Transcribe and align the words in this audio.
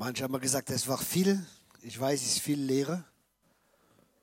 Manche 0.00 0.24
haben 0.24 0.40
gesagt, 0.40 0.70
es 0.70 0.88
war 0.88 0.96
viel. 0.96 1.44
Ich 1.82 2.00
weiß, 2.00 2.22
es 2.22 2.36
ist 2.36 2.38
viel 2.38 2.58
Lehre 2.58 3.04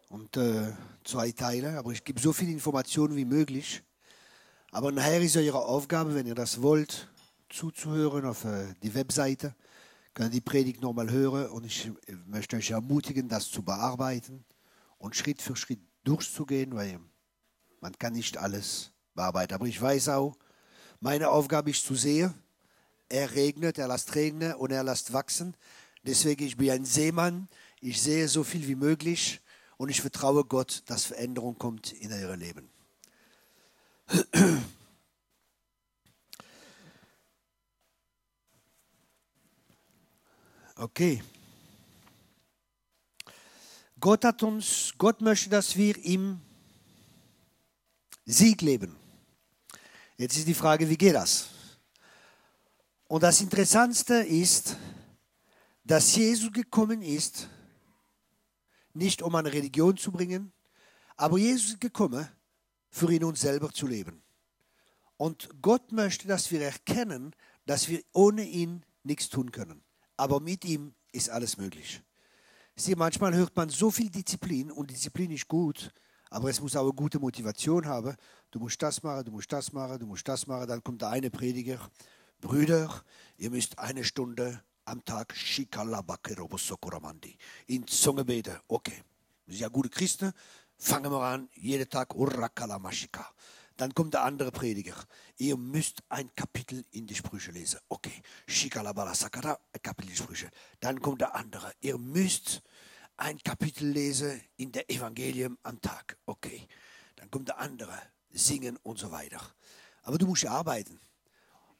und 0.10 0.36
äh, 0.36 0.74
zwei 1.04 1.32
Teile, 1.32 1.78
aber 1.78 1.92
ich 1.92 2.04
gebe 2.04 2.20
so 2.20 2.34
viel 2.34 2.50
Informationen 2.50 3.16
wie 3.16 3.26
möglich. 3.26 3.84
Aber 4.72 4.92
nachher 4.92 5.22
ist 5.22 5.38
eure 5.38 5.64
Aufgabe, 5.64 6.16
wenn 6.16 6.26
ihr 6.26 6.34
das 6.34 6.64
wollt, 6.64 7.08
zuzuhören 7.50 8.26
auf 8.26 8.44
äh, 8.46 8.74
die 8.82 8.96
Webseite. 8.96 9.54
Könnt 10.16 10.30
ihr 10.30 10.40
die 10.40 10.42
Predigt 10.42 10.82
nochmal 10.82 11.12
hören 11.12 11.52
und 11.52 11.64
ich 11.64 11.92
möchte 12.26 12.56
euch 12.56 12.72
ermutigen, 12.72 13.30
das 13.30 13.52
zu 13.52 13.62
bearbeiten 13.62 14.44
und 14.98 15.16
Schritt 15.16 15.44
für 15.44 15.56
Schritt 15.56 15.82
durchzugehen, 16.04 16.74
weil 16.74 17.00
man 17.82 17.96
kann 18.00 18.14
nicht 18.14 18.40
alles 18.40 18.94
bearbeiten. 19.14 19.54
Aber 19.54 19.68
ich 19.68 19.80
weiß 19.80 20.10
auch, 20.10 20.36
meine 21.02 21.30
Aufgabe 21.30 21.70
ist 21.70 21.86
zu 21.86 21.94
sehen, 21.94 22.34
er 23.10 23.36
regnet, 23.36 23.78
er 23.78 23.88
lässt 23.88 24.16
regnen 24.16 24.54
und 24.54 24.72
er 24.72 24.84
lässt 24.84 25.14
wachsen. 25.14 25.56
Deswegen, 26.04 26.46
ich 26.46 26.58
bin 26.58 26.72
ein 26.72 26.86
Seemann, 26.86 27.48
ich 27.82 28.02
sehe 28.02 28.28
so 28.28 28.44
viel 28.44 28.68
wie 28.68 28.76
möglich 28.76 29.42
und 29.78 29.90
ich 29.90 30.02
vertraue 30.02 30.44
Gott, 30.46 30.84
dass 30.88 31.06
Veränderung 31.06 31.58
kommt 31.58 31.94
in 31.94 32.12
euer 32.12 32.36
Leben. 32.36 32.70
Okay. 40.80 41.24
Gott 44.00 44.24
hat 44.24 44.44
uns, 44.44 44.94
Gott 45.00 45.22
möchte, 45.22 45.50
dass 45.50 45.76
wir 45.76 45.98
im 46.06 46.40
Sieg 48.26 48.62
leben. 48.62 48.96
Jetzt 50.18 50.38
ist 50.38 50.48
die 50.48 50.54
Frage, 50.54 50.88
wie 50.88 50.98
geht 50.98 51.16
das? 51.16 51.48
Und 53.08 53.24
das 53.24 53.40
Interessantste 53.40 54.16
ist, 54.16 54.76
dass 55.84 56.16
Jesus 56.16 56.52
gekommen 56.52 57.02
ist, 57.02 57.48
nicht 58.94 59.22
um 59.22 59.34
eine 59.36 59.54
Religion 59.54 59.96
zu 59.96 60.12
bringen, 60.12 60.52
aber 61.16 61.38
Jesus 61.38 61.70
ist 61.70 61.82
gekommen, 61.82 62.28
für 62.90 63.12
in 63.12 63.24
uns 63.24 63.42
selber 63.42 63.72
zu 63.72 63.88
leben. 63.88 64.22
Und 65.16 65.50
Gott 65.62 65.92
möchte, 65.92 66.28
dass 66.28 66.52
wir 66.52 66.62
erkennen, 66.62 67.34
dass 67.66 67.88
wir 67.88 68.02
ohne 68.14 68.44
ihn 68.44 68.84
nichts 69.04 69.30
tun 69.30 69.52
können. 69.52 69.84
Aber 70.18 70.40
mit 70.40 70.66
ihm 70.66 70.94
ist 71.12 71.30
alles 71.30 71.58
möglich. 71.58 72.02
Sie, 72.76 72.96
manchmal 72.96 73.34
hört 73.34 73.56
man 73.56 73.70
so 73.70 73.90
viel 73.90 74.10
Disziplin 74.10 74.72
und 74.72 74.92
Disziplin 74.92 75.32
ist 75.32 75.48
gut, 75.48 75.92
aber 76.30 76.50
es 76.50 76.60
muss 76.60 76.76
auch 76.76 76.84
eine 76.84 76.94
gute 76.94 77.20
Motivation 77.20 77.86
haben. 77.86 78.16
Du 78.52 78.60
musst 78.60 78.82
das 78.82 79.02
machen, 79.02 79.26
du 79.26 79.32
musst 79.32 79.52
das 79.52 79.72
machen, 79.72 80.00
du 80.00 80.06
musst 80.06 80.28
das 80.28 80.46
machen. 80.46 80.68
Dann 80.68 80.84
kommt 80.84 81.02
der 81.02 81.10
eine 81.10 81.32
Prediger, 81.32 81.80
Brüder, 82.40 83.04
ihr 83.38 83.50
müsst 83.50 83.80
eine 83.80 84.04
Stunde 84.04 84.64
am 84.86 85.04
Tag 85.04 85.34
in 87.66 87.88
Zunge 87.88 88.26
beten. 88.26 88.60
Okay, 88.68 89.04
wir 89.46 89.54
sind 89.54 89.62
ja 89.62 89.68
gute 89.70 89.90
Christen. 89.90 90.32
Fangen 90.78 91.12
wir 91.12 91.22
an, 91.22 91.50
jeden 91.56 91.90
Tag 91.90 92.16
Urakalamashika. 92.16 93.28
Dann 93.76 93.94
kommt 93.94 94.14
der 94.14 94.24
andere 94.24 94.52
Prediger. 94.52 94.96
Ihr 95.38 95.58
müsst 95.58 96.04
ein 96.10 96.30
Kapitel 96.36 96.86
in 96.92 97.08
die 97.08 97.16
Sprüche 97.16 97.52
lesen. 97.52 97.80
Okay, 97.90 98.22
Shikalabala 98.48 99.16
Sakara, 99.16 99.60
Kapitel 99.82 100.10
in 100.10 100.16
die 100.16 100.22
Sprüche. 100.22 100.50
Dann 100.80 101.02
kommt 101.02 101.22
der 101.22 101.36
andere. 101.36 101.74
Ihr 101.82 101.98
müsst 101.98 102.62
ein 103.18 103.40
Kapitel 103.40 103.88
lesen 103.88 104.42
in 104.58 104.72
der 104.72 104.90
Evangelium 104.90 105.58
am 105.64 105.82
Tag. 105.82 106.18
Okay, 106.26 106.68
dann 107.16 107.32
kommt 107.32 107.48
der 107.48 107.60
andere. 107.60 108.00
Singen 108.30 108.78
und 108.84 109.00
so 109.00 109.12
weiter. 109.12 109.42
Aber 110.04 110.18
du 110.18 110.28
musst 110.28 110.46
arbeiten. 110.46 111.00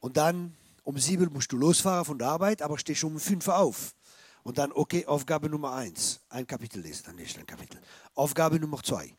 Und 0.00 0.16
dann 0.16 0.56
um 0.84 0.96
sieben 0.98 1.30
musst 1.32 1.52
du 1.52 1.58
losfahren 1.58 2.04
von 2.04 2.18
der 2.18 2.28
Arbeit, 2.28 2.62
aber 2.62 2.78
stehst 2.78 3.04
um 3.04 3.20
fünf 3.20 3.46
auf. 3.48 3.94
Und 4.42 4.56
dann, 4.56 4.72
okay, 4.72 5.04
Aufgabe 5.04 5.50
Nummer 5.50 5.74
eins, 5.74 6.20
ein 6.30 6.46
Kapitel 6.46 6.80
lesen, 6.80 7.02
dann 7.04 7.18
ich 7.18 7.38
ein 7.38 7.44
Kapitel. 7.44 7.78
Aufgabe 8.14 8.58
Nummer 8.58 8.82
zwei, 8.82 9.14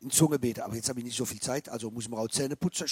in 0.00 0.10
Zunge 0.10 0.38
beten. 0.38 0.60
Aber 0.60 0.74
jetzt 0.74 0.90
habe 0.90 0.98
ich 0.98 1.06
nicht 1.06 1.16
so 1.16 1.24
viel 1.24 1.40
Zeit, 1.40 1.70
also 1.70 1.90
muss 1.90 2.06
man 2.08 2.20
auch 2.20 2.28
Zähne 2.28 2.54
putzen. 2.56 2.86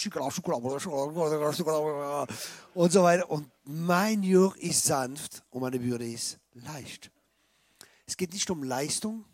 Und 2.73 2.93
so 2.93 3.03
weiter. 3.03 3.29
Und 3.29 3.51
mein 3.65 4.23
Jür 4.23 4.55
ist 4.57 4.85
sanft 4.85 5.43
und 5.51 5.61
meine 5.61 5.79
Bürde 5.79 6.11
ist 6.11 6.39
leicht. 6.55 7.11
Es 8.07 8.17
geht 8.17 8.33
nicht 8.33 8.49
um 8.49 8.63
Leistung. 8.63 9.27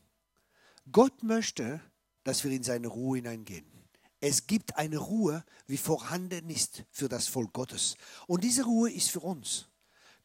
Gott 0.91 1.23
möchte, 1.23 1.81
dass 2.25 2.43
wir 2.43 2.51
in 2.51 2.65
seine 2.65 2.89
Ruhe 2.89 3.19
hineingehen. 3.19 3.80
Es 4.21 4.47
gibt 4.47 4.77
eine 4.77 4.99
Ruhe, 4.99 5.45
wie 5.67 5.79
vorhanden 5.79 6.51
ist 6.51 6.85
für 6.91 7.09
das 7.09 7.27
Volk 7.27 7.53
Gottes. 7.55 7.97
Und 8.27 8.45
diese 8.45 8.65
Ruhe 8.65 8.91
ist 8.91 9.11
für 9.11 9.21
uns. 9.21 9.67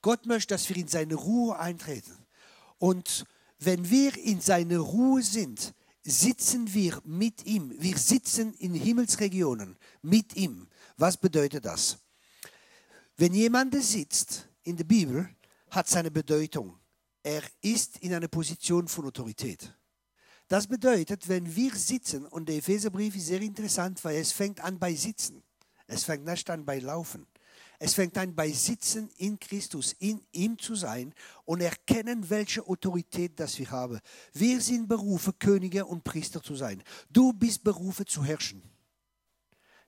Gott 0.02 0.26
möchte, 0.26 0.54
dass 0.54 0.68
wir 0.70 0.76
in 0.76 0.88
seine 0.88 1.16
Ruhe 1.16 1.58
eintreten. 1.58 2.16
Und 2.78 3.26
wenn 3.60 3.90
wir 3.90 4.18
in 4.18 4.42
seine 4.42 4.78
Ruhe 4.78 5.24
sind, 5.24 5.74
sitzen 6.04 6.74
wir 6.74 7.02
mit 7.06 7.46
ihm. 7.46 7.74
Wir 7.80 7.98
sitzen 7.98 8.54
in 8.56 8.74
Himmelsregionen 8.74 9.78
mit 10.02 10.36
ihm. 10.36 10.68
Was 10.98 11.18
bedeutet 11.18 11.66
das? 11.66 11.98
Wenn 13.18 13.34
jemand 13.34 13.82
sitzt 13.82 14.48
in 14.64 14.76
der 14.78 14.84
Bibel, 14.84 15.30
hat 15.72 15.88
seine 15.88 16.12
Bedeutung. 16.12 16.78
Er 17.24 17.42
ist 17.62 17.98
in 18.00 18.14
einer 18.14 18.28
Position 18.28 18.88
von 18.88 19.06
Autorität. 19.06 19.74
Das 20.48 20.68
bedeutet, 20.68 21.28
wenn 21.28 21.56
wir 21.56 21.74
sitzen, 21.76 22.26
und 22.28 22.48
der 22.48 22.58
Epheserbrief 22.58 23.16
ist 23.16 23.28
sehr 23.28 23.42
interessant, 23.42 24.04
weil 24.04 24.18
es 24.18 24.32
fängt 24.32 24.60
an 24.64 24.78
bei 24.78 24.94
Sitzen. 24.94 25.44
Es 25.88 26.04
fängt 26.04 26.26
nicht 26.26 26.50
an 26.50 26.66
bei 26.66 26.80
Laufen. 26.80 27.26
Es 27.80 27.94
fängt 27.96 28.18
an 28.18 28.36
bei 28.36 28.52
Sitzen 28.52 29.10
in 29.18 29.40
Christus, 29.40 29.94
in 30.00 30.22
ihm 30.32 30.58
zu 30.58 30.76
sein 30.76 31.14
und 31.46 31.62
erkennen, 31.62 32.30
welche 32.30 32.66
Autorität 32.66 33.40
das 33.40 33.58
wir 33.60 33.70
haben. 33.72 34.00
Wir 34.34 34.62
sind 34.62 34.88
berufen, 34.88 35.34
Könige 35.38 35.86
und 35.86 36.04
Priester 36.04 36.42
zu 36.42 36.56
sein. 36.56 36.82
Du 37.10 37.34
bist 37.34 37.64
berufen 37.64 38.06
zu 38.06 38.24
herrschen. 38.24 38.62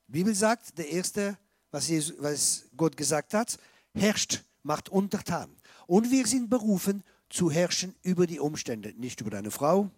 Die 0.07 0.11
Bibel 0.11 0.35
sagt, 0.35 0.77
der 0.77 0.89
erste, 0.89 1.37
was, 1.71 1.87
Jesus, 1.87 2.15
was 2.19 2.65
Gott 2.75 2.97
gesagt 2.97 3.33
hat, 3.33 3.57
herrscht, 3.93 4.43
macht 4.63 4.89
untertan. 4.89 5.55
Und 5.85 6.11
wir 6.11 6.25
sind 6.27 6.49
berufen 6.49 7.03
zu 7.29 7.51
herrschen 7.51 7.95
über 8.01 8.27
die 8.27 8.39
Umstände, 8.39 8.93
nicht 8.97 9.21
über 9.21 9.29
deine 9.29 9.51
Frau, 9.51 9.89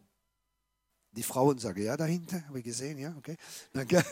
die 1.12 1.24
Frauen 1.24 1.58
sagen 1.58 1.82
ja 1.84 1.98
dahinter, 1.98 2.46
habe 2.48 2.60
ich 2.60 2.66
gesehen, 2.66 2.98
ja, 2.98 3.16
okay. 3.18 3.36
Danke. 3.74 4.04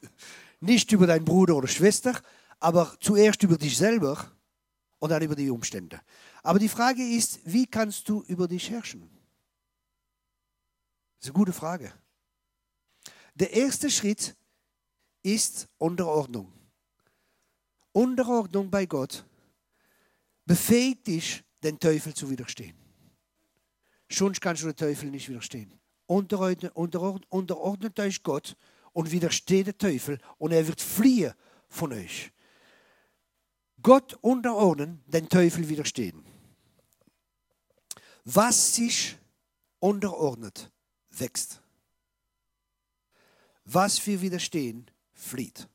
Nicht 0.60 0.90
über 0.92 1.06
deinen 1.06 1.24
Bruder 1.24 1.56
oder 1.56 1.68
Schwester, 1.68 2.20
aber 2.58 2.96
zuerst 3.00 3.42
über 3.42 3.58
dich 3.58 3.76
selber 3.76 4.32
und 4.98 5.10
dann 5.10 5.22
über 5.22 5.36
die 5.36 5.50
Umstände. 5.50 6.00
Aber 6.42 6.58
die 6.58 6.68
Frage 6.68 7.02
ist, 7.02 7.40
wie 7.44 7.66
kannst 7.66 8.08
du 8.08 8.22
über 8.22 8.48
dich 8.48 8.70
herrschen? 8.70 9.02
Das 11.18 11.28
ist 11.28 11.34
eine 11.34 11.38
gute 11.38 11.52
Frage. 11.52 11.92
Der 13.34 13.52
erste 13.52 13.90
Schritt 13.90 14.34
ist 15.22 15.68
Unterordnung. 15.76 16.52
Unterordnung 17.92 18.70
bei 18.70 18.86
Gott 18.86 19.24
befähigt 20.46 21.06
dich, 21.06 21.44
den 21.62 21.78
Teufel 21.78 22.14
zu 22.14 22.30
widerstehen. 22.30 22.76
Sonst 24.10 24.40
kannst 24.40 24.62
du 24.62 24.66
den 24.66 24.76
Teufel 24.76 25.10
nicht 25.10 25.28
widerstehen 25.28 25.77
unterordnet, 26.08 26.72
unterordnet 26.74 28.00
euch 28.00 28.22
Gott 28.22 28.56
und 28.92 29.12
widersteht 29.12 29.66
der 29.66 29.78
Teufel 29.78 30.18
und 30.38 30.52
er 30.52 30.66
wird 30.66 30.80
fliehen 30.80 31.34
von 31.68 31.92
euch. 31.92 32.32
Gott 33.80 34.14
unterordnen, 34.22 35.02
den 35.06 35.28
Teufel 35.28 35.68
widerstehen. 35.68 36.24
Was 38.24 38.74
sich 38.74 39.16
unterordnet, 39.78 40.70
wächst. 41.10 41.62
Was 43.64 44.04
wir 44.06 44.20
widerstehen, 44.20 44.90
flieht. 45.12 45.68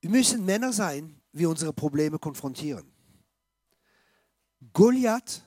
Wir 0.00 0.10
müssen 0.10 0.44
Männer 0.44 0.72
sein, 0.72 1.20
wie 1.32 1.46
unsere 1.46 1.72
Probleme 1.72 2.18
konfrontieren. 2.18 2.90
Goliath 4.72 5.42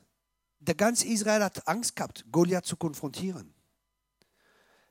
der 0.67 0.75
ganze 0.75 1.07
Israel 1.07 1.43
hat 1.43 1.67
Angst 1.67 1.95
gehabt, 1.95 2.25
Goliath 2.31 2.65
zu 2.65 2.77
konfrontieren. 2.77 3.53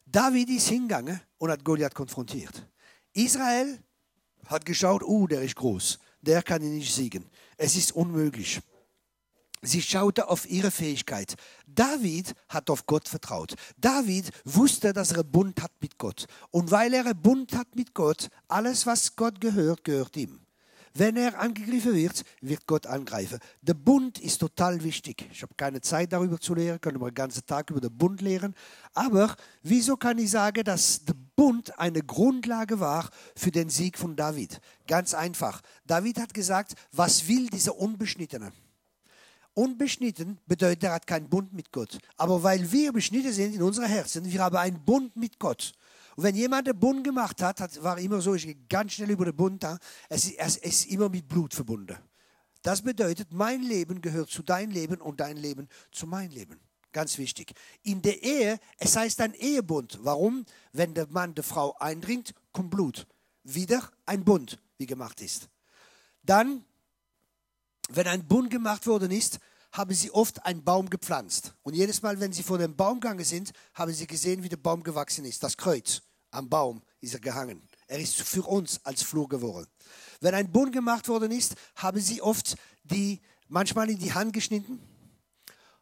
David 0.06 0.50
ist 0.50 0.68
hingegangen 0.68 1.20
und 1.38 1.50
hat 1.50 1.64
Goliath 1.64 1.94
konfrontiert. 1.94 2.68
Israel 3.14 3.82
hat 4.46 4.64
geschaut, 4.64 5.02
oh, 5.02 5.26
der 5.26 5.42
ist 5.42 5.56
groß, 5.56 5.98
der 6.20 6.42
kann 6.42 6.62
ihn 6.62 6.74
nicht 6.74 6.94
siegen. 6.94 7.24
Es 7.56 7.76
ist 7.76 7.92
unmöglich. 7.92 8.60
Sie 9.64 9.80
schaute 9.80 10.28
auf 10.28 10.50
ihre 10.50 10.72
Fähigkeit. 10.72 11.36
David 11.66 12.34
hat 12.48 12.68
auf 12.68 12.84
Gott 12.84 13.08
vertraut. 13.08 13.54
David 13.76 14.30
wusste, 14.44 14.92
dass 14.92 15.12
er 15.12 15.22
Bund 15.22 15.62
hat 15.62 15.70
mit 15.80 15.98
Gott. 15.98 16.26
Und 16.50 16.72
weil 16.72 16.92
er 16.92 17.14
Bund 17.14 17.56
hat 17.56 17.76
mit 17.76 17.94
Gott, 17.94 18.28
alles, 18.48 18.86
was 18.86 19.14
Gott 19.14 19.40
gehört, 19.40 19.84
gehört 19.84 20.16
ihm. 20.16 20.40
Wenn 20.94 21.16
er 21.16 21.38
angegriffen 21.40 21.94
wird, 21.94 22.24
wird 22.40 22.66
Gott 22.66 22.86
angreifen. 22.86 23.38
Der 23.62 23.74
Bund 23.74 24.18
ist 24.18 24.38
total 24.38 24.82
wichtig. 24.82 25.26
Ich 25.32 25.42
habe 25.42 25.54
keine 25.56 25.80
Zeit 25.80 26.12
darüber 26.12 26.38
zu 26.38 26.54
lehren, 26.54 26.80
können 26.80 27.00
wir 27.00 27.10
den 27.10 27.14
ganzen 27.14 27.46
Tag 27.46 27.70
über 27.70 27.80
den 27.80 27.96
Bund 27.96 28.20
lehren. 28.20 28.54
Aber 28.92 29.34
wieso 29.62 29.96
kann 29.96 30.18
ich 30.18 30.30
sagen, 30.30 30.64
dass 30.64 31.04
der 31.04 31.14
Bund 31.34 31.78
eine 31.78 32.02
Grundlage 32.02 32.78
war 32.78 33.08
für 33.34 33.50
den 33.50 33.70
Sieg 33.70 33.96
von 33.96 34.16
David? 34.16 34.60
Ganz 34.86 35.14
einfach. 35.14 35.62
David 35.86 36.18
hat 36.18 36.34
gesagt, 36.34 36.74
was 36.92 37.26
will 37.26 37.48
dieser 37.48 37.78
Unbeschnittene? 37.78 38.52
Unbeschnitten 39.54 40.38
bedeutet, 40.46 40.84
er 40.84 40.92
hat 40.92 41.06
keinen 41.06 41.28
Bund 41.28 41.52
mit 41.52 41.72
Gott. 41.72 41.98
Aber 42.16 42.42
weil 42.42 42.70
wir 42.72 42.92
beschnitten 42.92 43.32
sind 43.32 43.54
in 43.54 43.62
unseren 43.62 43.86
Herzen, 43.86 44.24
wir 44.24 44.42
haben 44.42 44.56
einen 44.56 44.82
Bund 44.82 45.14
mit 45.16 45.38
Gott. 45.38 45.74
Und 46.16 46.24
wenn 46.24 46.34
jemand 46.34 46.66
den 46.66 46.78
Bund 46.78 47.04
gemacht 47.04 47.42
hat, 47.42 47.60
hat 47.60 47.82
war 47.82 47.98
immer 47.98 48.20
so, 48.20 48.34
ich 48.34 48.44
gehe 48.44 48.56
ganz 48.68 48.92
schnell 48.92 49.10
über 49.10 49.24
den 49.24 49.36
Bund, 49.36 49.64
es 50.08 50.26
ist, 50.26 50.38
es 50.38 50.56
ist 50.56 50.86
immer 50.86 51.08
mit 51.08 51.28
Blut 51.28 51.54
verbunden. 51.54 51.96
Das 52.62 52.82
bedeutet, 52.82 53.32
mein 53.32 53.62
Leben 53.62 54.00
gehört 54.00 54.30
zu 54.30 54.42
dein 54.42 54.70
Leben 54.70 55.00
und 55.00 55.20
dein 55.20 55.36
Leben 55.36 55.68
zu 55.90 56.06
mein 56.06 56.30
Leben. 56.30 56.60
Ganz 56.92 57.16
wichtig. 57.18 57.54
In 57.82 58.02
der 58.02 58.22
Ehe, 58.22 58.60
es 58.78 58.96
heißt 58.96 59.20
ein 59.22 59.34
Ehebund. 59.34 59.98
Warum? 60.02 60.44
Wenn 60.72 60.94
der 60.94 61.08
Mann 61.08 61.34
der 61.34 61.42
Frau 61.42 61.74
eindringt, 61.78 62.34
kommt 62.52 62.70
Blut. 62.70 63.06
Wieder 63.44 63.90
ein 64.04 64.24
Bund, 64.24 64.60
wie 64.78 64.86
gemacht 64.86 65.20
ist. 65.22 65.48
Dann, 66.22 66.64
wenn 67.88 68.06
ein 68.06 68.28
Bund 68.28 68.50
gemacht 68.50 68.86
worden 68.86 69.10
ist, 69.10 69.40
haben 69.72 69.94
sie 69.94 70.10
oft 70.10 70.44
einen 70.44 70.62
Baum 70.62 70.88
gepflanzt. 70.88 71.54
Und 71.62 71.74
jedes 71.74 72.02
Mal, 72.02 72.20
wenn 72.20 72.32
sie 72.32 72.42
vor 72.42 72.58
dem 72.58 72.76
Baum 72.76 73.00
gegangen 73.00 73.24
sind, 73.24 73.52
haben 73.74 73.92
sie 73.92 74.06
gesehen, 74.06 74.42
wie 74.42 74.48
der 74.48 74.58
Baum 74.58 74.82
gewachsen 74.82 75.24
ist. 75.24 75.42
Das 75.42 75.56
Kreuz 75.56 76.02
am 76.30 76.48
Baum 76.48 76.82
ist 77.00 77.14
er 77.14 77.20
gehangen. 77.20 77.62
Er 77.86 77.98
ist 77.98 78.20
für 78.20 78.42
uns 78.42 78.80
als 78.84 79.02
Flur 79.02 79.28
geworden. 79.28 79.68
Wenn 80.20 80.34
ein 80.34 80.50
Bund 80.50 80.72
gemacht 80.72 81.08
worden 81.08 81.32
ist, 81.32 81.54
haben 81.76 82.00
sie 82.00 82.22
oft 82.22 82.56
die 82.84 83.20
manchmal 83.48 83.90
in 83.90 83.98
die 83.98 84.12
Hand 84.12 84.32
geschnitten, 84.32 84.80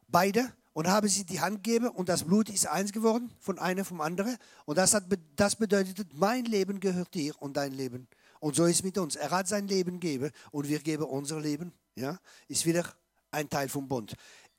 beide, 0.08 0.52
und 0.72 0.86
haben 0.86 1.08
sie 1.08 1.24
die 1.24 1.40
Hand 1.40 1.64
gegeben 1.64 1.88
und 1.88 2.08
das 2.08 2.24
Blut 2.24 2.48
ist 2.48 2.66
eins 2.66 2.92
geworden 2.92 3.32
von 3.40 3.58
einer 3.58 3.84
vom 3.84 4.00
anderen. 4.00 4.36
Und 4.66 4.78
das, 4.78 4.94
hat, 4.94 5.04
das 5.36 5.56
bedeutet, 5.56 6.08
mein 6.14 6.44
Leben 6.44 6.78
gehört 6.80 7.12
dir 7.14 7.34
und 7.40 7.56
dein 7.56 7.72
Leben. 7.72 8.06
Und 8.38 8.54
so 8.54 8.64
ist 8.64 8.76
es 8.76 8.82
mit 8.82 8.96
uns. 8.96 9.16
Er 9.16 9.30
hat 9.30 9.48
sein 9.48 9.66
Leben 9.66 10.00
gegeben 10.00 10.30
und 10.52 10.68
wir 10.68 10.78
geben 10.78 11.04
unser 11.04 11.40
Leben. 11.40 11.72
Ja, 11.96 12.18
ist 12.48 12.64
wieder 12.64 12.84
ein 13.30 13.48
Teil 13.48 13.68
vom 13.68 13.88
Bund. 13.88 14.14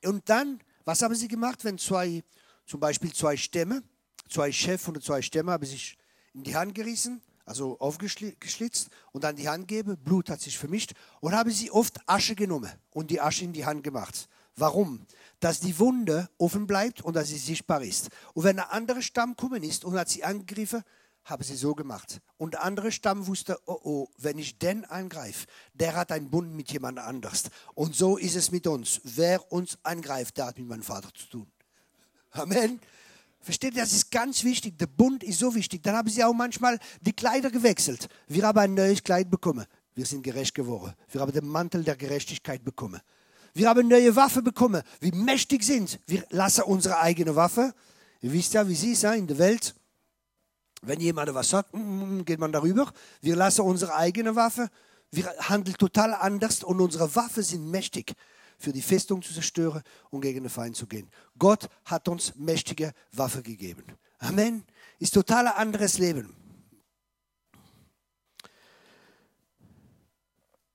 Und 0.05 0.27
dann, 0.29 0.59
was 0.85 1.01
haben 1.01 1.15
sie 1.15 1.27
gemacht, 1.27 1.63
wenn 1.63 1.77
zwei, 1.77 2.23
zum 2.65 2.79
Beispiel 2.79 3.13
zwei 3.13 3.37
Stämme, 3.37 3.83
zwei 4.29 4.51
Chefs 4.51 4.87
oder 4.87 5.01
zwei 5.01 5.21
Stämme 5.21 5.51
haben 5.51 5.65
sich 5.65 5.97
in 6.33 6.43
die 6.43 6.55
Hand 6.55 6.73
gerissen, 6.75 7.21
also 7.45 7.77
aufgeschlitzt 7.79 8.89
und 9.11 9.23
dann 9.23 9.35
die 9.35 9.49
Hand 9.49 9.67
gegeben, 9.67 9.97
Blut 9.97 10.29
hat 10.29 10.41
sich 10.41 10.57
vermischt 10.57 10.93
und 11.19 11.33
haben 11.33 11.51
sie 11.51 11.71
oft 11.71 11.99
Asche 12.07 12.35
genommen 12.35 12.71
und 12.91 13.11
die 13.11 13.19
Asche 13.19 13.43
in 13.43 13.53
die 13.53 13.65
Hand 13.65 13.83
gemacht. 13.83 14.29
Warum? 14.55 15.05
Dass 15.39 15.59
die 15.59 15.77
Wunde 15.79 16.29
offen 16.37 16.67
bleibt 16.67 17.01
und 17.01 17.15
dass 17.15 17.29
sie 17.29 17.37
sichtbar 17.37 17.81
ist. 17.81 18.09
Und 18.33 18.43
wenn 18.43 18.59
ein 18.59 18.69
anderer 18.69 19.01
Stamm 19.01 19.35
gekommen 19.35 19.63
ist 19.63 19.85
und 19.85 19.97
hat 19.97 20.09
sie 20.09 20.23
angegriffen, 20.23 20.83
haben 21.25 21.43
sie 21.43 21.55
so 21.55 21.75
gemacht. 21.75 22.19
Und 22.37 22.53
der 22.53 22.63
andere 22.63 22.91
Stamm 22.91 23.27
wusste, 23.27 23.57
oh 23.65 23.79
oh, 23.83 24.07
wenn 24.17 24.37
ich 24.37 24.57
den 24.57 24.85
angreife, 24.85 25.45
der 25.73 25.95
hat 25.95 26.11
einen 26.11 26.29
Bund 26.29 26.53
mit 26.53 26.71
jemand 26.71 26.99
anders. 26.99 27.43
Und 27.75 27.95
so 27.95 28.17
ist 28.17 28.35
es 28.35 28.51
mit 28.51 28.67
uns. 28.67 29.01
Wer 29.03 29.51
uns 29.51 29.77
angreift, 29.83 30.37
der 30.37 30.47
hat 30.47 30.57
mit 30.57 30.67
meinem 30.67 30.83
Vater 30.83 31.09
zu 31.13 31.27
tun. 31.27 31.47
Amen. 32.31 32.79
Versteht 33.41 33.73
ihr, 33.73 33.81
das 33.81 33.93
ist 33.93 34.11
ganz 34.11 34.43
wichtig. 34.43 34.77
Der 34.77 34.87
Bund 34.87 35.23
ist 35.23 35.39
so 35.39 35.53
wichtig. 35.55 35.81
Dann 35.81 35.95
haben 35.95 36.09
sie 36.09 36.23
auch 36.23 36.33
manchmal 36.33 36.79
die 37.01 37.13
Kleider 37.13 37.49
gewechselt. 37.49 38.07
Wir 38.27 38.43
haben 38.43 38.59
ein 38.59 38.73
neues 38.73 39.03
Kleid 39.03 39.29
bekommen. 39.29 39.65
Wir 39.95 40.05
sind 40.05 40.23
gerecht 40.23 40.53
geworden. 40.53 40.93
Wir 41.09 41.21
haben 41.21 41.31
den 41.31 41.47
Mantel 41.47 41.83
der 41.83 41.95
Gerechtigkeit 41.95 42.63
bekommen. 42.63 43.01
Wir 43.53 43.67
haben 43.67 43.87
neue 43.87 44.15
Waffen 44.15 44.43
bekommen. 44.43 44.81
Wie 44.99 45.11
mächtig 45.11 45.63
sind. 45.63 45.99
Wir 46.05 46.23
lassen 46.29 46.63
unsere 46.63 46.99
eigene 46.99 47.35
Waffe. 47.35 47.73
Ihr 48.21 48.31
wisst 48.31 48.53
ja, 48.53 48.67
wie 48.67 48.75
sie 48.75 48.93
ist 48.93 49.03
in 49.03 49.27
der 49.27 49.37
Welt. 49.39 49.75
Wenn 50.81 50.99
jemand 50.99 51.33
was 51.33 51.49
sagt, 51.49 51.73
mm, 51.73 51.79
mm, 51.79 52.17
mm, 52.17 52.25
geht 52.25 52.39
man 52.39 52.51
darüber. 52.51 52.91
Wir 53.21 53.35
lassen 53.35 53.61
unsere 53.61 53.95
eigene 53.95 54.35
Waffe. 54.35 54.69
Wir 55.11 55.25
handeln 55.39 55.77
total 55.77 56.13
anders 56.13 56.63
und 56.63 56.79
unsere 56.79 57.13
Waffen 57.15 57.43
sind 57.43 57.69
mächtig 57.69 58.13
für 58.57 58.71
die 58.71 58.81
Festung 58.81 59.21
zu 59.21 59.33
zerstören 59.33 59.81
und 60.09 60.21
gegen 60.21 60.43
den 60.43 60.49
Feind 60.49 60.75
zu 60.75 60.87
gehen. 60.87 61.09
Gott 61.37 61.67
hat 61.85 62.07
uns 62.07 62.35
mächtige 62.35 62.93
Waffen 63.11 63.43
gegeben. 63.43 63.83
Amen. 64.19 64.63
Ist 64.99 65.13
total 65.13 65.47
anderes 65.47 65.97
Leben. 65.97 66.35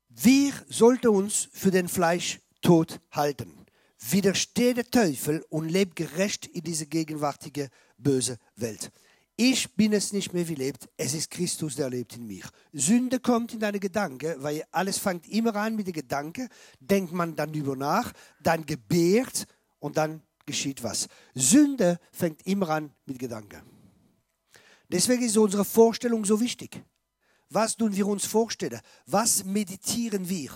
Wir 0.08 0.52
sollten 0.68 1.08
uns 1.08 1.48
für 1.52 1.70
den 1.70 1.88
Fleisch 1.88 2.40
tot 2.62 3.00
halten. 3.12 3.66
Widerstehe 3.98 4.74
der 4.74 4.90
Teufel 4.90 5.44
und 5.48 5.68
lebe 5.68 5.94
gerecht 5.94 6.46
in 6.46 6.62
dieser 6.62 6.86
gegenwärtigen 6.86 7.68
böse 7.98 8.38
Welt. 8.56 8.90
Ich 9.38 9.74
bin 9.74 9.92
es 9.92 10.14
nicht 10.14 10.32
mehr, 10.32 10.48
wie 10.48 10.54
lebt. 10.54 10.88
Es 10.96 11.12
ist 11.12 11.30
Christus, 11.30 11.76
der 11.76 11.90
lebt 11.90 12.16
in 12.16 12.26
mir. 12.26 12.44
Sünde 12.72 13.20
kommt 13.20 13.52
in 13.52 13.60
deine 13.60 13.78
Gedanken, 13.78 14.34
weil 14.42 14.64
alles 14.72 14.96
fängt 14.96 15.28
immer 15.28 15.54
an 15.56 15.76
mit 15.76 15.86
den 15.86 15.92
Gedanken. 15.92 16.48
Denkt 16.80 17.12
man 17.12 17.36
dann 17.36 17.52
über 17.52 17.76
nach, 17.76 18.12
dann 18.40 18.64
gebärt 18.64 19.46
und 19.78 19.98
dann 19.98 20.22
geschieht 20.46 20.82
was. 20.82 21.06
Sünde 21.34 22.00
fängt 22.12 22.46
immer 22.46 22.70
an 22.70 22.94
mit 23.04 23.18
Gedanken. 23.18 23.60
Deswegen 24.88 25.22
ist 25.22 25.36
unsere 25.36 25.66
Vorstellung 25.66 26.24
so 26.24 26.40
wichtig. 26.40 26.82
Was 27.50 27.76
tun 27.76 27.94
wir 27.94 28.06
uns 28.06 28.24
vorstellen? 28.24 28.80
Was 29.04 29.44
meditieren 29.44 30.26
wir? 30.30 30.50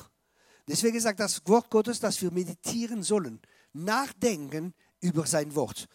Deswegen 0.66 1.00
sagt 1.00 1.20
das 1.20 1.42
Wort 1.46 1.68
Gottes, 1.68 2.00
dass 2.00 2.22
wir 2.22 2.30
meditieren 2.30 3.02
sollen, 3.02 3.40
nachdenken 3.74 4.72
über 5.00 5.26
sein 5.26 5.54
Wort 5.54 5.86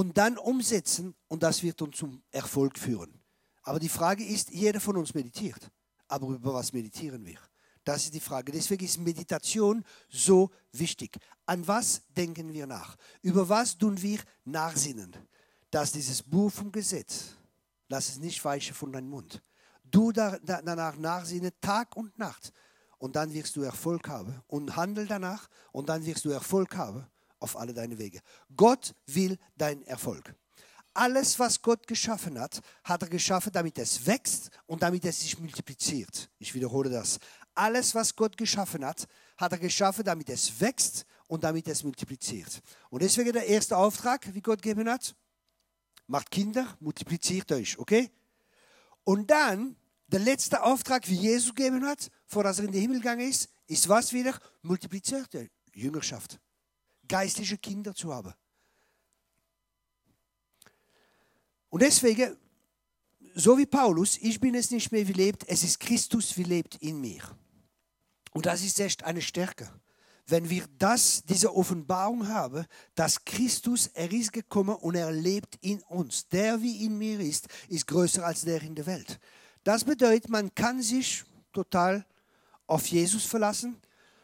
und 0.00 0.16
dann 0.16 0.38
umsetzen 0.38 1.14
und 1.28 1.42
das 1.42 1.62
wird 1.62 1.82
uns 1.82 1.98
zum 1.98 2.22
Erfolg 2.30 2.78
führen. 2.78 3.20
Aber 3.64 3.78
die 3.78 3.90
Frage 3.90 4.24
ist, 4.24 4.48
jeder 4.48 4.80
von 4.80 4.96
uns 4.96 5.12
meditiert. 5.12 5.70
Aber 6.08 6.28
über 6.28 6.54
was 6.54 6.72
meditieren 6.72 7.22
wir? 7.26 7.38
Das 7.84 8.04
ist 8.04 8.14
die 8.14 8.20
Frage. 8.20 8.50
Deswegen 8.50 8.82
ist 8.82 8.96
Meditation 8.96 9.84
so 10.08 10.50
wichtig. 10.72 11.18
An 11.44 11.68
was 11.68 12.00
denken 12.16 12.50
wir 12.50 12.66
nach? 12.66 12.96
Über 13.20 13.46
was 13.46 13.76
tun 13.76 14.00
wir 14.00 14.20
nachsinnen? 14.46 15.14
Dass 15.70 15.92
dieses 15.92 16.22
Buch 16.22 16.50
vom 16.50 16.72
Gesetz, 16.72 17.34
lass 17.90 18.08
es 18.08 18.18
nicht 18.18 18.42
weichen 18.42 18.74
von 18.74 18.90
deinem 18.92 19.10
Mund. 19.10 19.42
Du 19.84 20.12
danach 20.12 20.96
nachsinnen 20.96 21.52
Tag 21.60 21.94
und 21.94 22.18
Nacht. 22.18 22.54
Und 22.96 23.16
dann 23.16 23.34
wirst 23.34 23.54
du 23.54 23.60
Erfolg 23.60 24.08
haben. 24.08 24.40
Und 24.46 24.76
handel 24.76 25.06
danach 25.06 25.46
und 25.72 25.90
dann 25.90 26.06
wirst 26.06 26.24
du 26.24 26.30
Erfolg 26.30 26.74
haben 26.74 27.06
auf 27.40 27.56
alle 27.56 27.74
deine 27.74 27.98
Wege. 27.98 28.20
Gott 28.56 28.94
will 29.06 29.36
deinen 29.56 29.82
Erfolg. 29.82 30.34
Alles, 30.92 31.38
was 31.38 31.62
Gott 31.62 31.86
geschaffen 31.86 32.38
hat, 32.38 32.60
hat 32.84 33.02
er 33.02 33.08
geschaffen, 33.08 33.52
damit 33.52 33.78
es 33.78 34.06
wächst 34.06 34.50
und 34.66 34.82
damit 34.82 35.04
es 35.04 35.20
sich 35.20 35.38
multipliziert. 35.38 36.30
Ich 36.38 36.54
wiederhole 36.54 36.90
das. 36.90 37.18
Alles, 37.54 37.94
was 37.94 38.16
Gott 38.16 38.36
geschaffen 38.36 38.84
hat, 38.84 39.06
hat 39.36 39.52
er 39.52 39.58
geschaffen, 39.58 40.04
damit 40.04 40.28
es 40.28 40.60
wächst 40.60 41.06
und 41.28 41.44
damit 41.44 41.68
es 41.68 41.84
multipliziert. 41.84 42.60
Und 42.90 43.02
deswegen 43.02 43.32
der 43.32 43.46
erste 43.46 43.76
Auftrag, 43.76 44.34
wie 44.34 44.40
Gott 44.40 44.62
gegeben 44.62 44.88
hat, 44.88 45.14
macht 46.06 46.30
Kinder, 46.30 46.76
multipliziert 46.80 47.50
euch, 47.52 47.78
okay? 47.78 48.10
Und 49.04 49.30
dann 49.30 49.76
der 50.08 50.20
letzte 50.20 50.62
Auftrag, 50.62 51.08
wie 51.08 51.14
Jesus 51.14 51.54
gegeben 51.54 51.84
hat, 51.86 52.10
vor 52.26 52.42
dass 52.42 52.58
er 52.58 52.64
in 52.64 52.72
den 52.72 52.80
Himmel 52.80 52.98
gegangen 52.98 53.28
ist, 53.28 53.48
ist 53.68 53.88
was 53.88 54.12
wieder? 54.12 54.36
Multipliziert 54.62 55.32
euch. 55.36 55.50
Jüngerschaft 55.72 56.40
geistliche 57.10 57.58
Kinder 57.58 57.94
zu 57.94 58.14
haben. 58.14 58.32
Und 61.68 61.82
deswegen, 61.82 62.36
so 63.34 63.58
wie 63.58 63.66
Paulus, 63.66 64.16
ich 64.18 64.40
bin 64.40 64.54
es 64.54 64.70
nicht 64.70 64.90
mehr, 64.92 65.06
wie 65.06 65.12
lebt, 65.12 65.46
es 65.48 65.62
ist 65.64 65.80
Christus, 65.80 66.36
wie 66.36 66.44
lebt 66.44 66.76
in 66.76 67.00
mir. 67.00 67.22
Und 68.32 68.46
das 68.46 68.62
ist 68.62 68.78
echt 68.80 69.02
eine 69.02 69.20
Stärke. 69.20 69.68
Wenn 70.26 70.48
wir 70.48 70.64
das, 70.78 71.24
diese 71.24 71.54
Offenbarung 71.54 72.28
haben, 72.28 72.64
dass 72.94 73.24
Christus, 73.24 73.88
er 73.88 74.12
ist 74.12 74.32
gekommen 74.32 74.76
und 74.76 74.94
er 74.94 75.10
lebt 75.10 75.56
in 75.60 75.82
uns. 75.82 76.28
Der, 76.28 76.62
wie 76.62 76.84
in 76.84 76.96
mir 76.96 77.18
ist, 77.18 77.48
ist 77.68 77.88
größer 77.88 78.24
als 78.24 78.42
der 78.42 78.62
in 78.62 78.76
der 78.76 78.86
Welt. 78.86 79.18
Das 79.64 79.82
bedeutet, 79.82 80.30
man 80.30 80.54
kann 80.54 80.80
sich 80.80 81.24
total 81.52 82.06
auf 82.68 82.86
Jesus 82.86 83.24
verlassen. 83.24 83.80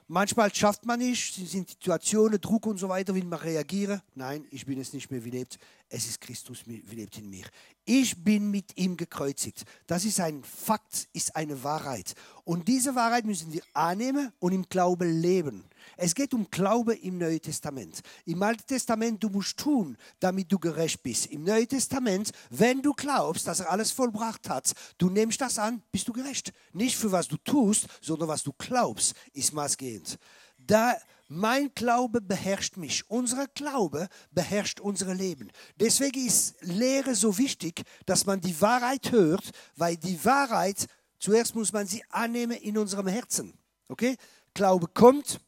Manchmal 0.08 0.54
schafft 0.54 0.86
man 0.86 1.00
nicht, 1.00 1.36
es 1.36 1.50
sind 1.50 1.68
Situationen, 1.68 2.40
Druck 2.40 2.66
und 2.66 2.78
so 2.78 2.88
weiter, 2.88 3.12
will 3.12 3.24
man 3.24 3.40
reagieren. 3.40 4.00
Nein, 4.14 4.46
ich 4.52 4.64
bin 4.64 4.80
es 4.80 4.92
nicht 4.92 5.10
mehr, 5.10 5.24
wie 5.24 5.30
lebt. 5.30 5.58
Es 5.88 6.06
ist 6.06 6.20
Christus, 6.20 6.62
wie 6.64 6.80
lebt 6.94 7.18
in 7.18 7.28
mir. 7.28 7.44
Ich 7.84 8.22
bin 8.22 8.52
mit 8.52 8.76
ihm 8.76 8.96
gekreuzigt. 8.96 9.64
Das 9.88 10.04
ist 10.04 10.20
ein 10.20 10.44
Fakt, 10.44 11.08
ist 11.12 11.34
eine 11.34 11.64
Wahrheit. 11.64 12.14
Und 12.44 12.68
diese 12.68 12.94
Wahrheit 12.94 13.24
müssen 13.24 13.52
wir 13.52 13.62
annehmen 13.72 14.32
und 14.38 14.52
im 14.52 14.68
Glauben 14.68 15.20
leben. 15.20 15.64
Es 15.96 16.14
geht 16.14 16.34
um 16.34 16.48
Glaube 16.50 16.94
im 16.94 17.18
Neuen 17.18 17.40
Testament. 17.40 18.02
Im 18.26 18.42
Alten 18.42 18.66
Testament, 18.66 19.22
du 19.22 19.30
musst 19.30 19.56
tun, 19.56 19.96
damit 20.20 20.52
du 20.52 20.58
gerecht 20.58 21.02
bist. 21.02 21.26
Im 21.26 21.44
Neuen 21.44 21.66
Testament, 21.66 22.30
wenn 22.50 22.82
du 22.82 22.92
glaubst, 22.92 23.46
dass 23.46 23.60
er 23.60 23.70
alles 23.70 23.90
vollbracht 23.90 24.48
hat, 24.48 24.72
du 24.98 25.08
nimmst 25.08 25.40
das 25.40 25.58
an, 25.58 25.82
bist 25.90 26.06
du 26.06 26.12
gerecht. 26.12 26.52
Nicht 26.72 26.96
für 26.96 27.10
was 27.12 27.28
du 27.28 27.38
tust, 27.38 27.86
sondern 28.02 28.28
was 28.28 28.42
du 28.42 28.52
glaubst, 28.58 29.14
ist 29.32 29.54
maßgebend. 29.54 30.18
Da 30.58 30.96
mein 31.28 31.72
Glaube 31.74 32.20
beherrscht 32.20 32.76
mich. 32.76 33.08
Unser 33.10 33.46
Glaube 33.48 34.08
beherrscht 34.30 34.80
unser 34.80 35.14
Leben. 35.14 35.50
Deswegen 35.80 36.24
ist 36.24 36.54
Lehre 36.60 37.14
so 37.14 37.36
wichtig, 37.38 37.82
dass 38.04 38.26
man 38.26 38.40
die 38.40 38.60
Wahrheit 38.60 39.10
hört, 39.10 39.50
weil 39.74 39.96
die 39.96 40.24
Wahrheit, 40.24 40.86
zuerst 41.18 41.54
muss 41.54 41.72
man 41.72 41.86
sie 41.86 42.04
annehmen 42.10 42.56
in 42.58 42.78
unserem 42.78 43.08
Herzen. 43.08 43.54
Okay? 43.88 44.16
Glaube 44.54 44.86
kommt, 44.86 45.40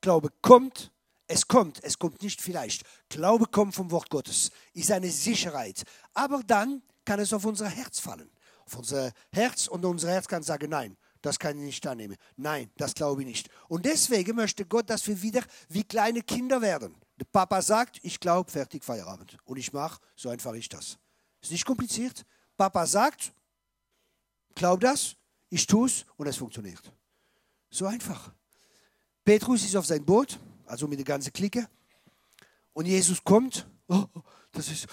Glaube 0.00 0.30
kommt, 0.42 0.92
es 1.26 1.46
kommt, 1.46 1.82
es 1.84 1.98
kommt 1.98 2.22
nicht 2.22 2.40
vielleicht. 2.40 2.82
Glaube 3.08 3.46
kommt 3.46 3.74
vom 3.74 3.90
Wort 3.90 4.10
Gottes, 4.10 4.50
ist 4.72 4.90
eine 4.90 5.10
Sicherheit. 5.10 5.82
Aber 6.14 6.42
dann 6.42 6.82
kann 7.04 7.20
es 7.20 7.32
auf 7.32 7.44
unser 7.44 7.68
Herz 7.68 8.00
fallen. 8.00 8.30
Auf 8.66 8.76
unser 8.76 9.12
Herz 9.32 9.66
und 9.66 9.84
unser 9.84 10.10
Herz 10.10 10.28
kann 10.28 10.42
sagen, 10.42 10.70
nein, 10.70 10.96
das 11.22 11.38
kann 11.38 11.58
ich 11.58 11.64
nicht 11.64 11.86
annehmen. 11.86 12.16
Nein, 12.36 12.70
das 12.76 12.94
glaube 12.94 13.22
ich 13.22 13.26
nicht. 13.26 13.50
Und 13.68 13.84
deswegen 13.84 14.36
möchte 14.36 14.64
Gott, 14.66 14.88
dass 14.88 15.06
wir 15.06 15.20
wieder 15.20 15.42
wie 15.68 15.84
kleine 15.84 16.22
Kinder 16.22 16.60
werden. 16.60 16.94
Der 17.18 17.24
Papa 17.24 17.60
sagt, 17.62 17.98
ich 18.02 18.20
glaube, 18.20 18.50
fertig, 18.50 18.84
Feierabend. 18.84 19.36
Und 19.44 19.56
ich 19.56 19.72
mache, 19.72 20.00
so 20.14 20.28
einfach 20.28 20.54
ist 20.54 20.72
das. 20.72 20.98
Ist 21.40 21.50
nicht 21.50 21.64
kompliziert. 21.64 22.24
Papa 22.56 22.86
sagt, 22.86 23.32
glaub 24.54 24.80
das, 24.80 25.16
ich 25.50 25.66
tue 25.66 25.86
es 25.86 26.04
und 26.16 26.26
es 26.26 26.36
funktioniert. 26.36 26.92
So 27.70 27.86
einfach. 27.86 28.32
Petrus 29.28 29.62
ist 29.62 29.76
auf 29.76 29.84
sein 29.84 30.02
Boot, 30.02 30.40
also 30.64 30.88
mit 30.88 30.98
der 30.98 31.04
ganzen 31.04 31.30
Clique. 31.34 31.68
Und 32.72 32.86
Jesus 32.86 33.22
kommt. 33.22 33.68
Oh, 33.86 34.06
das 34.52 34.70
ist, 34.70 34.86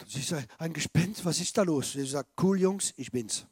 das 0.00 0.16
ist 0.16 0.34
ein 0.58 0.72
Gespenst. 0.72 1.24
Was 1.24 1.38
ist 1.38 1.56
da 1.56 1.62
los? 1.62 1.94
Jesus 1.94 2.10
sagt, 2.10 2.28
cool 2.42 2.58
Jungs, 2.58 2.92
ich 2.96 3.12
bin's. 3.12 3.46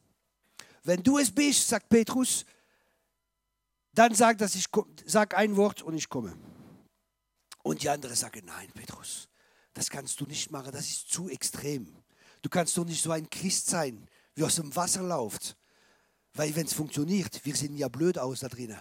Wenn 0.82 1.00
du 1.00 1.18
es 1.18 1.30
bist, 1.30 1.68
sagt 1.68 1.88
Petrus, 1.88 2.44
dann 3.94 4.16
sag, 4.16 4.38
dass 4.38 4.56
ich, 4.56 4.66
sag 5.04 5.36
ein 5.36 5.54
Wort 5.54 5.82
und 5.82 5.94
ich 5.94 6.08
komme. 6.08 6.36
Und 7.62 7.84
die 7.84 7.88
andere 7.88 8.16
sagen, 8.16 8.42
nein, 8.46 8.68
Petrus, 8.74 9.28
das 9.74 9.88
kannst 9.88 10.20
du 10.20 10.24
nicht 10.24 10.50
machen, 10.50 10.72
das 10.72 10.86
ist 10.86 11.08
zu 11.08 11.28
extrem. 11.28 12.02
Du 12.42 12.48
kannst 12.48 12.76
doch 12.76 12.84
nicht 12.84 13.00
so 13.00 13.12
ein 13.12 13.30
Christ 13.30 13.68
sein, 13.68 14.08
wie 14.34 14.42
aus 14.42 14.56
dem 14.56 14.74
Wasser 14.74 15.04
läuft. 15.04 15.56
Weil 16.32 16.54
wenn 16.56 16.66
es 16.66 16.74
funktioniert, 16.74 17.44
wir 17.44 17.54
sehen 17.54 17.76
ja 17.76 17.86
blöd 17.86 18.18
aus 18.18 18.40
da 18.40 18.48
drinnen. 18.48 18.80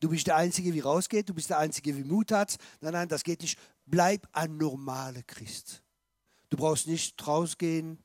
Du 0.00 0.08
bist 0.08 0.26
der 0.26 0.36
Einzige, 0.36 0.72
wie 0.74 0.80
rausgeht, 0.80 1.28
du 1.28 1.34
bist 1.34 1.50
der 1.50 1.58
Einzige, 1.58 1.96
wie 1.96 2.04
Mut 2.04 2.32
hat. 2.32 2.56
Nein, 2.80 2.92
nein, 2.92 3.08
das 3.08 3.24
geht 3.24 3.42
nicht. 3.42 3.58
Bleib 3.86 4.28
ein 4.32 4.56
normaler 4.56 5.22
Christ. 5.22 5.82
Du 6.50 6.56
brauchst 6.56 6.86
nicht 6.86 7.26
rausgehen, 7.26 8.02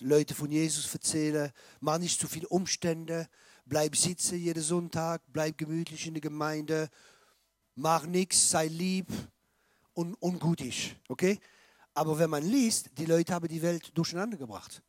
Leute 0.00 0.34
von 0.34 0.50
Jesus 0.50 0.92
erzählen, 0.92 1.50
mach 1.80 1.98
nicht 1.98 2.20
zu 2.20 2.28
viele 2.28 2.48
Umstände, 2.48 3.28
bleib 3.64 3.96
sitzen 3.96 4.38
jeden 4.38 4.62
Sonntag, 4.62 5.22
bleib 5.28 5.56
gemütlich 5.56 6.06
in 6.06 6.14
der 6.14 6.20
Gemeinde, 6.20 6.90
mach 7.74 8.06
nichts, 8.06 8.50
sei 8.50 8.66
lieb 8.66 9.08
und 9.94 10.14
ungutig, 10.14 10.96
okay? 11.08 11.38
Aber 11.94 12.18
wenn 12.18 12.30
man 12.30 12.44
liest, 12.44 12.90
die 12.98 13.06
Leute 13.06 13.32
haben 13.32 13.48
die 13.48 13.62
Welt 13.62 13.90
durcheinander 13.96 14.36
gebracht. 14.36 14.82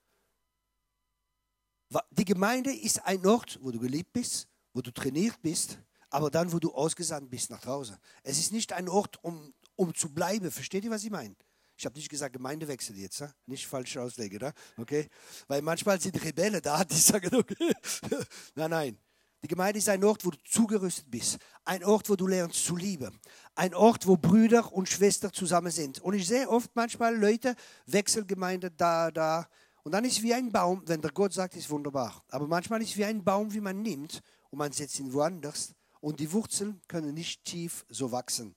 Die 2.11 2.25
Gemeinde 2.25 2.75
ist 2.75 3.05
ein 3.05 3.25
Ort, 3.25 3.59
wo 3.61 3.71
du 3.71 3.79
geliebt 3.79 4.11
bist, 4.11 4.49
wo 4.73 4.81
du 4.81 4.91
trainiert 4.91 5.41
bist, 5.41 5.79
aber 6.09 6.29
dann, 6.29 6.51
wo 6.51 6.59
du 6.59 6.73
ausgesandt 6.73 7.29
bist 7.29 7.49
nach 7.49 7.61
draußen. 7.61 7.97
Es 8.23 8.39
ist 8.39 8.51
nicht 8.51 8.73
ein 8.73 8.89
Ort, 8.89 9.23
um, 9.23 9.53
um 9.75 9.93
zu 9.93 10.13
bleiben. 10.13 10.51
Versteht 10.51 10.83
ihr, 10.83 10.91
was 10.91 11.03
ich 11.03 11.11
meine? 11.11 11.35
Ich 11.77 11.85
habe 11.85 11.95
nicht 11.95 12.09
gesagt 12.09 12.33
Gemeindewechsel 12.33 12.97
jetzt, 12.97 13.21
ne? 13.21 13.31
nicht 13.45 13.67
falsch 13.67 13.97
auslegen, 13.97 14.39
ne? 14.39 14.53
okay? 14.77 15.07
Weil 15.47 15.61
manchmal 15.61 16.01
sind 16.01 16.21
Rebellen 16.23 16.61
da, 16.61 16.83
die 16.83 16.95
sagen, 16.95 17.35
okay, 17.35 17.71
nein, 18.55 18.69
nein. 18.71 18.97
Die 19.43 19.47
Gemeinde 19.47 19.77
ist 19.77 19.87
ein 19.87 20.03
Ort, 20.03 20.25
wo 20.25 20.31
du 20.31 20.37
zugerüstet 20.43 21.09
bist. 21.11 21.37
Ein 21.63 21.83
Ort, 21.83 22.09
wo 22.09 22.15
du 22.15 22.25
lernst 22.25 22.65
zu 22.65 22.75
lieben. 22.75 23.19
Ein 23.53 23.75
Ort, 23.75 24.07
wo 24.07 24.17
Brüder 24.17 24.73
und 24.73 24.89
Schwestern 24.89 25.31
zusammen 25.31 25.71
sind. 25.71 25.99
Und 25.99 26.15
ich 26.15 26.27
sehe 26.27 26.49
oft 26.49 26.71
manchmal 26.75 27.15
Leute, 27.15 27.55
Wechselgemeinde 27.85 28.71
da, 28.71 29.11
da. 29.11 29.47
Und 29.83 29.91
dann 29.91 30.03
ist 30.05 30.23
wie 30.23 30.33
ein 30.33 30.51
Baum, 30.51 30.81
wenn 30.87 31.01
der 31.01 31.11
Gott 31.11 31.33
sagt, 31.33 31.55
ist 31.55 31.69
wunderbar. 31.69 32.23
Aber 32.29 32.47
manchmal 32.47 32.81
ist 32.81 32.97
wie 32.97 33.05
ein 33.05 33.23
Baum, 33.23 33.53
wie 33.53 33.61
man 33.61 33.83
nimmt 33.83 34.21
und 34.49 34.57
man 34.57 34.71
setzt 34.71 34.99
ihn 34.99 35.13
woanders. 35.13 35.75
Und 36.01 36.19
die 36.19 36.31
Wurzeln 36.31 36.81
können 36.87 37.13
nicht 37.13 37.43
tief 37.43 37.85
so 37.89 38.11
wachsen. 38.11 38.55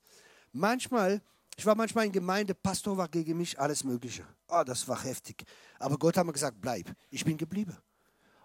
Manchmal 0.52 1.22
ich 1.60 1.66
war 1.66 1.74
manchmal 1.74 2.06
in 2.06 2.12
Gemeinde, 2.12 2.54
Pastor 2.54 2.96
war 2.96 3.06
gegen 3.06 3.36
mich, 3.36 3.60
alles 3.60 3.84
Mögliche. 3.84 4.24
Oh, 4.48 4.62
das 4.64 4.88
war 4.88 5.04
heftig. 5.04 5.44
Aber 5.78 5.98
Gott 5.98 6.16
hat 6.16 6.24
mir 6.24 6.32
gesagt, 6.32 6.58
bleib. 6.58 6.90
Ich 7.10 7.22
bin 7.22 7.36
geblieben. 7.36 7.76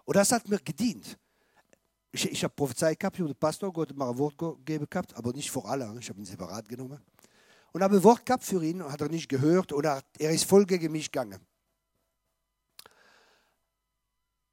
Und 0.04 0.16
das 0.16 0.32
hat 0.32 0.46
mir 0.46 0.58
gedient. 0.58 1.16
Ich, 2.12 2.30
ich 2.30 2.44
habe 2.44 2.52
Prophezei 2.54 2.94
gehabt 2.94 3.18
über 3.18 3.28
den 3.28 3.36
Pastor, 3.36 3.72
Gott 3.72 3.88
hat 3.88 3.96
mir 3.96 4.06
ein 4.06 4.18
Wort 4.18 4.36
gegeben 4.36 4.86
gehabt, 4.90 5.16
aber 5.16 5.32
nicht 5.32 5.50
vor 5.50 5.66
alle. 5.66 5.96
Ich 5.98 6.10
habe 6.10 6.20
ihn 6.20 6.26
separat 6.26 6.68
genommen. 6.68 7.00
Und 7.72 7.82
habe 7.82 7.96
ein 7.96 8.04
Wort 8.04 8.26
gehabt 8.26 8.44
für 8.44 8.62
ihn, 8.62 8.84
hat 8.84 9.00
er 9.00 9.08
nicht 9.08 9.30
gehört 9.30 9.72
oder 9.72 10.02
er 10.18 10.30
ist 10.32 10.44
voll 10.44 10.66
gegen 10.66 10.92
mich 10.92 11.10
gegangen. 11.10 11.40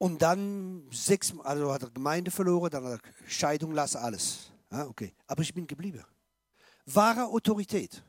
Und 0.03 0.21
dann 0.21 0.85
sechs, 0.91 1.33
also 1.45 1.71
hat 1.71 1.83
er 1.83 1.89
Gemeinde 1.89 2.29
verloren, 2.29 2.69
dann 2.69 2.83
hat 2.83 2.99
er 3.01 3.29
Scheidung 3.29 3.71
lassen, 3.71 3.99
alles. 3.99 4.51
Ja, 4.69 4.85
okay. 4.85 5.13
Aber 5.27 5.41
ich 5.43 5.53
bin 5.53 5.65
geblieben. 5.65 6.03
Wahre 6.87 7.23
Autorität. 7.27 8.03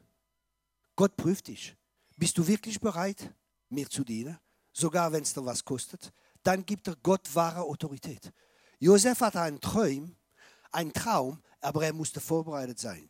Gott 0.97 1.17
prüft 1.17 1.47
dich. 1.47 1.77
Bist 2.17 2.37
du 2.37 2.45
wirklich 2.45 2.81
bereit, 2.81 3.33
mir 3.69 3.89
zu 3.89 4.03
dienen? 4.03 4.37
Sogar 4.73 5.13
wenn 5.13 5.23
es 5.23 5.35
dir 5.35 5.47
was 5.47 5.65
kostet? 5.65 6.13
Dann 6.43 6.67
gibt 6.67 6.89
er 6.89 6.97
Gott 6.97 7.33
wahre 7.33 7.61
Autorität. 7.61 8.33
Josef 8.81 9.21
hatte 9.21 9.41
einen 9.43 9.61
Traum, 9.61 10.17
einen 10.73 10.93
Traum, 10.93 11.41
aber 11.61 11.85
er 11.87 11.93
musste 11.93 12.19
vorbereitet 12.19 12.81
sein. 12.81 13.09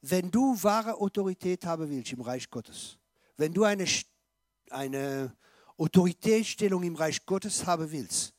Wenn 0.00 0.30
du 0.30 0.56
wahre 0.62 0.94
Autorität 0.94 1.66
haben 1.66 1.90
willst 1.90 2.14
im 2.14 2.22
Reich 2.22 2.48
Gottes, 2.48 2.96
wenn 3.36 3.52
du 3.52 3.64
eine, 3.64 3.84
eine 4.70 5.36
Autoritätsstellung 5.76 6.82
im 6.82 6.96
Reich 6.96 7.24
Gottes 7.26 7.66
haben 7.66 7.90
willst, 7.90 8.34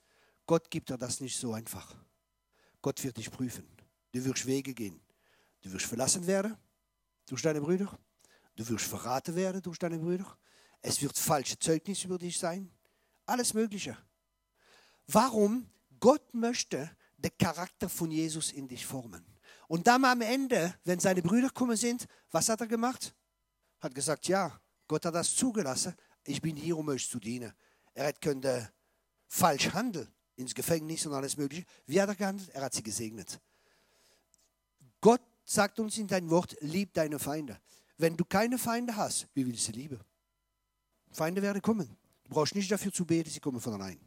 Gott 0.45 0.69
gibt 0.69 0.89
dir 0.89 0.97
das 0.97 1.19
nicht 1.19 1.37
so 1.37 1.53
einfach. 1.53 1.95
Gott 2.81 3.03
wird 3.03 3.17
dich 3.17 3.31
prüfen. 3.31 3.67
Du 4.11 4.23
wirst 4.23 4.45
Wege 4.45 4.73
gehen. 4.73 5.01
Du 5.61 5.71
wirst 5.73 5.85
verlassen 5.85 6.25
werden 6.27 6.55
durch 7.25 7.41
deine 7.41 7.59
Brüder. 7.59 7.97
Du 8.55 8.67
wirst 8.69 8.85
verraten 8.85 9.35
werden 9.35 9.61
durch 9.61 9.79
deine 9.79 9.97
Brüder. 9.97 10.37
Es 10.81 11.01
wird 11.01 11.17
falsche 11.17 11.57
Zeugnis 11.57 12.03
über 12.03 12.17
dich 12.17 12.37
sein. 12.37 12.71
Alles 13.25 13.53
Mögliche. 13.53 13.97
Warum? 15.07 15.67
Gott 15.99 16.33
möchte 16.33 16.95
den 17.17 17.35
Charakter 17.37 17.89
von 17.89 18.11
Jesus 18.11 18.51
in 18.51 18.67
dich 18.67 18.85
formen. 18.85 19.25
Und 19.67 19.87
dann 19.87 20.05
am 20.05 20.21
Ende, 20.21 20.75
wenn 20.83 20.99
seine 20.99 21.21
Brüder 21.21 21.47
gekommen 21.47 21.75
sind, 21.75 22.07
was 22.29 22.49
hat 22.49 22.61
er 22.61 22.67
gemacht? 22.67 23.15
Hat 23.79 23.95
gesagt, 23.95 24.27
ja, 24.27 24.61
Gott 24.87 25.05
hat 25.05 25.15
das 25.15 25.35
zugelassen. 25.35 25.95
Ich 26.25 26.41
bin 26.41 26.55
hier, 26.55 26.77
um 26.77 26.87
euch 26.89 27.07
zu 27.09 27.19
dienen. 27.19 27.53
Er 27.93 28.11
könnte 28.13 28.71
falsch 29.27 29.73
handeln, 29.73 30.07
ins 30.35 30.53
Gefängnis 30.53 31.05
und 31.05 31.13
alles 31.13 31.37
Mögliche. 31.37 31.65
Wie 31.85 32.01
hat 32.01 32.09
er 32.09 32.15
gehandelt? 32.15 32.49
Er 32.49 32.63
hat 32.63 32.73
sie 32.73 32.83
gesegnet. 32.83 33.39
Gott 35.01 35.21
sagt 35.43 35.79
uns 35.79 35.97
in 35.97 36.07
dein 36.07 36.29
Wort, 36.29 36.57
lieb 36.61 36.93
deine 36.93 37.19
Feinde. 37.19 37.59
Wenn 37.97 38.17
du 38.17 38.25
keine 38.25 38.57
Feinde 38.57 38.95
hast, 38.95 39.27
wie 39.33 39.45
willst 39.45 39.67
du 39.67 39.71
sie 39.71 39.79
lieben? 39.79 39.99
Feinde 41.11 41.41
werden 41.41 41.61
kommen. 41.61 41.95
Du 42.23 42.31
brauchst 42.31 42.55
nicht 42.55 42.69
dafür 42.71 42.91
zu 42.91 43.05
beten, 43.05 43.29
sie 43.29 43.39
kommen 43.39 43.61
von 43.61 43.73
allein. 43.73 43.99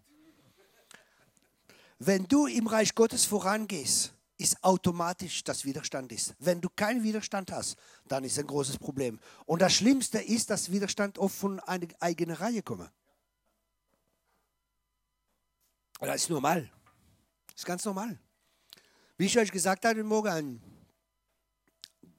Wenn 1.99 2.27
du 2.27 2.47
im 2.47 2.67
Reich 2.67 2.95
Gottes 2.95 3.25
vorangehst, 3.25 4.13
ist 4.39 4.63
automatisch, 4.65 5.45
dass 5.45 5.65
Widerstand 5.65 6.13
ist. 6.13 6.35
Wenn 6.39 6.61
du 6.61 6.69
keinen 6.71 7.03
Widerstand 7.03 7.53
hast, 7.53 7.77
dann 8.07 8.25
ist 8.25 8.39
ein 8.39 8.47
großes 8.47 8.79
Problem. 8.79 9.19
Und 9.45 9.61
das 9.61 9.75
Schlimmste 9.75 10.19
ist, 10.19 10.49
dass 10.51 10.71
Widerstand 10.71 11.19
oft 11.19 11.37
von 11.37 11.61
einer 11.61 11.89
eigenen 12.01 12.37
Reihe 12.37 12.63
kommt. 12.63 12.91
Das 16.01 16.23
ist 16.23 16.31
normal. 16.31 16.71
Das 17.49 17.57
ist 17.57 17.67
ganz 17.67 17.85
normal. 17.85 18.19
Wie 19.17 19.27
ich 19.27 19.37
euch 19.37 19.51
gesagt 19.51 19.85
habe, 19.85 20.03
morgen 20.05 20.63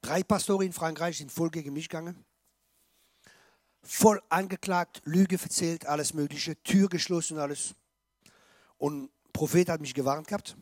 Drei 0.02 0.24
Pastoren 0.24 0.68
in 0.68 0.74
Frankreich 0.74 1.18
sind 1.18 1.32
voll 1.32 1.50
gegen 1.50 1.74
mich 1.74 1.90
gegangen. 1.90 2.24
Voll 3.82 4.22
angeklagt, 4.30 5.02
Lüge 5.06 5.38
erzählt, 5.42 5.86
alles 5.86 6.14
Mögliche, 6.14 6.62
Tür 6.64 6.90
geschlossen, 6.90 7.38
alles. 7.38 7.76
Und 8.78 9.10
Prophet 9.34 9.70
hat 9.70 9.82
mich 9.82 9.94
gewarnt 9.94 10.28
gehabt. 10.28 10.56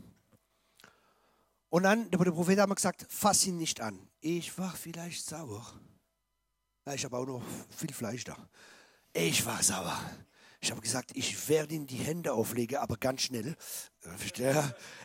Und 1.70 1.84
dann, 1.84 2.10
der 2.10 2.18
Prophet 2.18 2.60
hat 2.60 2.70
mir 2.70 2.76
gesagt, 2.76 3.06
fass 3.10 3.46
ihn 3.46 3.58
nicht 3.58 3.82
an. 3.82 4.00
Ich 4.22 4.58
war 4.58 4.74
vielleicht 4.74 5.26
sauer. 5.26 5.66
Ja, 6.86 6.94
ich 6.94 7.04
habe 7.04 7.18
auch 7.18 7.26
noch 7.26 7.44
viel 7.70 7.94
Fleisch 7.94 8.24
da. 8.24 8.38
Ich 9.14 9.46
war 9.46 9.62
sauer. 9.62 10.00
Ich 10.60 10.72
habe 10.72 10.82
gesagt, 10.82 11.12
ich 11.14 11.50
werde 11.50 11.76
ihm 11.76 11.86
die 11.86 11.98
Hände 11.98 12.34
auflegen, 12.34 12.78
aber 12.78 12.98
ganz 12.98 13.24
schnell. 13.24 13.56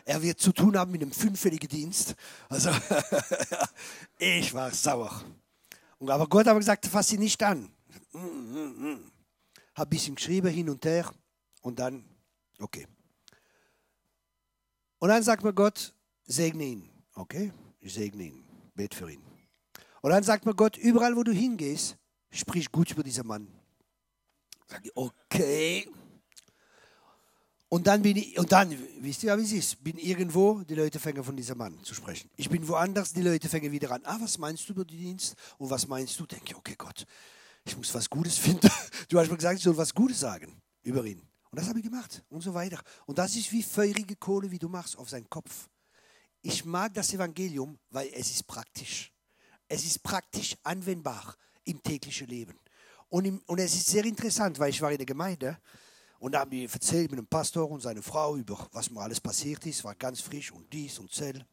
Er 0.05 0.21
wird 0.21 0.39
zu 0.39 0.51
tun 0.51 0.77
haben 0.77 0.91
mit 0.91 1.01
einem 1.01 1.11
fünffälligen 1.11 1.69
Dienst. 1.69 2.15
Also, 2.49 2.71
ich 4.17 4.53
war 4.53 4.71
sauer. 4.71 5.23
aber 5.99 6.27
Gott 6.27 6.47
hat 6.47 6.57
gesagt, 6.57 6.87
fass 6.87 7.09
sie 7.09 7.17
nicht 7.17 7.43
an. 7.43 7.71
Habe 8.13 9.01
ein 9.75 9.89
bisschen 9.89 10.15
geschrieben, 10.15 10.47
hin 10.47 10.69
und 10.69 10.83
her. 10.85 11.11
Und 11.61 11.79
dann, 11.79 12.03
okay. 12.59 12.87
Und 14.99 15.09
dann 15.09 15.21
sagt 15.21 15.43
mir 15.43 15.53
Gott, 15.53 15.93
segne 16.25 16.63
ihn. 16.63 16.89
Okay, 17.15 17.51
ich 17.79 17.93
segne 17.93 18.23
ihn. 18.23 18.43
Bet 18.75 18.93
für 18.93 19.11
ihn. 19.11 19.21
Und 20.01 20.11
dann 20.11 20.23
sagt 20.23 20.45
mir 20.45 20.55
Gott, 20.55 20.77
überall 20.77 21.15
wo 21.15 21.23
du 21.23 21.31
hingehst, 21.31 21.97
sprich 22.31 22.71
gut 22.71 22.91
über 22.91 23.03
diesen 23.03 23.27
Mann. 23.27 23.47
Sag 24.67 24.85
ich, 24.85 24.91
okay. 24.95 25.87
Und 27.69 27.87
dann 27.87 28.03
bin 28.03 28.17
ich, 28.17 28.37
und 28.37 28.51
dann, 28.51 28.75
wisst 28.99 29.23
ihr, 29.23 29.35
wie 29.37 29.41
es 29.41 29.51
ist? 29.51 29.83
Bin 29.83 29.97
irgendwo, 29.97 30.61
die 30.61 30.75
Leute 30.75 30.99
fangen 30.99 31.23
von 31.23 31.35
diesem 31.35 31.57
Mann 31.57 31.83
zu 31.83 31.95
sprechen. 31.95 32.29
Ich 32.35 32.47
bin 32.47 32.67
woanders, 32.67 33.13
die 33.13 33.21
Leute 33.23 33.49
fangen 33.49 33.71
wieder 33.71 33.89
an. 33.91 34.01
Ah, 34.05 34.17
was 34.19 34.37
meinst 34.37 34.69
du 34.69 34.73
über 34.73 34.85
den 34.85 34.97
Dienst? 34.97 35.35
Und 35.57 35.69
was 35.69 35.87
meinst 35.87 36.19
du? 36.19 36.25
Denke 36.27 36.45
ich, 36.49 36.55
okay, 36.55 36.75
Gott, 36.77 37.05
ich 37.65 37.75
muss 37.75 37.93
was 37.93 38.09
Gutes 38.09 38.37
finden. 38.37 38.69
Du 39.09 39.19
hast 39.19 39.29
mir 39.29 39.35
gesagt, 39.35 39.57
ich 39.57 39.63
soll 39.63 39.75
was 39.75 39.93
Gutes 39.93 40.19
sagen 40.19 40.61
über 40.83 41.03
ihn. 41.03 41.21
Und 41.51 41.59
das 41.59 41.67
habe 41.67 41.79
ich 41.79 41.85
gemacht 41.85 42.23
und 42.29 42.41
so 42.41 42.53
weiter. 42.53 42.79
Und 43.05 43.17
das 43.17 43.35
ist 43.35 43.51
wie 43.51 43.61
feurige 43.61 44.15
Kohle, 44.15 44.49
wie 44.49 44.59
du 44.59 44.69
machst 44.69 44.97
auf 44.97 45.09
seinen 45.09 45.29
Kopf. 45.29 45.67
Ich 46.45 46.65
mag 46.65 46.93
das 46.93 47.13
Evangelium, 47.13 47.79
weil 47.89 48.09
es 48.13 48.29
ist 48.29 48.45
praktisch. 48.45 49.13
Es 49.69 49.85
ist 49.85 50.03
praktisch 50.03 50.57
anwendbar 50.63 51.37
im 51.63 51.81
täglichen 51.81 52.27
Leben. 52.27 52.59
Und, 53.07 53.23
im, 53.25 53.41
und 53.47 53.59
es 53.59 53.73
ist 53.73 53.87
sehr 53.87 54.03
interessant, 54.03 54.59
weil 54.59 54.69
ich 54.69 54.81
war 54.81 54.91
in 54.91 54.97
der 54.97 55.05
Gemeinde 55.05 55.57
und 56.19 56.33
da 56.33 56.41
haben 56.41 56.51
die 56.51 56.65
erzählt 56.65 57.11
mit 57.11 57.17
dem 57.17 57.27
Pastor 57.27 57.71
und 57.71 57.81
seiner 57.81 58.01
Frau 58.01 58.35
über 58.35 58.67
was 58.73 58.89
mir 58.89 58.99
alles 58.99 59.21
passiert 59.21 59.65
ist, 59.65 59.85
war 59.85 59.95
ganz 59.95 60.19
frisch 60.19 60.51
und 60.51 60.71
dies 60.73 60.99
und 60.99 61.13
zell. 61.13 61.45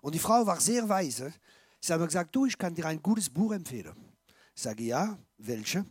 Und 0.00 0.14
die 0.14 0.18
Frau 0.18 0.44
war 0.44 0.60
sehr 0.60 0.88
weise. 0.88 1.32
Sie 1.80 1.92
hat 1.92 2.00
mir 2.00 2.06
gesagt, 2.06 2.34
du, 2.34 2.46
ich 2.46 2.58
kann 2.58 2.74
dir 2.74 2.86
ein 2.86 3.00
gutes 3.00 3.30
Buch 3.30 3.52
empfehlen. 3.52 3.94
Ich 4.56 4.62
sage, 4.62 4.82
ja, 4.82 5.16
welche? 5.38 5.86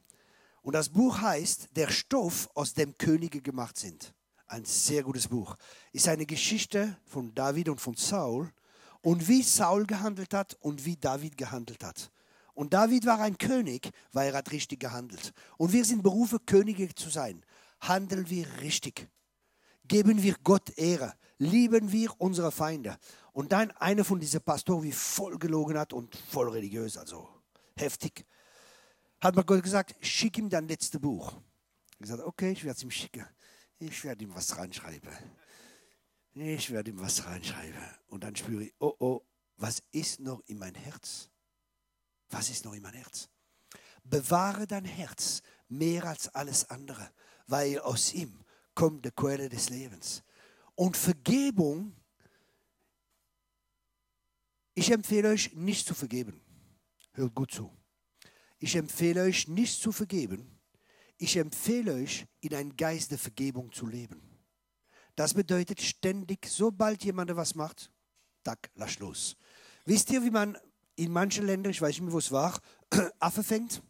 Und 0.61 0.73
das 0.73 0.89
Buch 0.89 1.21
heißt 1.21 1.69
Der 1.77 1.89
Stoff, 1.89 2.49
aus 2.53 2.73
dem 2.73 2.97
Könige 2.97 3.41
gemacht 3.41 3.77
sind. 3.77 4.13
Ein 4.47 4.65
sehr 4.65 5.03
gutes 5.03 5.27
Buch. 5.27 5.55
Ist 5.91 6.07
eine 6.07 6.25
Geschichte 6.25 6.97
von 7.05 7.33
David 7.33 7.69
und 7.69 7.81
von 7.81 7.95
Saul 7.95 8.51
und 9.01 9.27
wie 9.27 9.41
Saul 9.41 9.85
gehandelt 9.85 10.33
hat 10.33 10.55
und 10.59 10.85
wie 10.85 10.97
David 10.97 11.37
gehandelt 11.37 11.83
hat. 11.83 12.11
Und 12.53 12.73
David 12.73 13.05
war 13.05 13.19
ein 13.19 13.37
König, 13.37 13.91
weil 14.13 14.29
er 14.29 14.37
hat 14.37 14.51
richtig 14.51 14.79
gehandelt. 14.79 15.33
Und 15.57 15.73
wir 15.73 15.83
sind 15.83 16.03
berufen, 16.03 16.39
Könige 16.45 16.93
zu 16.95 17.09
sein. 17.09 17.43
Handeln 17.81 18.29
wir 18.29 18.47
richtig. 18.61 19.09
Geben 19.87 20.23
wir 20.23 20.35
Gott 20.43 20.77
Ehre. 20.77 21.13
Lieben 21.37 21.91
wir 21.91 22.09
unsere 22.19 22.51
Feinde. 22.51 22.97
Und 23.33 23.51
dann 23.51 23.71
einer 23.71 24.05
von 24.05 24.19
diesen 24.19 24.41
Pastoren, 24.41 24.83
wie 24.83 24.93
voll 24.93 25.37
gelogen 25.37 25.77
hat 25.77 25.91
und 25.91 26.15
voll 26.15 26.49
religiös, 26.49 26.97
also 26.97 27.27
heftig, 27.75 28.25
hat 29.19 29.35
mir 29.35 29.43
Gott 29.43 29.61
gesagt, 29.61 29.95
schick 29.99 30.37
ihm 30.37 30.49
dein 30.49 30.67
letztes 30.67 31.01
Buch. 31.01 31.33
Ich 31.93 31.99
gesagt, 31.99 32.23
okay, 32.23 32.51
ich 32.51 32.63
werde 32.63 32.77
es 32.77 32.83
ihm 32.83 32.91
schicken. 32.91 33.25
Ich 33.79 34.03
werde 34.03 34.23
ihm 34.23 34.33
was 34.33 34.57
reinschreiben. 34.57 35.11
Ich 36.33 36.69
werde 36.71 36.91
ihm 36.91 36.99
was 36.99 37.25
reinschreiben. 37.25 37.81
Und 38.07 38.23
dann 38.23 38.35
spüre 38.35 38.63
ich, 38.63 38.73
oh 38.79 38.95
oh, 38.99 39.21
was 39.57 39.81
ist 39.91 40.19
noch 40.19 40.41
in 40.47 40.57
mein 40.57 40.75
Herz? 40.75 41.29
Was 42.29 42.49
ist 42.49 42.65
noch 42.65 42.73
in 42.73 42.81
mein 42.81 42.93
Herz? 42.93 43.29
Bewahre 44.03 44.67
dein 44.67 44.85
Herz 44.85 45.41
mehr 45.67 46.05
als 46.05 46.27
alles 46.29 46.69
andere, 46.69 47.11
weil 47.47 47.79
aus 47.79 48.13
ihm 48.13 48.43
kommt 48.73 49.05
die 49.05 49.11
Quelle 49.11 49.49
des 49.49 49.69
Lebens. 49.69 50.23
Und 50.75 50.97
Vergebung, 50.97 51.95
ich 54.73 54.91
empfehle 54.91 55.29
euch 55.29 55.53
nicht 55.53 55.87
zu 55.87 55.95
vergeben. 55.95 56.41
Hört 57.13 57.33
gut 57.33 57.51
zu. 57.51 57.71
Ich 58.59 58.75
empfehle 58.75 59.23
euch 59.23 59.47
nicht 59.47 59.81
zu 59.81 59.91
vergeben. 59.91 60.54
Ich 61.17 61.37
empfehle 61.37 61.93
euch, 61.93 62.25
in 62.41 62.53
einen 62.53 62.75
Geist 62.75 63.11
der 63.11 63.17
Vergebung 63.17 63.71
zu 63.71 63.87
leben. 63.87 64.21
Das 65.15 65.33
bedeutet 65.33 65.81
ständig, 65.81 66.45
sobald 66.47 67.03
jemand 67.03 67.33
was 67.35 67.55
macht, 67.55 67.89
tack, 68.43 68.69
lass 68.75 68.99
los. 68.99 69.37
Wisst 69.85 70.09
ihr, 70.11 70.23
wie 70.23 70.31
man 70.31 70.57
in 70.95 71.11
manchen 71.11 71.45
Ländern, 71.45 71.71
ich 71.71 71.81
weiß 71.81 71.89
nicht 71.89 72.01
mehr, 72.01 72.11
wo 72.11 72.17
es 72.17 72.31
war, 72.31 72.59
Affe 73.19 73.43
fängt. 73.43 73.81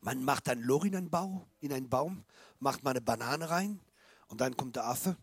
Man 0.00 0.24
macht 0.24 0.48
ein 0.48 0.62
Loch 0.62 0.86
in 0.86 0.96
einen, 0.96 1.10
Bau, 1.10 1.46
in 1.60 1.72
einen 1.74 1.90
Baum, 1.90 2.24
macht 2.58 2.82
mal 2.82 2.90
eine 2.90 3.02
Banane 3.02 3.50
rein 3.50 3.80
und 4.28 4.40
dann 4.40 4.56
kommt 4.56 4.76
der 4.76 4.86
Affe. 4.86 5.16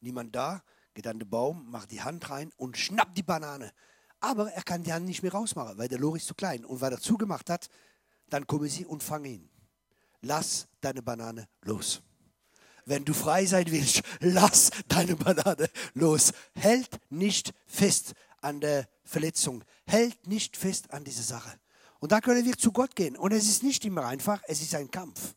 Niemand 0.00 0.34
da, 0.34 0.62
geht 0.94 1.06
an 1.06 1.18
den 1.18 1.28
Baum, 1.28 1.70
macht 1.70 1.90
die 1.90 2.00
Hand 2.00 2.30
rein 2.30 2.50
und 2.56 2.78
schnappt 2.78 3.16
die 3.18 3.22
Banane. 3.22 3.72
Aber 4.20 4.50
er 4.52 4.62
kann 4.62 4.82
die 4.82 4.92
Hand 4.92 5.04
nicht 5.04 5.22
mehr 5.22 5.32
rausmachen, 5.32 5.76
weil 5.76 5.88
der 5.88 5.98
Loch 5.98 6.16
ist 6.16 6.26
zu 6.26 6.34
klein. 6.34 6.64
Und 6.64 6.80
weil 6.80 6.92
er 6.92 7.00
zugemacht 7.00 7.50
hat, 7.50 7.68
dann 8.34 8.48
kommen 8.48 8.68
sie 8.68 8.84
und 8.84 9.00
fangen 9.00 9.26
ihn. 9.26 9.48
Lass 10.20 10.66
deine 10.80 11.02
Banane 11.02 11.48
los. 11.62 12.02
Wenn 12.84 13.04
du 13.04 13.14
frei 13.14 13.46
sein 13.46 13.66
willst, 13.68 14.02
lass 14.20 14.70
deine 14.88 15.14
Banane 15.14 15.70
los. 15.94 16.32
Hält 16.56 16.98
nicht 17.10 17.54
fest 17.66 18.12
an 18.40 18.60
der 18.60 18.88
Verletzung. 19.04 19.62
Hält 19.86 20.26
nicht 20.26 20.56
fest 20.56 20.92
an 20.92 21.04
dieser 21.04 21.22
Sache. 21.22 21.60
Und 22.00 22.10
da 22.10 22.20
können 22.20 22.44
wir 22.44 22.58
zu 22.58 22.72
Gott 22.72 22.96
gehen. 22.96 23.16
Und 23.16 23.32
es 23.32 23.48
ist 23.48 23.62
nicht 23.62 23.84
immer 23.84 24.04
einfach, 24.06 24.42
es 24.48 24.60
ist 24.60 24.74
ein 24.74 24.90
Kampf. 24.90 25.36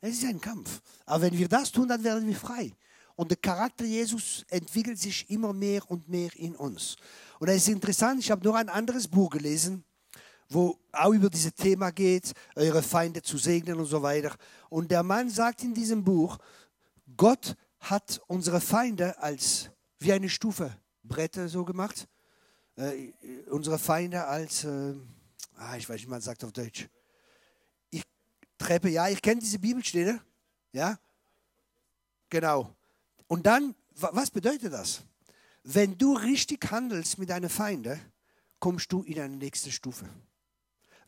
Es 0.00 0.14
ist 0.14 0.24
ein 0.24 0.40
Kampf. 0.40 0.80
Aber 1.04 1.22
wenn 1.22 1.36
wir 1.36 1.48
das 1.48 1.72
tun, 1.72 1.88
dann 1.88 2.04
werden 2.04 2.28
wir 2.28 2.36
frei. 2.36 2.72
Und 3.16 3.30
der 3.30 3.38
Charakter 3.38 3.84
Jesus 3.84 4.44
entwickelt 4.50 5.00
sich 5.00 5.28
immer 5.30 5.52
mehr 5.52 5.90
und 5.90 6.08
mehr 6.08 6.30
in 6.36 6.54
uns. 6.54 6.96
Und 7.40 7.48
es 7.48 7.56
ist 7.56 7.68
interessant, 7.68 8.20
ich 8.20 8.30
habe 8.30 8.44
noch 8.44 8.54
ein 8.54 8.68
anderes 8.68 9.08
Buch 9.08 9.30
gelesen, 9.30 9.84
wo 10.48 10.78
auch 10.92 11.12
über 11.12 11.30
dieses 11.30 11.54
Thema 11.54 11.90
geht, 11.90 12.32
eure 12.54 12.82
Feinde 12.82 13.22
zu 13.22 13.38
segnen 13.38 13.78
und 13.78 13.86
so 13.86 14.02
weiter. 14.02 14.34
Und 14.68 14.90
der 14.90 15.02
Mann 15.02 15.28
sagt 15.30 15.62
in 15.62 15.74
diesem 15.74 16.04
Buch, 16.04 16.38
Gott 17.16 17.56
hat 17.80 18.20
unsere 18.26 18.60
Feinde 18.60 19.20
als 19.22 19.70
wie 19.98 20.12
eine 20.12 20.28
Stufe 20.28 20.76
Bretter 21.02 21.48
so 21.48 21.64
gemacht 21.64 22.08
äh, 22.76 23.12
unsere 23.48 23.78
Feinde 23.78 24.24
als, 24.24 24.64
äh, 24.64 24.94
ah, 25.56 25.76
ich 25.76 25.88
weiß 25.88 25.96
nicht, 25.96 26.08
man 26.08 26.20
sagt 26.20 26.44
auf 26.44 26.52
Deutsch, 26.52 26.88
ich, 27.90 28.02
Treppe, 28.58 28.88
ja, 28.88 29.08
ich 29.08 29.20
kenne 29.22 29.40
diese 29.40 29.58
Bibelstelle, 29.58 30.20
ja, 30.72 30.98
genau. 32.28 32.74
Und 33.26 33.46
dann, 33.46 33.74
was 33.94 34.30
bedeutet 34.30 34.72
das? 34.72 35.02
Wenn 35.64 35.98
du 35.98 36.14
richtig 36.14 36.70
handelst 36.70 37.18
mit 37.18 37.30
deinen 37.30 37.48
Feinden, 37.48 38.00
kommst 38.60 38.92
du 38.92 39.02
in 39.02 39.18
eine 39.18 39.36
nächste 39.36 39.72
Stufe. 39.72 40.06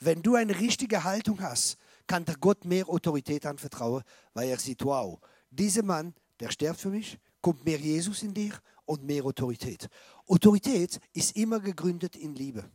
Wenn 0.00 0.22
du 0.22 0.34
eine 0.34 0.58
richtige 0.58 1.04
Haltung 1.04 1.40
hast, 1.40 1.76
kann 2.06 2.24
der 2.24 2.36
Gott 2.36 2.64
mehr 2.64 2.88
Autorität 2.88 3.46
anvertrauen, 3.46 4.02
weil 4.34 4.48
er 4.48 4.58
sieht, 4.58 4.84
wow, 4.84 5.18
dieser 5.50 5.82
Mann, 5.82 6.14
der 6.40 6.50
stirbt 6.50 6.80
für 6.80 6.90
mich, 6.90 7.18
kommt 7.40 7.64
mehr 7.64 7.78
Jesus 7.78 8.22
in 8.22 8.34
dir 8.34 8.54
und 8.84 9.04
mehr 9.04 9.24
Autorität. 9.24 9.88
Autorität 10.26 11.00
ist 11.12 11.36
immer 11.36 11.60
gegründet 11.60 12.16
in 12.16 12.34
Liebe. 12.34 12.70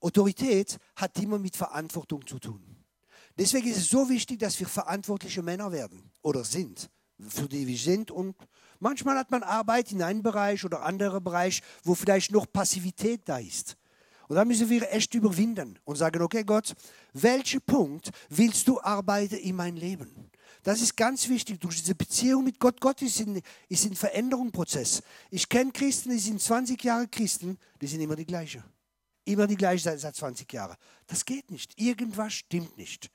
Autorität 0.00 0.78
hat 0.96 1.18
immer 1.18 1.38
mit 1.38 1.56
Verantwortung 1.56 2.26
zu 2.26 2.38
tun. 2.38 2.84
Deswegen 3.38 3.68
ist 3.68 3.78
es 3.78 3.90
so 3.90 4.08
wichtig, 4.08 4.38
dass 4.38 4.58
wir 4.58 4.66
verantwortliche 4.66 5.42
Männer 5.42 5.72
werden 5.72 6.10
oder 6.22 6.44
sind, 6.44 6.90
für 7.18 7.48
die 7.48 7.66
wir 7.66 7.78
sind. 7.78 8.10
Und 8.10 8.36
manchmal 8.80 9.16
hat 9.16 9.30
man 9.30 9.42
Arbeit 9.42 9.92
in 9.92 10.02
einem 10.02 10.22
Bereich 10.22 10.64
oder 10.64 10.82
anderem 10.82 11.22
Bereich, 11.22 11.62
wo 11.84 11.94
vielleicht 11.94 12.32
noch 12.32 12.50
Passivität 12.50 13.22
da 13.26 13.38
ist. 13.38 13.76
Und 14.30 14.36
da 14.36 14.44
müssen 14.44 14.70
wir 14.70 14.92
echt 14.92 15.12
überwinden 15.14 15.76
und 15.84 15.96
sagen, 15.96 16.22
okay 16.22 16.44
Gott, 16.44 16.76
welchen 17.14 17.60
Punkt 17.62 18.12
willst 18.28 18.68
du 18.68 18.80
arbeiten 18.80 19.34
in 19.34 19.56
mein 19.56 19.74
Leben? 19.74 20.30
Das 20.62 20.80
ist 20.80 20.96
ganz 20.96 21.28
wichtig, 21.28 21.58
durch 21.58 21.80
diese 21.80 21.96
Beziehung 21.96 22.44
mit 22.44 22.60
Gott. 22.60 22.80
Gott 22.80 23.02
ist 23.02 23.18
in, 23.18 23.42
ist 23.68 23.86
in 23.86 23.96
Veränderungsprozess. 23.96 25.02
Ich 25.30 25.48
kenne 25.48 25.72
Christen, 25.72 26.10
die 26.10 26.20
sind 26.20 26.40
20 26.40 26.80
Jahre 26.84 27.08
Christen, 27.08 27.58
die 27.80 27.88
sind 27.88 28.02
immer 28.02 28.14
die 28.14 28.24
gleichen. 28.24 28.62
Immer 29.24 29.48
die 29.48 29.56
gleichen 29.56 29.82
seit, 29.82 29.98
seit 29.98 30.14
20 30.14 30.52
Jahren. 30.52 30.76
Das 31.08 31.24
geht 31.24 31.50
nicht. 31.50 31.76
Irgendwas 31.80 32.32
stimmt 32.32 32.78
nicht. 32.78 33.10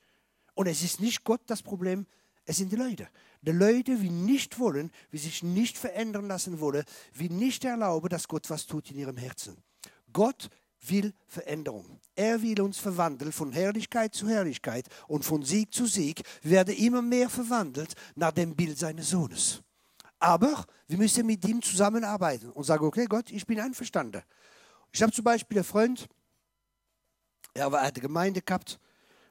Und 0.54 0.68
es 0.68 0.84
ist 0.84 1.00
nicht 1.00 1.24
Gott 1.24 1.44
das 1.46 1.64
Problem, 1.64 2.08
es 2.44 2.58
sind 2.58 2.74
die 2.74 2.76
Leute. 2.76 3.08
Die 3.42 3.52
Leute, 3.52 3.96
die 3.96 4.10
nicht 4.10 4.60
wollen, 4.60 4.92
die 5.14 5.18
sich 5.18 5.44
nicht 5.44 5.78
verändern 5.78 6.28
lassen 6.28 6.60
wollen, 6.60 6.84
die 7.18 7.30
nicht 7.30 7.64
erlauben, 7.64 8.10
dass 8.10 8.28
Gott 8.28 8.50
was 8.50 8.66
tut 8.66 8.92
in 8.92 8.98
ihrem 8.98 9.16
Herzen. 9.16 9.56
Gott 10.12 10.50
will 10.90 11.14
Veränderung. 11.28 12.00
Er 12.16 12.42
will 12.42 12.62
uns 12.62 12.78
verwandeln 12.78 13.32
von 13.32 13.52
Herrlichkeit 13.52 14.14
zu 14.14 14.28
Herrlichkeit 14.28 14.88
und 15.08 15.26
von 15.26 15.44
Sieg 15.44 15.74
zu 15.74 15.86
Sieg. 15.86 16.22
Wir 16.42 16.52
werden 16.52 16.76
immer 16.76 17.02
mehr 17.02 17.30
verwandelt 17.30 17.94
nach 18.16 18.32
dem 18.32 18.56
Bild 18.56 18.78
seines 18.78 19.10
Sohnes. 19.10 19.62
Aber 20.20 20.66
wir 20.88 20.98
müssen 20.98 21.26
mit 21.26 21.46
ihm 21.46 21.62
zusammenarbeiten 21.62 22.50
und 22.52 22.64
sagen, 22.64 22.86
okay 22.86 23.06
Gott, 23.06 23.30
ich 23.32 23.46
bin 23.46 23.60
einverstanden. 23.60 24.22
Ich 24.92 25.02
habe 25.02 25.12
zum 25.12 25.24
Beispiel 25.24 25.58
einen 25.58 25.66
Freund, 25.66 26.08
er 27.54 27.72
hat 27.72 27.94
eine 27.96 28.02
Gemeinde 28.02 28.42
gehabt 28.42 28.80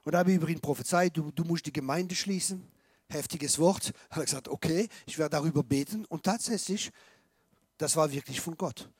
Und 0.04 0.14
habe 0.14 0.32
über 0.32 0.48
ihn 0.48 0.60
prophezeit, 0.60 1.16
du, 1.16 1.30
du 1.30 1.44
musst 1.44 1.66
die 1.66 1.72
Gemeinde 1.72 2.14
schließen. 2.14 2.66
Heftiges 3.08 3.58
Wort. 3.58 3.92
Hat 4.10 4.18
er 4.18 4.24
gesagt, 4.24 4.48
okay, 4.48 4.88
ich 5.06 5.18
werde 5.18 5.36
darüber 5.36 5.62
beten. 5.62 6.04
Und 6.06 6.24
tatsächlich, 6.24 6.90
das 7.78 7.96
war 7.96 8.10
wirklich 8.12 8.40
von 8.40 8.56
Gott. 8.56 8.90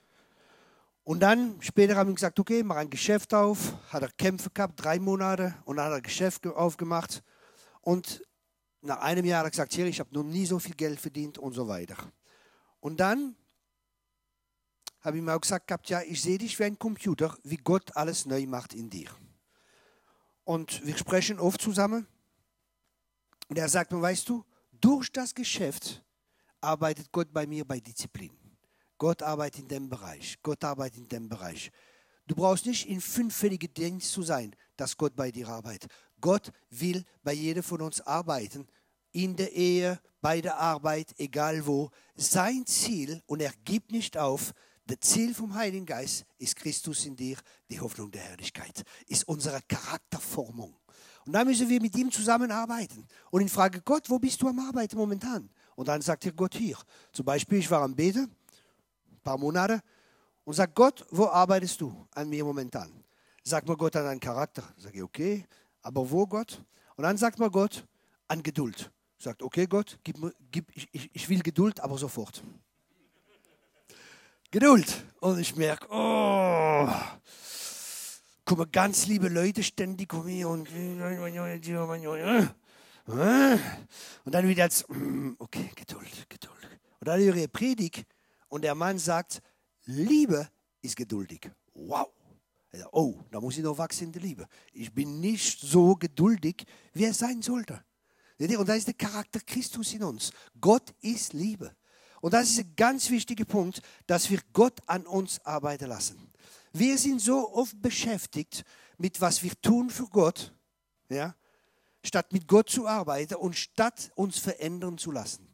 Und 1.05 1.21
dann, 1.21 1.61
später 1.61 1.97
haben 1.97 2.09
wir 2.09 2.15
gesagt, 2.15 2.41
okay, 2.41 2.63
mach 2.63 2.77
ein 2.77 2.89
Geschäft 2.89 3.35
auf. 3.35 3.75
Hat 3.93 4.03
er 4.03 4.11
Kämpfe 4.11 4.49
gehabt, 4.49 4.83
drei 4.83 4.99
Monate. 4.99 5.55
Und 5.67 5.77
dann 5.77 5.87
hat 5.87 5.93
er 5.93 6.01
Geschäft 6.01 6.47
aufgemacht. 6.47 7.23
Und 7.83 8.27
nach 8.81 9.01
einem 9.01 9.27
Jahr 9.27 9.41
hat 9.41 9.47
er 9.47 9.51
gesagt, 9.51 9.73
Thierry, 9.73 9.91
ich 9.91 10.01
habe 10.01 10.15
noch 10.15 10.23
nie 10.23 10.47
so 10.47 10.59
viel 10.59 10.75
Geld 10.75 10.99
verdient 10.99 11.37
und 11.37 11.53
so 11.53 11.69
weiter. 11.69 11.97
Und 12.81 12.99
dann 12.99 13.37
habe 15.03 15.19
ich 15.19 15.23
mir 15.23 15.35
auch 15.35 15.41
gesagt 15.41 15.67
gehabt, 15.67 15.91
ja, 15.91 16.01
ich 16.01 16.23
sehe 16.23 16.39
dich 16.39 16.59
wie 16.59 16.65
ein 16.65 16.79
Computer, 16.79 17.37
wie 17.45 17.59
Gott 17.59 17.95
alles 17.95 18.25
neu 18.25 18.47
macht 18.47 18.73
in 18.73 18.89
dir. 18.89 19.11
Und 20.45 20.85
wir 20.87 20.97
sprechen 20.97 21.39
oft 21.39 21.61
zusammen. 21.61 22.07
Und 23.49 23.59
er 23.59 23.69
sagt 23.69 23.93
mir, 23.93 24.01
weißt 24.01 24.27
du, 24.27 24.43
durch 24.73 25.13
das 25.13 25.35
Geschäft 25.35 26.03
arbeitet 26.63 27.13
Gott 27.13 27.31
bei 27.31 27.47
mir 27.47 27.67
bei 27.67 27.81
Disziplin. 27.81 28.33
Gott 28.99 29.23
arbeitet 29.23 29.61
in 29.61 29.69
dem 29.69 29.89
Bereich. 29.89 30.39
Gott 30.43 30.63
arbeitet 30.65 30.99
in 30.99 31.09
dem 31.09 31.29
Bereich. 31.29 31.71
Du 32.27 32.35
brauchst 32.35 32.67
nicht 32.67 32.89
in 32.89 33.01
fünffällige 33.01 33.69
Dienst 33.69 34.13
zu 34.13 34.23
sein, 34.23 34.55
dass 34.77 34.97
Gott 34.97 35.15
bei 35.15 35.31
dir 35.31 35.49
arbeitet. 35.49 35.91
Gott 36.21 36.53
will 36.71 37.05
bei 37.23 37.33
jedem 37.33 37.63
von 37.63 37.83
uns 37.83 38.01
arbeiten. 38.01 38.67
In 39.13 39.37
der 39.37 39.53
Ehe, 39.53 40.01
bei 40.21 40.41
der 40.41 40.59
Arbeit, 40.59 41.15
egal 41.19 41.67
wo. 41.67 41.91
Sein 42.17 42.65
Ziel, 42.67 43.23
und 43.27 43.41
er 43.41 43.53
gibt 43.65 43.93
nicht 43.93 44.17
auf, 44.17 44.55
das 44.87 45.01
Ziel 45.01 45.35
vom 45.35 45.55
Heiligen 45.55 45.87
Geist 45.87 46.27
ist 46.39 46.57
Christus 46.57 47.07
in 47.07 47.17
dir, 47.17 47.37
die 47.71 47.81
Hoffnung 47.81 48.11
der 48.11 48.23
Herrlichkeit, 48.23 48.83
ist 49.07 49.27
unsere 49.27 49.61
Charakterformung. 49.69 50.77
Und 51.27 51.33
da 51.33 51.45
müssen 51.45 51.69
wir 51.69 51.81
mit 51.81 51.97
ihm 51.97 52.11
zusammenarbeiten. 52.11 53.07
Und 53.31 53.41
ich 53.41 53.51
frage 53.51 53.81
Gott, 53.81 54.11
wo 54.11 54.19
bist 54.19 54.43
du 54.43 54.49
am 54.49 54.59
Arbeiten 54.59 54.97
momentan? 54.97 55.49
Und 55.75 55.89
dann 55.89 56.03
sagt 56.03 56.27
er 56.27 56.33
Gott 56.33 56.55
hier. 56.55 56.77
Zum 57.13 57.25
Beispiel, 57.25 57.59
ich 57.59 57.71
war 57.71 57.83
am 57.83 57.95
Beten, 57.95 58.31
paar 59.25 59.39
Monate, 59.39 59.81
und 60.45 60.55
sagt 60.55 60.75
Gott, 60.75 61.05
wo 61.11 61.27
arbeitest 61.27 61.81
du 61.81 62.07
an 62.13 62.29
mir 62.29 62.45
momentan? 62.45 62.93
Sagt 63.43 63.67
mir 63.67 63.77
Gott 63.77 63.97
an 63.97 64.05
deinen 64.05 64.21
Charakter. 64.21 64.63
Sage 64.77 64.99
ich, 64.99 65.03
okay, 65.03 65.47
aber 65.83 66.09
wo 66.11 66.27
Gott? 66.27 66.63
Und 66.97 67.05
dann 67.05 67.17
sagt 67.17 67.39
mir 67.39 67.51
Gott 67.51 67.87
an 68.29 68.43
Geduld. 68.43 68.91
Sagt, 69.19 69.43
okay 69.43 69.67
Gott, 69.67 69.99
gib, 70.05 70.17
gib, 70.51 70.71
ich, 70.75 71.11
ich 71.13 71.29
will 71.29 71.43
Geduld, 71.43 71.81
aber 71.81 71.97
sofort. 71.99 72.43
Geduld. 74.51 75.05
Und 75.21 75.39
ich 75.39 75.57
merke, 75.57 75.87
oh, 75.91 76.89
kommen 78.45 78.71
ganz 78.71 79.07
liebe 79.07 79.29
Leute 79.29 79.63
ständig 79.63 80.13
um 80.13 80.27
mich 80.27 80.45
und 80.45 80.69
und 83.07 84.35
dann 84.35 84.49
wieder 84.49 84.65
als, 84.65 84.85
okay, 85.39 85.71
Geduld, 85.75 86.27
Geduld. 86.29 86.81
Und 87.01 87.09
dann 87.09 87.21
ich 87.21 87.53
Predigt 87.53 88.07
und 88.55 88.63
der 88.63 88.77
Mann 88.77 89.01
sagt, 89.01 89.43
Liebe 89.85 90.49
ist 90.81 90.95
geduldig. 90.95 91.51
Wow. 91.75 92.07
Oh, 92.93 93.21
da 93.33 93.41
muss 93.41 93.57
ich 93.57 93.65
noch 93.65 93.77
wachsen 93.79 94.05
in 94.05 94.13
der 94.13 94.23
Liebe. 94.23 94.47
Ich 94.73 94.95
bin 94.95 95.19
nicht 95.19 95.61
so 95.61 95.97
geduldig, 95.97 96.65
wie 96.93 97.05
er 97.05 97.15
sein 97.15 97.43
sollte. 97.43 97.85
Und 98.39 98.69
da 98.69 98.75
ist 98.75 98.87
der 98.87 98.95
Charakter 98.95 99.41
Christus 99.41 99.93
in 99.93 100.05
uns. 100.05 100.31
Gott 100.61 100.95
ist 101.01 101.33
Liebe. 101.33 101.75
Und 102.21 102.33
das 102.33 102.49
ist 102.51 102.61
ein 102.61 102.77
ganz 102.77 103.11
wichtiger 103.11 103.45
Punkt, 103.45 103.83
dass 104.07 104.31
wir 104.31 104.39
Gott 104.53 104.81
an 104.87 105.05
uns 105.05 105.45
arbeiten 105.45 105.89
lassen. 105.89 106.31
Wir 106.73 106.97
sind 106.97 107.21
so 107.21 107.53
oft 107.53 107.83
beschäftigt 107.83 108.65
mit 108.99 109.21
was 109.21 109.43
wir 109.43 109.61
tun 109.63 109.91
für 109.91 110.07
Gott, 110.07 110.55
ja, 111.09 111.35
statt 112.05 112.33
mit 112.33 112.47
Gott 112.47 112.71
zu 112.71 112.87
arbeiten 112.87 113.35
und 113.35 113.57
statt 113.57 114.13
uns 114.15 114.39
verändern 114.39 114.97
zu 114.97 115.11
lassen. 115.11 115.53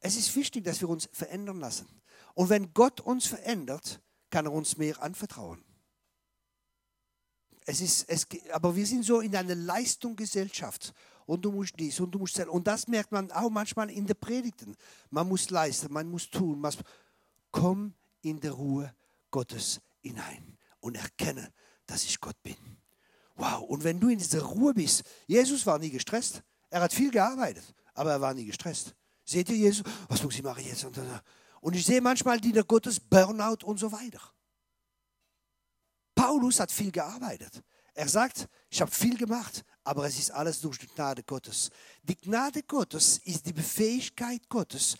Es 0.00 0.16
ist 0.16 0.34
wichtig, 0.34 0.64
dass 0.64 0.80
wir 0.80 0.88
uns 0.88 1.08
verändern 1.12 1.60
lassen. 1.60 1.95
Und 2.36 2.50
wenn 2.50 2.74
Gott 2.74 3.00
uns 3.00 3.26
verändert, 3.26 4.02
kann 4.28 4.44
er 4.44 4.52
uns 4.52 4.76
mehr 4.76 5.02
anvertrauen. 5.02 5.64
Es 7.64 7.80
ist, 7.80 8.04
es, 8.10 8.26
aber 8.52 8.76
wir 8.76 8.86
sind 8.86 9.04
so 9.04 9.20
in 9.20 9.34
einer 9.34 9.54
Leistungsgesellschaft 9.54 10.92
und 11.24 11.46
du 11.46 11.50
musst 11.50 11.72
dies 11.78 11.98
und 11.98 12.10
du 12.10 12.18
musst 12.18 12.38
das. 12.38 12.46
Und 12.46 12.66
das 12.66 12.88
merkt 12.88 13.10
man 13.10 13.32
auch 13.32 13.48
manchmal 13.48 13.90
in 13.90 14.06
den 14.06 14.20
Predigten. 14.20 14.76
Man 15.08 15.26
muss 15.26 15.48
leisten, 15.48 15.90
man 15.90 16.10
muss 16.10 16.28
tun. 16.28 16.60
Man 16.60 16.74
komm 17.50 17.94
in 18.20 18.38
der 18.38 18.52
Ruhe 18.52 18.94
Gottes 19.30 19.80
hinein 20.02 20.58
und 20.80 20.94
erkenne, 20.94 21.50
dass 21.86 22.04
ich 22.04 22.20
Gott 22.20 22.40
bin. 22.42 22.56
Wow, 23.36 23.62
und 23.62 23.82
wenn 23.82 23.98
du 23.98 24.10
in 24.10 24.18
dieser 24.18 24.42
Ruhe 24.42 24.74
bist, 24.74 25.04
Jesus 25.26 25.64
war 25.64 25.78
nie 25.78 25.90
gestresst. 25.90 26.42
Er 26.68 26.82
hat 26.82 26.92
viel 26.92 27.10
gearbeitet, 27.10 27.64
aber 27.94 28.12
er 28.12 28.20
war 28.20 28.34
nie 28.34 28.44
gestresst. 28.44 28.94
Seht 29.24 29.48
ihr 29.48 29.56
Jesus? 29.56 29.84
Was 30.08 30.22
muss 30.22 30.34
ich 30.34 30.42
machen 30.42 30.64
jetzt? 30.66 30.84
Und 30.84 31.00
ich 31.74 31.84
sehe 31.84 32.00
manchmal 32.00 32.40
Diener 32.40 32.64
Gottes, 32.64 33.00
Burnout 33.00 33.64
und 33.64 33.78
so 33.78 33.90
weiter. 33.90 34.20
Paulus 36.14 36.60
hat 36.60 36.72
viel 36.72 36.90
gearbeitet. 36.90 37.62
Er 37.94 38.08
sagt, 38.08 38.48
ich 38.68 38.80
habe 38.80 38.90
viel 38.90 39.16
gemacht, 39.16 39.64
aber 39.84 40.06
es 40.06 40.18
ist 40.18 40.30
alles 40.30 40.60
durch 40.60 40.78
die 40.78 40.86
Gnade 40.86 41.22
Gottes. 41.22 41.70
Die 42.02 42.16
Gnade 42.16 42.62
Gottes 42.62 43.18
ist 43.18 43.46
die 43.46 43.52
Befähigkeit 43.52 44.48
Gottes, 44.48 44.96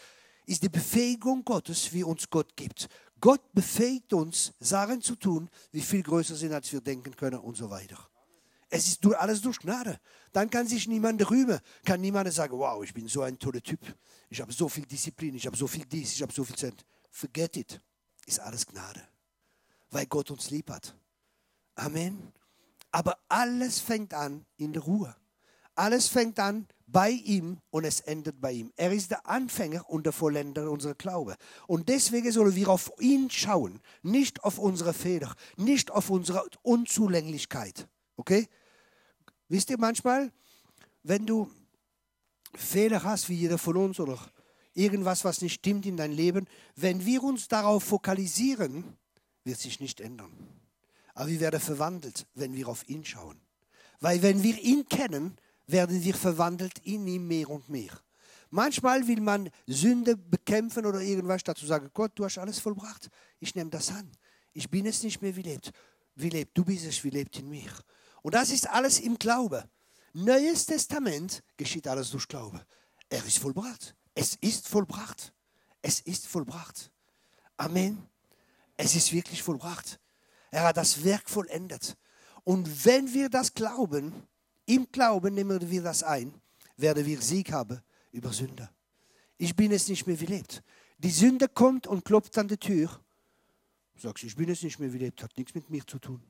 ist 0.47 0.63
die 0.63 0.69
Befähigung 0.69 1.45
Gottes, 1.45 1.93
wie 1.93 2.05
uns 2.05 2.29
Gott 2.31 2.57
gibt. 2.57 2.89
Gott 3.21 3.41
befähigt 3.53 4.13
uns, 4.13 4.53
Sachen 4.61 5.03
zu 5.03 5.17
tun, 5.17 5.51
die 5.73 5.81
viel 5.81 6.03
größer 6.03 6.37
sind, 6.37 6.53
als 6.53 6.73
wir 6.73 6.81
denken 6.81 7.15
können 7.17 7.41
und 7.41 7.57
so 7.57 7.69
weiter. 7.69 8.09
Es 8.69 8.87
ist 8.89 9.07
alles 9.15 9.41
durch 9.41 9.59
Gnade. 9.59 10.01
Dann 10.33 10.51
kann 10.51 10.67
sich 10.67 10.89
niemand 10.89 11.31
rühmen, 11.31 11.61
kann 11.85 12.01
niemand 12.01 12.33
sagen, 12.33 12.59
wow, 12.59 12.83
ich 12.83 12.93
bin 12.93 13.09
so 13.09 13.23
ein 13.23 13.39
toller 13.39 13.63
Typ, 13.63 13.81
ich 14.29 14.41
habe 14.41 14.53
so 14.53 14.69
viel 14.69 14.85
Disziplin, 14.85 15.35
ich 15.35 15.47
habe 15.47 15.57
so 15.57 15.67
viel 15.67 15.85
dies, 15.85 16.15
ich 16.15 16.23
habe 16.23 16.33
so 16.33 16.45
viel 16.45 16.57
Zeit. 16.57 16.85
Forget 17.11 17.57
it. 17.57 17.81
Ist 18.27 18.41
alles 18.41 18.67
Gnade, 18.67 19.03
weil 19.91 20.07
Gott 20.07 20.31
uns 20.33 20.51
lieb 20.51 20.69
hat. 20.71 20.97
Amen. 21.77 22.33
Aber 22.91 23.19
alles 23.29 23.79
fängt 23.79 24.13
an 24.15 24.45
in 24.57 24.73
der 24.73 24.83
Ruhe. 24.83 25.15
Alles 25.77 26.09
fängt 26.09 26.41
an 26.41 26.67
bei 26.87 27.11
ihm 27.11 27.59
und 27.71 27.85
es 27.85 28.01
endet 28.01 28.41
bei 28.41 28.53
ihm. 28.53 28.73
Er 28.77 28.93
ist 28.93 29.11
der 29.11 29.27
Anfänger 29.27 29.89
und 29.89 30.07
der 30.07 30.13
Vollender 30.13 30.71
unserer 30.71 30.95
Glaube. 30.95 31.37
Und 31.67 31.89
deswegen 31.89 32.33
sollen 32.33 32.55
wir 32.55 32.69
auf 32.69 32.91
ihn 32.99 33.31
schauen, 33.31 33.81
nicht 34.03 34.43
auf 34.43 34.59
unsere 34.59 34.95
Fehler, 34.95 35.35
nicht 35.57 35.91
auf 35.91 36.11
unsere 36.11 36.47
Unzulänglichkeit. 36.63 37.87
Okay? 38.17 38.49
Wisst 39.49 39.71
ihr 39.71 39.79
manchmal, 39.79 40.33
wenn 41.03 41.27
du 41.27 41.51
Fehler 42.55 43.03
hast, 43.03 43.29
wie 43.29 43.35
jeder 43.35 43.59
von 43.59 43.77
uns, 43.77 44.01
oder 44.01 44.19
irgendwas, 44.75 45.25
was 45.25 45.41
nicht 45.41 45.55
stimmt 45.55 45.87
in 45.87 45.97
deinem 45.97 46.15
Leben, 46.15 46.47
wenn 46.75 47.05
wir 47.05 47.23
uns 47.23 47.49
darauf 47.49 47.85
fokalisieren, 47.85 48.85
wird 49.45 49.59
sich 49.59 49.81
nicht 49.81 50.01
ändern. 50.01 50.33
Aber 51.15 51.29
wir 51.29 51.41
werden 51.41 51.61
verwandelt, 51.61 52.27
wenn 52.35 52.55
wir 52.55 52.69
auf 52.69 52.89
ihn 52.89 53.05
schauen. 53.05 53.41
Weil 54.01 54.23
wenn 54.23 54.43
wir 54.43 54.59
ihn 54.61 54.87
kennen, 54.89 55.39
werden 55.67 56.03
wir 56.05 56.15
verwandelt 56.15 56.79
in 56.81 57.07
ihm 57.07 57.27
mehr 57.27 57.49
und 57.49 57.69
mehr. 57.69 57.91
Manchmal 58.51 59.07
will 59.09 59.21
man 59.21 59.51
Sünde 59.67 60.17
bekämpfen 60.17 60.87
oder 60.87 61.01
irgendwas 61.01 61.43
dazu 61.43 61.67
sagen, 61.67 61.91
Gott, 61.93 62.13
du 62.15 62.25
hast 62.25 62.39
alles 62.39 62.59
vollbracht. 62.59 63.09
Ich 63.41 63.55
nehme 63.55 63.71
das 63.71 63.91
an. 63.91 64.11
Ich 64.53 64.71
bin 64.71 64.87
es 64.87 65.03
nicht 65.03 65.21
mehr, 65.21 65.35
wie 65.37 65.43
lebt. 65.43 65.73
Wie 66.15 66.29
lebt, 66.29 66.57
du 66.57 66.65
bist 66.65 66.87
es, 66.87 67.03
wie 67.03 67.11
lebt 67.11 67.39
in 67.39 67.49
mir. 67.49 67.71
Und 68.27 68.35
das 68.35 68.51
ist 68.51 68.69
alles 68.69 68.99
im 68.99 69.21
Glaube. 69.21 69.71
Neues 70.13 70.67
Testament 70.67 71.45
geschieht 71.57 71.87
alles 71.87 72.11
durch 72.11 72.27
Glaube. 72.27 72.61
Er 73.09 73.25
ist 73.25 73.39
vollbracht. 73.39 73.95
Es 74.17 74.35
ist 74.41 74.67
vollbracht. 74.67 75.33
Es 75.81 76.01
ist 76.01 76.27
vollbracht. 76.27 76.91
Amen. 77.57 78.05
Es 78.77 78.97
ist 78.97 79.13
wirklich 79.13 79.45
vollbracht. 79.45 80.01
Er 80.51 80.65
hat 80.65 80.77
das 80.77 81.05
Werk 81.05 81.31
vollendet. 81.31 81.97
Und 82.43 82.85
wenn 82.85 83.15
wir 83.15 83.29
das 83.29 83.55
glauben, 83.55 84.13
im 84.65 84.91
Glauben 84.91 85.33
nehmen 85.33 85.71
wir 85.71 85.83
das 85.85 86.03
ein, 86.03 86.35
werden 86.77 87.07
wir 87.07 87.23
Sieg 87.23 87.53
haben 87.53 87.81
über 88.11 88.33
Sünde. 88.33 88.69
Ich 89.39 89.55
bin 89.55 89.71
es 89.71 89.87
nicht 89.87 90.05
mehr 90.05 90.19
wie 90.19 90.27
lebt. 90.27 90.65
Die 90.99 91.11
Sünde 91.11 91.47
kommt 91.47 91.87
und 91.87 92.05
klopft 92.05 92.37
an 92.39 92.49
die 92.49 92.59
Tür. 92.59 92.91
Sagst, 93.95 94.25
ich 94.25 94.35
bin 94.35 94.49
es 94.49 94.65
nicht 94.65 94.81
mehr 94.81 94.93
wie 94.93 94.99
lebt, 94.99 95.23
hat 95.23 95.39
nichts 95.39 95.55
mit 95.55 95.71
mir 95.71 95.87
zu 95.87 96.01
tun. 96.01 96.21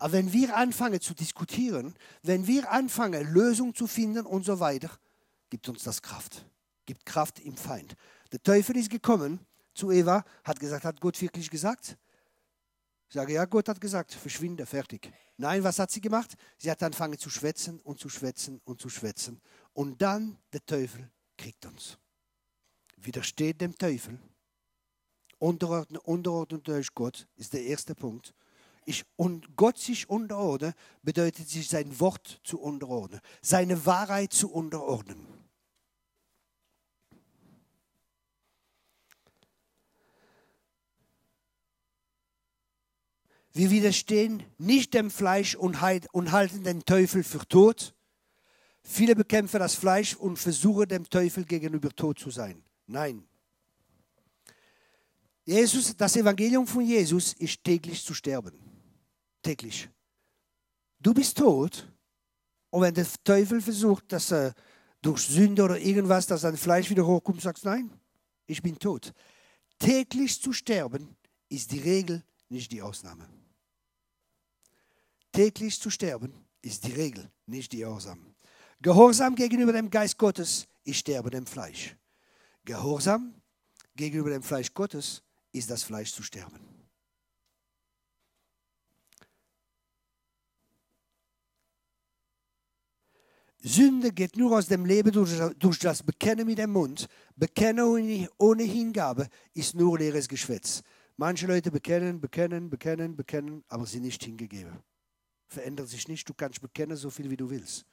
Aber 0.00 0.14
wenn 0.14 0.32
wir 0.32 0.56
anfangen 0.56 0.98
zu 0.98 1.12
diskutieren, 1.12 1.94
wenn 2.22 2.46
wir 2.46 2.72
anfangen, 2.72 3.32
Lösungen 3.34 3.74
zu 3.74 3.86
finden 3.86 4.24
und 4.24 4.44
so 4.44 4.58
weiter, 4.58 4.90
gibt 5.50 5.68
uns 5.68 5.82
das 5.82 6.00
Kraft. 6.00 6.46
Gibt 6.86 7.04
Kraft 7.04 7.38
im 7.40 7.54
Feind. 7.54 7.94
Der 8.32 8.42
Teufel 8.42 8.78
ist 8.78 8.88
gekommen 8.88 9.40
zu 9.74 9.90
Eva, 9.90 10.24
hat 10.42 10.58
gesagt, 10.58 10.84
hat 10.86 11.00
Gott 11.00 11.20
wirklich 11.20 11.50
gesagt? 11.50 11.98
Ich 13.08 13.14
sage, 13.14 13.34
ja, 13.34 13.44
Gott 13.44 13.68
hat 13.68 13.78
gesagt, 13.78 14.14
verschwinde, 14.14 14.64
fertig. 14.64 15.12
Nein, 15.36 15.62
was 15.62 15.78
hat 15.78 15.90
sie 15.90 16.00
gemacht? 16.00 16.34
Sie 16.56 16.70
hat 16.70 16.82
angefangen 16.82 17.18
zu 17.18 17.28
schwätzen 17.28 17.78
und 17.80 17.98
zu 17.98 18.08
schwätzen 18.08 18.60
und 18.64 18.80
zu 18.80 18.88
schwätzen. 18.88 19.38
Und 19.74 20.00
dann 20.00 20.38
der 20.52 20.64
Teufel 20.64 21.10
kriegt 21.36 21.66
uns. 21.66 21.98
Widersteht 22.96 23.60
dem 23.60 23.76
Teufel. 23.76 24.18
Unterordnet, 25.38 26.02
unterordnet 26.04 26.66
euch 26.70 26.94
Gott 26.94 27.26
ist 27.36 27.52
der 27.52 27.64
erste 27.64 27.94
Punkt. 27.94 28.34
Ich, 28.84 29.04
und 29.16 29.56
Gott 29.56 29.78
sich 29.78 30.08
unterordnen, 30.08 30.72
bedeutet 31.02 31.48
sich 31.48 31.68
sein 31.68 32.00
Wort 32.00 32.40
zu 32.42 32.58
unterordnen, 32.60 33.20
seine 33.42 33.86
Wahrheit 33.86 34.32
zu 34.32 34.50
unterordnen. 34.50 35.26
Wir 43.52 43.70
widerstehen 43.70 44.44
nicht 44.58 44.94
dem 44.94 45.10
Fleisch 45.10 45.54
und 45.56 45.80
halten 45.80 46.62
den 46.62 46.84
Teufel 46.84 47.24
für 47.24 47.46
tot. 47.48 47.94
Viele 48.82 49.14
bekämpfen 49.14 49.58
das 49.58 49.74
Fleisch 49.74 50.14
und 50.14 50.36
versuchen 50.36 50.88
dem 50.88 51.08
Teufel 51.08 51.44
gegenüber 51.44 51.90
tot 51.90 52.18
zu 52.18 52.30
sein. 52.30 52.62
Nein. 52.86 53.24
Jesus, 55.44 55.96
das 55.96 56.16
Evangelium 56.16 56.66
von 56.66 56.86
Jesus 56.86 57.32
ist 57.34 57.64
täglich 57.64 58.04
zu 58.04 58.14
sterben. 58.14 58.69
Täglich. 59.42 59.88
Du 60.98 61.14
bist 61.14 61.38
tot 61.38 61.90
und 62.70 62.82
wenn 62.82 62.94
der 62.94 63.06
Teufel 63.24 63.60
versucht, 63.60 64.12
dass 64.12 64.32
er 64.32 64.54
durch 65.02 65.22
Sünde 65.22 65.62
oder 65.62 65.78
irgendwas, 65.78 66.26
dass 66.26 66.42
sein 66.42 66.56
Fleisch 66.56 66.90
wieder 66.90 67.06
hochkommt, 67.06 67.40
sagst 67.40 67.64
nein, 67.64 67.90
ich 68.46 68.62
bin 68.62 68.78
tot. 68.78 69.12
Täglich 69.78 70.40
zu 70.40 70.52
sterben 70.52 71.16
ist 71.48 71.72
die 71.72 71.78
Regel, 71.78 72.22
nicht 72.48 72.70
die 72.70 72.82
Ausnahme. 72.82 73.26
Täglich 75.32 75.80
zu 75.80 75.90
sterben 75.90 76.34
ist 76.60 76.84
die 76.84 76.92
Regel, 76.92 77.30
nicht 77.46 77.72
die 77.72 77.84
Ausnahme. 77.84 78.34
Gehorsam 78.82 79.34
gegenüber 79.34 79.72
dem 79.72 79.90
Geist 79.90 80.18
Gottes 80.18 80.66
ist 80.84 80.98
Sterben 80.98 81.30
dem 81.30 81.46
Fleisch. 81.46 81.96
Gehorsam 82.64 83.34
gegenüber 83.94 84.30
dem 84.30 84.42
Fleisch 84.42 84.72
Gottes 84.74 85.22
ist 85.52 85.70
das 85.70 85.82
Fleisch 85.82 86.12
zu 86.12 86.22
sterben. 86.22 86.79
Sünde 93.62 94.12
geht 94.12 94.36
nur 94.36 94.56
aus 94.56 94.66
dem 94.66 94.84
Leben 94.84 95.12
durch, 95.12 95.30
durch 95.58 95.78
das 95.78 96.02
Bekennen 96.02 96.46
mit 96.46 96.58
dem 96.58 96.72
Mund. 96.72 97.06
Bekennen 97.36 98.28
ohne 98.38 98.62
Hingabe 98.62 99.28
ist 99.54 99.74
nur 99.74 99.98
leeres 99.98 100.28
Geschwätz. 100.28 100.82
Manche 101.16 101.46
Leute 101.46 101.70
bekennen, 101.70 102.20
bekennen, 102.20 102.70
bekennen, 102.70 103.16
bekennen, 103.16 103.62
aber 103.68 103.86
sie 103.86 104.00
nicht 104.00 104.24
hingegeben 104.24 104.80
verändert 105.50 105.88
sich 105.88 106.08
nicht. 106.08 106.28
Du 106.28 106.34
kannst 106.34 106.60
bekennen, 106.60 106.96
so 106.96 107.10
viel 107.10 107.30
wie 107.30 107.36
du 107.36 107.50
willst. 107.50 107.84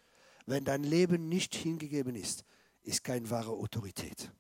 Wenn 0.46 0.64
dein 0.64 0.84
Leben 0.84 1.28
nicht 1.28 1.54
hingegeben 1.56 2.16
ist, 2.16 2.46
ist 2.84 3.04
keine 3.04 3.30
wahre 3.30 3.52
Autorität. 3.52 4.32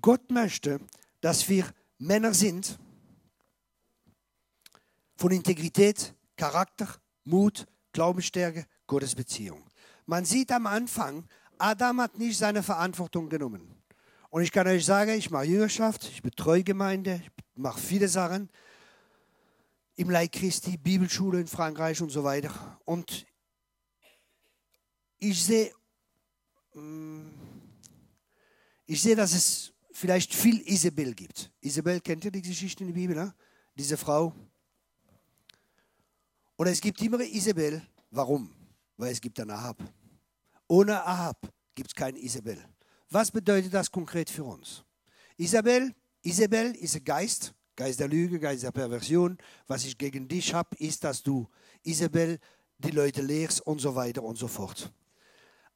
Gott 0.00 0.30
möchte, 0.30 0.80
dass 1.20 1.48
wir 1.48 1.66
Männer 1.98 2.34
sind 2.34 2.78
von 5.16 5.30
Integrität, 5.32 6.14
Charakter, 6.36 6.88
Mut, 7.24 7.66
Glaubensstärke, 7.92 8.66
Gottesbeziehung. 8.86 9.64
Man 10.06 10.24
sieht 10.24 10.52
am 10.52 10.66
Anfang, 10.66 11.26
Adam 11.58 12.00
hat 12.00 12.18
nicht 12.18 12.36
seine 12.36 12.62
Verantwortung 12.62 13.28
genommen. 13.28 13.74
Und 14.30 14.42
ich 14.42 14.52
kann 14.52 14.66
euch 14.66 14.84
sagen, 14.84 15.12
ich 15.12 15.30
mache 15.30 15.44
Jüngerschaft, 15.44 16.04
ich 16.04 16.20
betreue 16.20 16.64
Gemeinde, 16.64 17.20
ich 17.22 17.30
mache 17.54 17.80
viele 17.80 18.08
Sachen 18.08 18.50
im 19.96 20.10
Leib 20.10 20.32
Christi, 20.32 20.76
Bibelschule 20.76 21.40
in 21.40 21.46
Frankreich 21.46 22.02
und 22.02 22.10
so 22.10 22.24
weiter. 22.24 22.80
Und 22.84 23.26
ich 25.18 25.44
sehe, 25.44 25.72
mm, 26.74 27.28
ich 28.86 29.00
sehe, 29.00 29.16
dass 29.16 29.32
es 29.32 29.72
vielleicht 29.92 30.34
viel 30.34 30.60
Isabel 30.68 31.14
gibt. 31.14 31.52
Isabel, 31.60 32.00
kennt 32.00 32.24
ihr 32.24 32.32
die 32.32 32.42
Geschichte 32.42 32.82
in 32.82 32.88
der 32.88 32.94
Bibel? 32.94 33.16
Ne? 33.16 33.32
Diese 33.76 33.96
Frau. 33.96 34.34
Und 36.56 36.66
es 36.68 36.80
gibt 36.80 37.00
immer 37.02 37.20
Isabel. 37.20 37.82
Warum? 38.10 38.50
Weil 38.96 39.12
es 39.12 39.20
gibt 39.20 39.38
einen 39.40 39.50
Ahab. 39.50 39.82
Ohne 40.68 41.04
Ahab 41.04 41.52
gibt 41.74 41.90
es 41.90 41.94
keinen 41.94 42.16
Isabel. 42.16 42.58
Was 43.10 43.30
bedeutet 43.30 43.74
das 43.74 43.90
konkret 43.90 44.30
für 44.30 44.44
uns? 44.44 44.84
Isabel, 45.36 45.94
Isabel 46.22 46.74
ist 46.76 46.96
ein 46.96 47.04
Geist, 47.04 47.54
Geist 47.76 47.98
der 47.98 48.08
Lüge, 48.08 48.38
Geist 48.38 48.62
der 48.62 48.70
Perversion. 48.70 49.36
Was 49.66 49.84
ich 49.84 49.98
gegen 49.98 50.28
dich 50.28 50.54
habe, 50.54 50.76
ist, 50.78 51.02
dass 51.02 51.22
du 51.22 51.48
Isabel 51.82 52.38
die 52.78 52.90
Leute 52.90 53.22
lehrst 53.22 53.60
und 53.62 53.80
so 53.80 53.94
weiter 53.94 54.22
und 54.22 54.38
so 54.38 54.48
fort. 54.48 54.92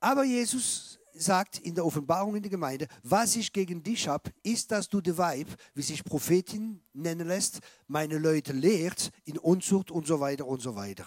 Aber 0.00 0.24
Jesus 0.24 0.97
sagt 1.18 1.58
in 1.58 1.74
der 1.74 1.84
Offenbarung 1.84 2.36
in 2.36 2.42
der 2.42 2.50
Gemeinde, 2.50 2.86
was 3.02 3.36
ich 3.36 3.52
gegen 3.52 3.82
dich 3.82 4.08
habe, 4.08 4.30
ist, 4.42 4.70
dass 4.70 4.88
du 4.88 5.00
die 5.00 5.16
Weib, 5.16 5.48
wie 5.74 5.82
sich 5.82 6.04
Prophetin 6.04 6.80
nennen 6.92 7.28
lässt, 7.28 7.60
meine 7.86 8.18
Leute 8.18 8.52
lehrt 8.52 9.10
in 9.24 9.38
Unzucht 9.38 9.90
und 9.90 10.06
so 10.06 10.20
weiter 10.20 10.46
und 10.46 10.60
so 10.60 10.74
weiter. 10.74 11.06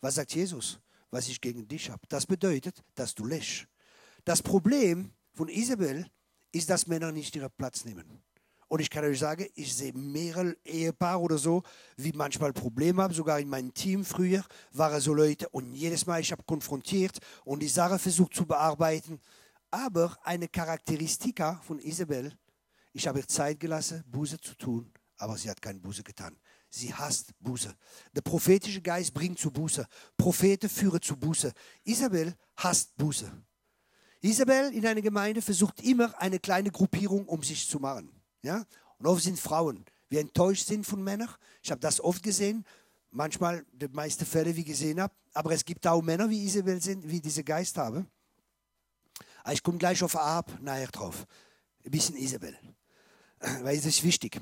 Was 0.00 0.16
sagt 0.16 0.34
Jesus? 0.34 0.78
Was 1.10 1.28
ich 1.28 1.40
gegen 1.40 1.66
dich 1.66 1.90
habe. 1.90 2.02
Das 2.08 2.26
bedeutet, 2.26 2.82
dass 2.94 3.14
du 3.14 3.24
lässt. 3.24 3.66
Das 4.24 4.42
Problem 4.42 5.12
von 5.32 5.48
Isabel 5.48 6.06
ist, 6.52 6.68
dass 6.68 6.86
Männer 6.86 7.12
nicht 7.12 7.34
ihren 7.34 7.50
Platz 7.56 7.84
nehmen. 7.84 8.22
Und 8.68 8.80
ich 8.80 8.90
kann 8.90 9.04
euch 9.04 9.18
sagen, 9.18 9.46
ich 9.54 9.74
sehe 9.74 9.94
mehrere 9.94 10.54
Ehepaare 10.62 11.20
oder 11.20 11.38
so, 11.38 11.62
wie 11.96 12.12
manchmal 12.12 12.52
Probleme 12.52 13.02
haben. 13.02 13.14
Sogar 13.14 13.40
in 13.40 13.48
meinem 13.48 13.72
Team 13.72 14.04
früher 14.04 14.44
waren 14.72 15.00
so 15.00 15.14
Leute 15.14 15.48
und 15.48 15.74
jedes 15.74 16.04
Mal 16.06 16.20
ich 16.20 16.30
habe 16.30 16.42
konfrontiert 16.42 17.18
und 17.44 17.60
die 17.60 17.68
Sache 17.68 17.98
versucht 17.98 18.34
zu 18.34 18.44
bearbeiten. 18.44 19.20
Aber 19.70 20.16
eine 20.22 20.48
Charakteristik 20.48 21.42
von 21.62 21.78
Isabel, 21.78 22.32
ich 22.92 23.06
habe 23.06 23.20
ihr 23.20 23.28
Zeit 23.28 23.60
gelassen, 23.60 24.02
Buße 24.06 24.40
zu 24.40 24.54
tun, 24.54 24.90
aber 25.18 25.36
sie 25.36 25.50
hat 25.50 25.60
keine 25.60 25.78
Buße 25.78 26.02
getan. 26.02 26.38
Sie 26.70 26.92
hasst 26.92 27.32
Buße. 27.40 27.74
Der 28.14 28.20
prophetische 28.20 28.80
Geist 28.80 29.12
bringt 29.14 29.38
zu 29.38 29.50
Buße. 29.50 29.86
Propheten 30.16 30.68
führen 30.68 31.00
zu 31.00 31.16
Buße. 31.16 31.52
Isabel 31.84 32.34
hasst 32.56 32.96
Buße. 32.96 33.30
Isabel 34.20 34.72
in 34.72 34.86
einer 34.86 35.00
Gemeinde 35.00 35.40
versucht 35.40 35.80
immer 35.82 36.18
eine 36.20 36.38
kleine 36.38 36.70
Gruppierung 36.70 37.26
um 37.26 37.42
sich 37.42 37.68
zu 37.68 37.78
machen. 37.78 38.10
Ja? 38.42 38.64
Und 38.98 39.06
oft 39.06 39.22
sind 39.22 39.38
Frauen, 39.38 39.84
die 40.10 40.18
enttäuscht 40.18 40.66
sind 40.66 40.84
von 40.84 41.02
Männern. 41.02 41.30
Ich 41.62 41.70
habe 41.70 41.80
das 41.80 42.00
oft 42.00 42.22
gesehen, 42.22 42.64
manchmal 43.10 43.64
die 43.72 43.88
meisten 43.88 44.26
Fälle, 44.26 44.54
wie 44.54 44.60
ich 44.60 44.66
gesehen 44.66 45.00
habe. 45.00 45.14
Aber 45.34 45.52
es 45.52 45.64
gibt 45.64 45.86
auch 45.86 46.02
Männer, 46.02 46.28
wie 46.28 46.44
Isabel 46.44 46.80
sind, 46.82 47.08
wie 47.08 47.20
diese 47.20 47.44
Geist 47.44 47.78
haben. 47.78 48.08
Ah, 49.48 49.52
ich 49.52 49.62
komme 49.62 49.78
gleich 49.78 50.02
auf 50.02 50.14
Ab 50.14 50.58
nachher 50.60 50.88
drauf. 50.88 51.24
Ein 51.82 51.90
bisschen 51.90 52.16
Isabel. 52.18 52.54
Weil 53.62 53.78
es 53.78 53.86
ist 53.86 54.04
wichtig. 54.04 54.38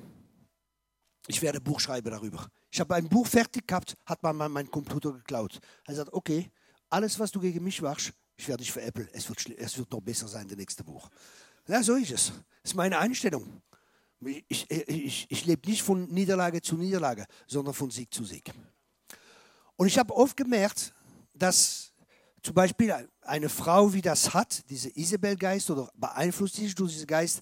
Ich 1.29 1.41
werde 1.43 1.59
ein 1.59 1.63
Buch 1.63 1.79
schreiben 1.79 2.11
darüber. 2.11 2.51
Ich 2.73 2.81
habe 2.81 2.97
ein 2.97 3.09
Buch 3.09 3.25
fertig 3.25 3.69
gehabt, 3.69 3.97
hat 4.05 4.21
man 4.25 4.37
meinen 4.51 4.69
Computer 4.69 5.13
geklaut. 5.13 5.61
Er 5.85 5.95
sagt, 5.95 6.13
okay, 6.13 6.51
alles, 6.91 7.21
was 7.21 7.31
du 7.31 7.39
gegen 7.39 7.63
mich 7.63 7.81
machst, 7.81 8.15
ich 8.35 8.49
werde 8.49 8.65
dich 8.65 8.73
veräppeln. 8.73 9.09
Es 9.13 9.29
wird, 9.29 9.49
es 9.49 9.79
wird 9.79 9.93
noch 9.93 10.01
besser 10.01 10.27
sein, 10.27 10.49
das 10.49 10.57
nächste 10.57 10.83
Buch. 10.83 11.09
Ja, 11.69 11.85
so 11.85 11.95
ist 11.95 12.11
es. 12.11 12.33
Das 12.63 12.73
ist 12.73 12.75
meine 12.75 12.99
Einstellung. 12.99 13.63
Ich, 14.49 14.69
ich, 14.69 15.27
ich 15.31 15.47
lebe 15.47 15.71
nicht 15.71 15.83
von 15.83 16.07
Niederlage 16.09 16.63
zu 16.63 16.77
Niederlage, 16.77 17.27
sondern 17.47 17.75
von 17.75 17.93
Sieg 17.93 18.13
zu 18.13 18.25
Sieg. 18.25 18.53
Und 19.77 19.87
ich 19.87 20.01
habe 20.01 20.13
oft 20.13 20.37
gemerkt, 20.37 20.93
dass 21.33 21.93
zum 22.47 22.55
Beispiel 22.55 22.95
eine 23.23 23.49
Frau, 23.49 23.93
wie 23.93 24.01
das 24.01 24.33
hat, 24.33 24.71
diese 24.71 24.89
Isabel-Geist 24.97 25.69
oder 25.69 25.91
beeinflusst 25.97 26.55
sich 26.55 26.77
durch 26.77 26.93
diesen 26.93 27.09
Geist, 27.09 27.41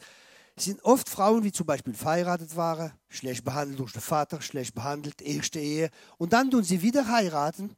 sind 0.56 0.82
oft 0.82 1.10
Frauen, 1.10 1.44
wie 1.44 1.52
zum 1.52 1.66
Beispiel 1.66 1.92
verheiratet 1.92 2.56
waren, 2.56 2.90
schlecht 3.08 3.44
behandelt 3.44 3.80
durch 3.80 3.92
den 3.92 4.00
Vater, 4.00 4.40
schlecht 4.40 4.74
behandelt, 4.74 5.20
erste 5.20 5.60
Ehe. 5.60 5.90
Und 6.16 6.32
dann 6.32 6.50
tun 6.50 6.64
sie 6.64 6.80
wieder 6.80 7.06
heiraten 7.06 7.76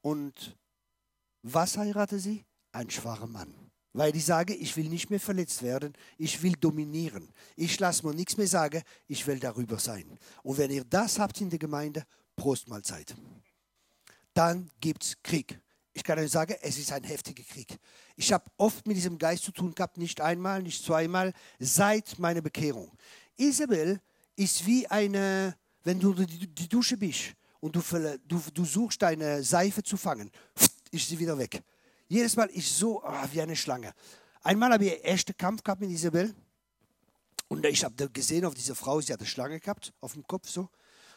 und 0.00 0.56
was 1.42 1.76
heirate 1.76 2.18
sie? 2.18 2.46
Ein 2.72 2.88
schwacher 2.88 3.26
Mann. 3.26 3.52
Weil 3.92 4.16
ich 4.16 4.24
sage, 4.24 4.54
ich 4.54 4.78
will 4.78 4.88
nicht 4.88 5.10
mehr 5.10 5.20
verletzt 5.20 5.62
werden, 5.62 5.92
ich 6.16 6.42
will 6.42 6.54
dominieren. 6.58 7.34
Ich 7.54 7.78
lasse 7.78 8.06
mir 8.06 8.14
nichts 8.14 8.38
mehr 8.38 8.48
sagen, 8.48 8.80
ich 9.08 9.26
will 9.26 9.38
darüber 9.38 9.78
sein. 9.78 10.18
Und 10.42 10.56
wenn 10.56 10.70
ihr 10.70 10.84
das 10.84 11.18
habt 11.18 11.38
in 11.42 11.50
der 11.50 11.58
Gemeinde, 11.58 12.02
Prostmahlzeit. 12.34 13.14
Dann 14.32 14.70
gibt 14.80 15.04
es 15.04 15.22
Krieg. 15.22 15.60
Ich 15.96 16.04
kann 16.04 16.18
euch 16.18 16.30
sagen, 16.30 16.54
es 16.60 16.76
ist 16.76 16.92
ein 16.92 17.04
heftiger 17.04 17.42
Krieg. 17.42 17.78
Ich 18.16 18.30
habe 18.30 18.44
oft 18.58 18.86
mit 18.86 18.96
diesem 18.96 19.16
Geist 19.16 19.44
zu 19.44 19.50
tun 19.50 19.74
gehabt, 19.74 19.96
nicht 19.96 20.20
einmal, 20.20 20.62
nicht 20.62 20.84
zweimal, 20.84 21.32
seit 21.58 22.18
meiner 22.18 22.42
Bekehrung. 22.42 22.92
Isabel 23.36 23.98
ist 24.36 24.66
wie 24.66 24.86
eine, 24.88 25.56
wenn 25.84 25.98
du 25.98 26.12
die 26.12 26.68
Dusche 26.68 26.98
bist 26.98 27.32
und 27.60 27.74
du, 27.74 27.82
du, 28.28 28.42
du 28.52 28.64
suchst 28.66 29.00
deine 29.00 29.42
Seife 29.42 29.82
zu 29.82 29.96
fangen 29.96 30.30
ist 30.90 31.08
sie 31.08 31.18
wieder 31.18 31.38
weg. 31.38 31.62
Jedes 32.08 32.36
Mal 32.36 32.48
ist 32.50 32.76
so 32.76 33.02
oh, 33.02 33.24
wie 33.32 33.40
eine 33.40 33.56
Schlange. 33.56 33.92
Einmal 34.42 34.72
habe 34.72 34.86
ich 34.86 35.04
ersten 35.04 35.36
Kampf 35.36 35.62
gehabt 35.62 35.80
mit 35.80 35.90
Isabel. 35.90 36.34
Und 37.48 37.64
ich 37.64 37.84
habe 37.84 38.10
gesehen 38.10 38.44
auf 38.44 38.54
diese 38.54 38.74
Frau, 38.74 39.00
sie 39.00 39.12
hat 39.12 39.20
eine 39.20 39.28
Schlange 39.28 39.60
gehabt 39.60 39.92
auf 40.00 40.14
dem 40.14 40.26
Kopf 40.26 40.48
so. 40.48 40.68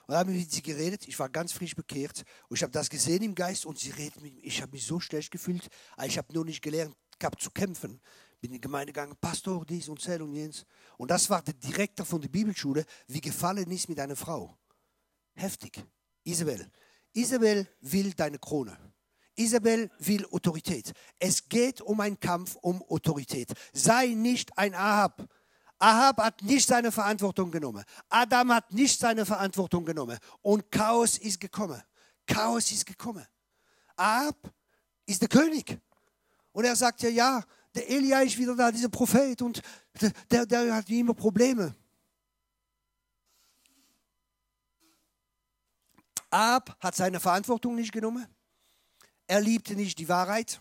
Und 0.10 0.14
da 0.14 0.20
habe 0.22 0.32
ich 0.32 0.40
mit 0.40 0.52
sie 0.52 0.64
geredet. 0.64 1.08
Ich 1.08 1.20
war 1.20 1.30
ganz 1.30 1.52
frisch 1.52 1.76
bekehrt. 1.76 2.24
Und 2.48 2.58
ich 2.58 2.64
habe 2.64 2.72
das 2.72 2.90
gesehen 2.90 3.22
im 3.22 3.36
Geist 3.36 3.64
und 3.68 3.78
sie 3.78 3.92
redet 3.92 4.20
mit 4.24 4.34
mir. 4.34 4.44
Ich 4.44 4.60
habe 4.60 4.72
mich 4.72 4.84
so 4.84 5.00
schlecht 5.00 5.30
gefühlt. 5.30 5.70
Ich 6.04 6.18
habe 6.18 6.34
nur 6.34 6.44
nicht 6.46 6.64
gelernt 6.64 6.96
gehabt 7.20 7.40
zu 7.40 7.52
kämpfen. 7.52 8.02
Bin 8.42 8.50
in 8.50 8.54
die 8.54 8.62
Gemeinde 8.62 8.92
gegangen, 8.92 9.16
Pastor, 9.22 9.64
dies 9.68 9.88
und 9.88 10.04
das 10.04 10.20
und 10.20 10.34
jenes. 10.34 10.66
Und 10.98 11.12
das 11.12 11.30
war 11.30 11.44
der 11.44 11.54
Direktor 11.54 12.08
von 12.08 12.20
der 12.20 12.30
Bibelschule, 12.30 12.86
wie 13.06 13.22
gefallen 13.22 13.70
ist 13.70 13.88
mit 13.88 14.00
einer 14.00 14.16
Frau. 14.16 14.58
Heftig. 15.36 15.80
Isabel. 16.24 16.72
Isabel 17.14 17.68
will 17.82 18.12
deine 18.16 18.40
Krone. 18.40 18.76
Isabel 19.36 19.92
will 20.00 20.26
Autorität. 20.32 20.92
Es 21.20 21.48
geht 21.48 21.82
um 21.82 22.00
einen 22.00 22.20
Kampf 22.20 22.56
um 22.56 22.82
Autorität. 22.82 23.54
Sei 23.74 24.08
nicht 24.08 24.58
ein 24.58 24.74
Ahab. 24.74 25.30
Ahab 25.80 26.18
hat 26.18 26.42
nicht 26.44 26.68
seine 26.68 26.92
Verantwortung 26.92 27.50
genommen. 27.50 27.84
Adam 28.10 28.54
hat 28.54 28.72
nicht 28.74 29.00
seine 29.00 29.26
Verantwortung 29.26 29.86
genommen. 29.86 30.20
Und 30.42 30.70
Chaos 30.70 31.18
ist 31.18 31.40
gekommen. 31.40 31.82
Chaos 32.28 32.72
ist 32.72 32.86
gekommen. 32.86 33.26
Ahab 33.96 34.36
ist 35.06 35.22
der 35.22 35.30
König. 35.30 35.80
Und 36.52 36.66
er 36.66 36.76
sagt 36.76 37.02
ja, 37.02 37.10
ja, 37.10 37.44
der 37.74 37.90
Elia 37.90 38.22
ist 38.22 38.38
wieder 38.38 38.56
da, 38.56 38.72
dieser 38.72 38.90
Prophet, 38.90 39.42
und 39.42 39.62
der, 40.30 40.46
der 40.46 40.76
hat 40.76 40.90
immer 40.90 41.14
Probleme. 41.14 41.74
Ahab 46.30 46.78
hat 46.80 46.96
seine 46.96 47.20
Verantwortung 47.20 47.76
nicht 47.76 47.92
genommen. 47.92 48.28
Er 49.28 49.40
liebte 49.40 49.76
nicht 49.76 49.98
die 49.98 50.10
Wahrheit. 50.10 50.60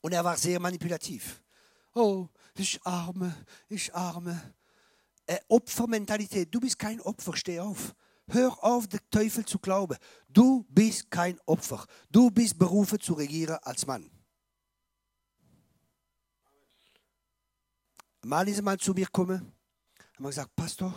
Und 0.00 0.12
er 0.12 0.24
war 0.24 0.36
sehr 0.36 0.60
manipulativ. 0.60 1.42
Oh, 1.94 2.28
ich 2.60 2.84
arme, 2.84 3.34
ich 3.68 3.94
arme. 3.94 4.54
Äh, 5.26 5.38
Opfermentalität. 5.48 6.54
Du 6.54 6.60
bist 6.60 6.78
kein 6.78 7.00
Opfer, 7.00 7.36
steh 7.36 7.60
auf. 7.60 7.94
Hör 8.28 8.62
auf, 8.62 8.86
den 8.86 9.00
Teufel 9.10 9.44
zu 9.44 9.58
glauben. 9.58 9.96
Du 10.28 10.64
bist 10.68 11.10
kein 11.10 11.38
Opfer. 11.46 11.84
Du 12.10 12.30
bist 12.30 12.58
berufen 12.58 13.00
zu 13.00 13.14
regieren 13.14 13.58
als 13.62 13.86
Mann. 13.86 14.10
Mal 18.22 18.48
ist 18.48 18.62
mal 18.62 18.78
zu 18.78 18.92
mir 18.92 19.06
gekommen, 19.06 19.52
hat 20.12 20.18
gesagt, 20.18 20.54
Pastor, 20.54 20.94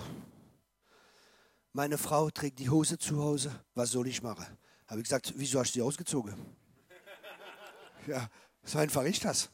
meine 1.72 1.98
Frau 1.98 2.30
trägt 2.30 2.60
die 2.60 2.70
Hose 2.70 2.98
zu 2.98 3.18
Hause, 3.18 3.64
was 3.74 3.92
soll 3.92 4.08
ich 4.08 4.22
machen? 4.22 4.46
Habe 4.88 5.00
ich 5.00 5.06
gesagt, 5.06 5.34
wieso 5.38 5.60
hast 5.60 5.72
du 5.72 5.80
sie 5.80 5.82
ausgezogen? 5.82 6.36
ja, 8.08 8.30
so 8.64 8.78
einfach 8.78 9.04
ist 9.04 9.24
das. 9.24 9.50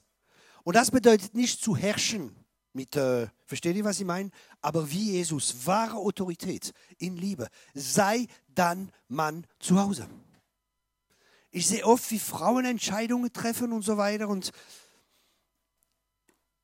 Und 0.63 0.75
das 0.75 0.91
bedeutet 0.91 1.33
nicht 1.33 1.61
zu 1.61 1.75
herrschen 1.75 2.35
mit, 2.73 2.95
äh, 2.95 3.27
versteht 3.45 3.75
ihr, 3.75 3.83
was 3.83 3.99
ich 3.99 4.05
meine? 4.05 4.29
Aber 4.61 4.89
wie 4.91 5.13
Jesus, 5.13 5.65
wahre 5.65 5.97
Autorität 5.97 6.71
in 6.97 7.17
Liebe, 7.17 7.47
sei 7.73 8.27
dann 8.47 8.91
Mann 9.07 9.45
zu 9.59 9.79
Hause. 9.79 10.07
Ich 11.51 11.67
sehe 11.67 11.85
oft, 11.85 12.09
wie 12.11 12.19
Frauen 12.19 12.65
Entscheidungen 12.65 13.33
treffen 13.33 13.73
und 13.73 13.81
so 13.81 13.97
weiter. 13.97 14.27
Und 14.27 14.51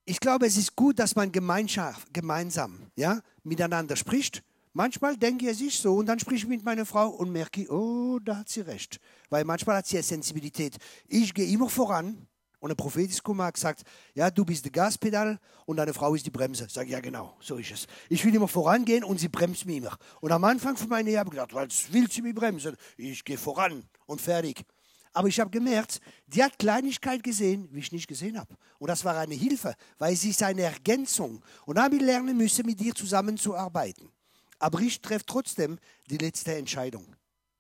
ich 0.05 0.19
glaube, 0.19 0.45
es 0.45 0.57
ist 0.57 0.75
gut, 0.75 0.99
dass 0.99 1.15
man 1.15 1.31
gemeinsam 1.31 2.91
ja, 2.95 3.21
miteinander 3.43 3.95
spricht 3.95 4.43
Manchmal 4.77 5.15
denke 5.15 5.49
ich 5.49 5.79
so 5.79 5.95
und 5.95 6.05
dann 6.07 6.19
spreche 6.19 6.43
ich 6.43 6.47
mit 6.47 6.65
meiner 6.65 6.85
Frau 6.85 7.07
und 7.07 7.31
merke, 7.31 7.65
oh, 7.71 8.19
da 8.19 8.35
hat 8.35 8.49
sie 8.49 8.59
recht. 8.59 8.99
Weil 9.29 9.45
manchmal 9.45 9.77
hat 9.77 9.87
sie 9.87 9.95
eine 9.95 10.03
Sensibilität. 10.03 10.75
Ich 11.07 11.33
gehe 11.33 11.47
immer 11.47 11.69
voran 11.69 12.27
und 12.65 12.71
ein 12.71 12.77
Prophet 12.77 13.07
ist 13.07 13.17
gekommen 13.17 13.43
hat 13.43 13.53
gesagt, 13.53 13.83
ja, 14.15 14.31
du 14.31 14.43
bist 14.43 14.65
der 14.65 14.71
Gaspedal 14.71 15.39
und 15.67 15.77
deine 15.77 15.93
Frau 15.93 16.15
ist 16.15 16.25
die 16.25 16.31
Bremse. 16.31 16.65
Sag 16.67 16.87
ja, 16.87 16.99
genau, 16.99 17.37
so 17.39 17.57
ist 17.57 17.69
es. 17.69 17.85
Ich 18.09 18.25
will 18.25 18.33
immer 18.33 18.47
vorangehen 18.47 19.03
und 19.03 19.19
sie 19.19 19.27
bremst 19.27 19.67
mich 19.67 19.77
immer. 19.77 19.95
Und 20.19 20.31
am 20.31 20.43
Anfang 20.45 20.75
von 20.75 20.89
meiner 20.89 21.07
Ehe 21.11 21.19
habe 21.19 21.27
ich 21.27 21.33
gedacht, 21.33 21.53
was 21.53 21.93
will 21.93 22.09
sie 22.09 22.23
mich 22.23 22.33
bremsen? 22.33 22.75
Ich 22.97 23.23
gehe 23.23 23.37
voran 23.37 23.83
und 24.07 24.19
fertig. 24.19 24.65
Aber 25.13 25.27
ich 25.27 25.39
habe 25.39 25.51
gemerkt, 25.51 26.01
die 26.25 26.43
hat 26.43 26.57
Kleinigkeit 26.57 27.21
gesehen, 27.21 27.69
wie 27.71 27.81
ich 27.81 27.91
nicht 27.91 28.07
gesehen 28.07 28.39
habe. 28.39 28.55
Und 28.79 28.87
das 28.87 29.05
war 29.05 29.15
eine 29.15 29.35
Hilfe, 29.35 29.75
weil 29.99 30.15
sie 30.15 30.31
ist 30.31 30.41
eine 30.41 30.63
Ergänzung. 30.63 31.43
Und 31.67 31.77
habe 31.77 31.97
ich 31.97 32.01
lernen 32.01 32.35
müssen, 32.35 32.65
mit 32.65 32.79
dir 32.79 32.95
zusammenzuarbeiten. 32.95 34.09
Aber 34.57 34.79
ich 34.79 35.03
treffe 35.03 35.27
trotzdem 35.27 35.77
die 36.09 36.17
letzte 36.17 36.55
Entscheidung. 36.55 37.15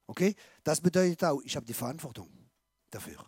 Okay? 0.07 0.33
Das 0.63 0.81
bedeutet 0.81 1.23
auch, 1.25 1.43
ich 1.43 1.55
habe 1.55 1.67
die 1.67 1.75
Verantwortung 1.75 2.27
dafür. 2.89 3.23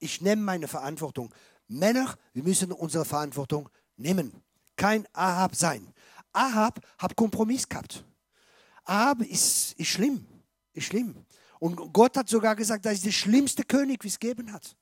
Ich 0.00 0.20
nehme 0.20 0.42
meine 0.42 0.66
Verantwortung. 0.66 1.32
Männer, 1.68 2.16
wir 2.32 2.42
müssen 2.42 2.72
unsere 2.72 3.04
Verantwortung 3.04 3.68
nehmen. 3.96 4.42
Kein 4.76 5.06
Ahab 5.12 5.54
sein. 5.54 5.94
Ahab 6.32 6.80
hat 6.98 7.14
Kompromiss 7.14 7.68
gehabt. 7.68 8.04
Ahab 8.84 9.20
ist, 9.20 9.74
ist 9.74 9.88
schlimm. 9.88 10.26
Ist 10.72 10.86
schlimm. 10.86 11.14
Und 11.58 11.76
Gott 11.92 12.16
hat 12.16 12.28
sogar 12.28 12.56
gesagt, 12.56 12.86
das 12.86 12.94
ist 12.94 13.04
der 13.04 13.12
schlimmste 13.12 13.62
König, 13.62 14.02
wie 14.02 14.08
es 14.08 14.18
gegeben 14.18 14.52
hat. 14.52 14.74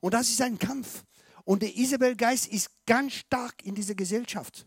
Und 0.00 0.14
das 0.14 0.28
ist 0.28 0.40
ein 0.40 0.58
Kampf. 0.58 1.04
Und 1.44 1.62
der 1.62 1.76
Isabel-Geist 1.76 2.46
ist 2.46 2.70
ganz 2.86 3.14
stark 3.14 3.64
in 3.64 3.74
dieser 3.74 3.94
Gesellschaft. 3.94 4.66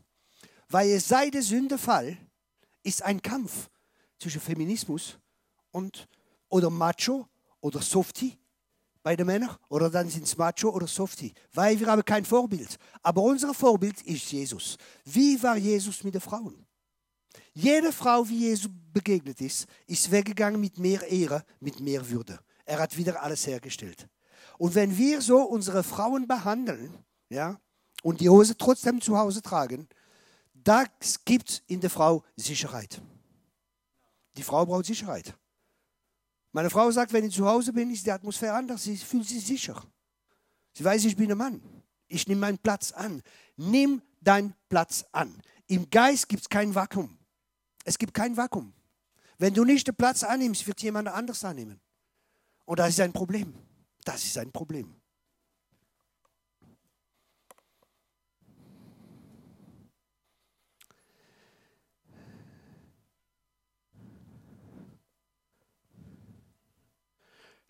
Weil 0.68 0.90
es 0.90 1.08
sei 1.08 1.30
der 1.30 1.42
Sündefall, 1.42 2.18
ist 2.84 3.02
ein 3.02 3.22
Kampf 3.22 3.70
zwischen 4.20 4.42
Feminismus 4.42 5.18
und 5.72 6.08
oder 6.50 6.70
Macho 6.70 7.28
oder 7.60 7.82
Softie 7.82 8.38
bei 9.06 9.16
den 9.16 9.28
Männern 9.28 9.56
oder 9.70 9.92
dann 9.92 10.10
sind 10.10 10.24
es 10.24 10.36
Macho 10.36 10.70
oder 10.70 10.88
Softie, 10.88 11.32
weil 11.54 11.80
wir 11.80 11.86
haben 11.86 12.04
kein 12.04 12.26
Vorbild. 12.26 12.80
Aber 13.04 13.22
unser 13.22 13.54
Vorbild 13.54 14.02
ist 14.02 14.32
Jesus. 14.32 14.78
Wie 15.04 15.42
war 15.44 15.58
Jesus 15.58 16.04
mit 16.04 16.16
den 16.16 16.22
Frauen? 16.22 16.66
Jede 17.54 17.92
Frau, 17.92 18.28
wie 18.28 18.40
Jesus 18.40 18.72
begegnet 18.92 19.40
ist, 19.42 19.68
ist 19.86 20.10
weggegangen 20.10 20.60
mit 20.60 20.80
mehr 20.80 21.08
Ehre, 21.08 21.44
mit 21.60 21.80
mehr 21.80 22.10
Würde. 22.10 22.40
Er 22.66 22.80
hat 22.80 22.98
wieder 22.98 23.22
alles 23.22 23.46
hergestellt. 23.46 24.08
Und 24.58 24.74
wenn 24.74 24.98
wir 24.98 25.22
so 25.22 25.38
unsere 25.44 25.84
Frauen 25.84 26.28
behandeln, 26.28 26.92
ja, 27.30 27.60
und 28.02 28.22
die 28.22 28.30
Hose 28.30 28.58
trotzdem 28.58 29.02
zu 29.02 29.16
Hause 29.20 29.44
tragen, 29.44 29.88
das 30.52 31.24
gibt 31.24 31.62
in 31.68 31.80
der 31.80 31.92
Frau 31.92 32.24
Sicherheit. 32.36 33.00
Die 34.36 34.44
Frau 34.44 34.66
braucht 34.66 34.88
Sicherheit. 34.88 35.36
Meine 36.56 36.70
Frau 36.70 36.90
sagt, 36.90 37.12
wenn 37.12 37.26
ich 37.26 37.36
zu 37.36 37.46
Hause 37.46 37.74
bin, 37.74 37.92
ist 37.92 38.06
die 38.06 38.12
Atmosphäre 38.14 38.54
anders. 38.54 38.84
Sie 38.84 38.96
fühlt 38.96 39.28
sich 39.28 39.46
sicher. 39.46 39.84
Sie 40.72 40.86
weiß, 40.86 41.04
ich 41.04 41.18
bin 41.18 41.30
ein 41.30 41.38
Mann. 41.38 41.62
Ich 42.08 42.30
nehme 42.30 42.40
meinen 42.40 42.58
Platz 42.58 42.94
an. 42.94 43.22
Nimm 43.58 44.02
deinen 44.22 44.56
Platz 44.70 45.04
an. 45.12 45.38
Im 45.68 45.90
Geist 45.90 46.30
gibt 46.30 46.44
es 46.44 46.48
kein 46.48 46.74
Vakuum. 46.74 47.18
Es 47.84 47.98
gibt 47.98 48.14
kein 48.14 48.38
Vakuum. 48.38 48.72
Wenn 49.38 49.54
du 49.54 49.66
nicht 49.66 49.86
den 49.86 49.96
Platz 49.96 50.24
annimmst, 50.24 50.66
wird 50.66 50.82
jemand 50.82 51.10
anders 51.10 51.44
annehmen. 51.44 51.82
Und 52.64 52.80
das 52.80 52.92
ist 52.92 53.02
ein 53.02 53.12
Problem. 53.12 53.54
Das 54.06 54.24
ist 54.24 54.38
ein 54.38 54.54
Problem. 54.54 54.95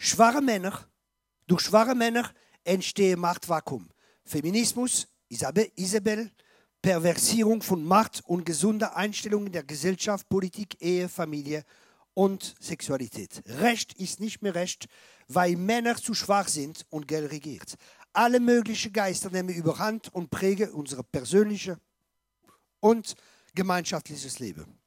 Schwache 0.06 0.40
Männer, 0.40 0.88
durch 1.48 1.62
schwache 1.62 1.96
Männer 1.96 2.32
entsteht 2.64 3.18
Machtvakuum. 3.18 3.90
Feminismus, 4.24 5.08
Isabel, 5.30 6.32
Perversierung 6.80 7.64
von 7.64 7.84
Macht 7.84 8.22
und 8.28 8.46
gesunder 8.46 8.96
Einstellungen 8.96 9.52
der 9.52 9.64
Gesellschaft, 9.64 10.30
Politik, 10.30 10.80
Ehe, 10.80 11.10
Familie 11.10 11.64
und 12.14 12.54
Sexualität. 12.60 13.42
Recht 13.48 13.94
ist 13.94 14.20
nicht 14.20 14.44
mehr 14.44 14.54
Recht, 14.54 14.86
weil 15.28 15.56
Männer 15.56 15.96
zu 15.96 16.14
schwach 16.14 16.50
sind 16.50 16.86
und 16.92 17.08
Geld 17.08 17.32
regiert. 17.32 17.74
Alle 18.14 18.40
möglichen 18.40 18.94
Geister 18.94 19.32
nehmen 19.32 19.56
überhand 19.56 20.14
und 20.14 20.30
prägen 20.30 20.70
unser 20.70 21.02
persönliches 21.02 21.78
und 22.80 23.16
gemeinschaftliches 23.56 24.38
Leben. 24.38 24.85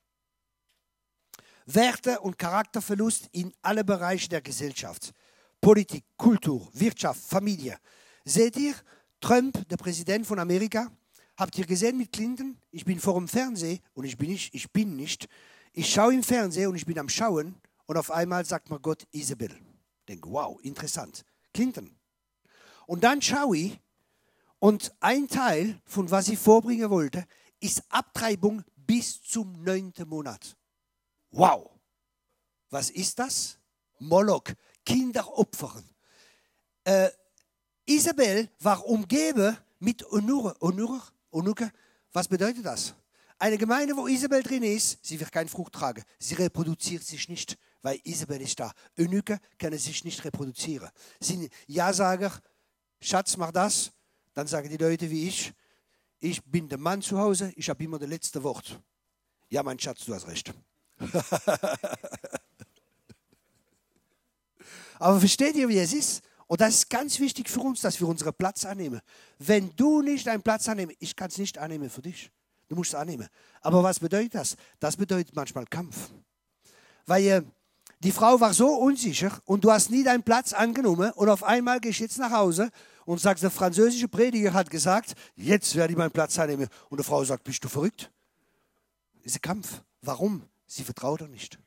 Werte- 1.70 2.20
und 2.20 2.38
Charakterverlust 2.38 3.28
in 3.32 3.52
alle 3.60 3.84
Bereiche 3.84 4.30
der 4.30 4.40
Gesellschaft. 4.40 5.12
Politik, 5.60 6.04
Kultur, 6.16 6.66
Wirtschaft, 6.72 7.20
Familie. 7.20 7.76
Seht 8.24 8.56
ihr, 8.56 8.74
Trump, 9.20 9.68
der 9.68 9.76
Präsident 9.76 10.26
von 10.26 10.38
Amerika, 10.38 10.90
habt 11.36 11.58
ihr 11.58 11.66
gesehen 11.66 11.98
mit 11.98 12.10
Clinton? 12.10 12.56
Ich 12.70 12.86
bin 12.86 12.98
vor 12.98 13.14
dem 13.14 13.28
Fernsehen 13.28 13.80
und 13.92 14.04
ich 14.04 14.16
bin 14.16 14.30
nicht, 14.30 14.54
ich 14.54 14.72
bin 14.72 14.96
nicht. 14.96 15.28
Ich 15.74 15.92
schaue 15.92 16.14
im 16.14 16.22
Fernsehen 16.22 16.68
und 16.68 16.76
ich 16.76 16.86
bin 16.86 16.98
am 16.98 17.08
Schauen 17.10 17.54
und 17.84 17.98
auf 17.98 18.10
einmal 18.10 18.46
sagt 18.46 18.70
mir 18.70 18.80
Gott 18.80 19.06
Isabel. 19.10 19.50
Ich 19.50 20.06
denke, 20.06 20.30
wow, 20.30 20.58
interessant. 20.62 21.22
Clinton. 21.52 21.94
Und 22.86 23.04
dann 23.04 23.20
schaue 23.20 23.58
ich 23.58 23.80
und 24.58 24.94
ein 25.00 25.28
Teil 25.28 25.78
von 25.84 26.10
was 26.10 26.28
ich 26.28 26.38
vorbringen 26.38 26.88
wollte, 26.88 27.26
ist 27.60 27.82
Abtreibung 27.90 28.64
bis 28.74 29.20
zum 29.20 29.62
neunten 29.62 30.08
Monat. 30.08 30.57
Wow. 31.30 31.70
Was 32.70 32.90
ist 32.90 33.18
das? 33.18 33.58
Moloch, 33.98 34.44
Kinder 34.84 35.26
opfern. 35.38 35.84
Äh, 36.84 37.10
Isabel 37.86 38.50
war 38.60 38.84
umgeben 38.86 39.56
mit 39.78 40.04
Onur. 40.12 40.56
Onur, 40.60 41.02
Onuke, 41.30 41.72
was 42.12 42.28
bedeutet 42.28 42.64
das? 42.64 42.94
Eine 43.38 43.56
Gemeinde, 43.56 43.96
wo 43.96 44.08
Isabel 44.08 44.42
drin 44.42 44.64
ist, 44.64 44.98
sie 45.02 45.18
wird 45.18 45.30
keine 45.30 45.48
Frucht 45.48 45.72
tragen. 45.72 46.02
Sie 46.18 46.34
reproduziert 46.34 47.04
sich 47.04 47.28
nicht, 47.28 47.56
weil 47.82 48.00
Isabel 48.02 48.40
ist 48.40 48.58
da. 48.58 48.72
Eunuke 48.98 49.38
können 49.58 49.78
sich 49.78 50.04
nicht 50.04 50.24
reproduzieren. 50.24 50.90
Sind 51.20 51.48
Ja-Sager, 51.66 52.32
Schatz, 53.00 53.36
mach 53.36 53.52
das, 53.52 53.92
dann 54.34 54.48
sagen 54.48 54.68
die 54.68 54.76
Leute 54.76 55.08
wie 55.08 55.28
ich, 55.28 55.52
ich 56.18 56.42
bin 56.44 56.68
der 56.68 56.78
Mann 56.78 57.00
zu 57.00 57.16
Hause, 57.18 57.52
ich 57.54 57.70
habe 57.70 57.84
immer 57.84 57.98
das 57.98 58.08
letzte 58.08 58.42
Wort. 58.42 58.80
Ja, 59.50 59.62
mein 59.62 59.78
Schatz, 59.78 60.04
du 60.04 60.14
hast 60.14 60.26
recht. 60.26 60.52
Aber 64.98 65.20
versteht 65.20 65.54
ihr, 65.56 65.68
wie 65.68 65.78
es 65.78 65.92
ist? 65.92 66.22
Und 66.46 66.60
das 66.60 66.74
ist 66.74 66.90
ganz 66.90 67.20
wichtig 67.20 67.48
für 67.48 67.60
uns, 67.60 67.82
dass 67.82 68.00
wir 68.00 68.08
unseren 68.08 68.34
Platz 68.34 68.64
annehmen. 68.64 69.00
Wenn 69.38 69.70
du 69.76 70.02
nicht 70.02 70.26
deinen 70.26 70.42
Platz 70.42 70.68
annehmen, 70.68 70.92
ich 70.98 71.14
kann 71.14 71.28
es 71.28 71.38
nicht 71.38 71.58
annehmen 71.58 71.90
für 71.90 72.02
dich. 72.02 72.32
Du 72.68 72.74
musst 72.74 72.94
es 72.94 72.94
annehmen. 72.94 73.28
Aber 73.60 73.82
was 73.82 74.00
bedeutet 74.00 74.34
das? 74.34 74.56
Das 74.80 74.96
bedeutet 74.96 75.36
manchmal 75.36 75.66
Kampf. 75.66 76.10
Weil 77.06 77.24
äh, 77.24 77.42
die 78.00 78.12
Frau 78.12 78.40
war 78.40 78.54
so 78.54 78.68
unsicher 78.68 79.30
und 79.44 79.64
du 79.64 79.70
hast 79.70 79.90
nie 79.90 80.04
deinen 80.04 80.22
Platz 80.22 80.52
angenommen 80.52 81.10
und 81.12 81.28
auf 81.28 81.42
einmal 81.42 81.80
gehst 81.80 81.98
du 81.98 82.04
jetzt 82.04 82.18
nach 82.18 82.30
Hause 82.30 82.70
und 83.04 83.20
sagst, 83.20 83.42
der 83.42 83.50
französische 83.50 84.08
Prediger 84.08 84.52
hat 84.52 84.70
gesagt, 84.70 85.14
jetzt 85.34 85.74
werde 85.74 85.92
ich 85.92 85.98
meinen 85.98 86.10
Platz 86.10 86.38
annehmen. 86.38 86.68
Und 86.90 86.98
die 87.00 87.04
Frau 87.04 87.24
sagt, 87.24 87.44
bist 87.44 87.64
du 87.64 87.68
verrückt? 87.68 88.10
Das 89.16 89.32
ist 89.32 89.38
ein 89.38 89.42
Kampf. 89.42 89.82
Warum? 90.02 90.42
Sie 90.68 90.84
vertraut 90.84 91.22
er 91.22 91.28
nicht. 91.28 91.58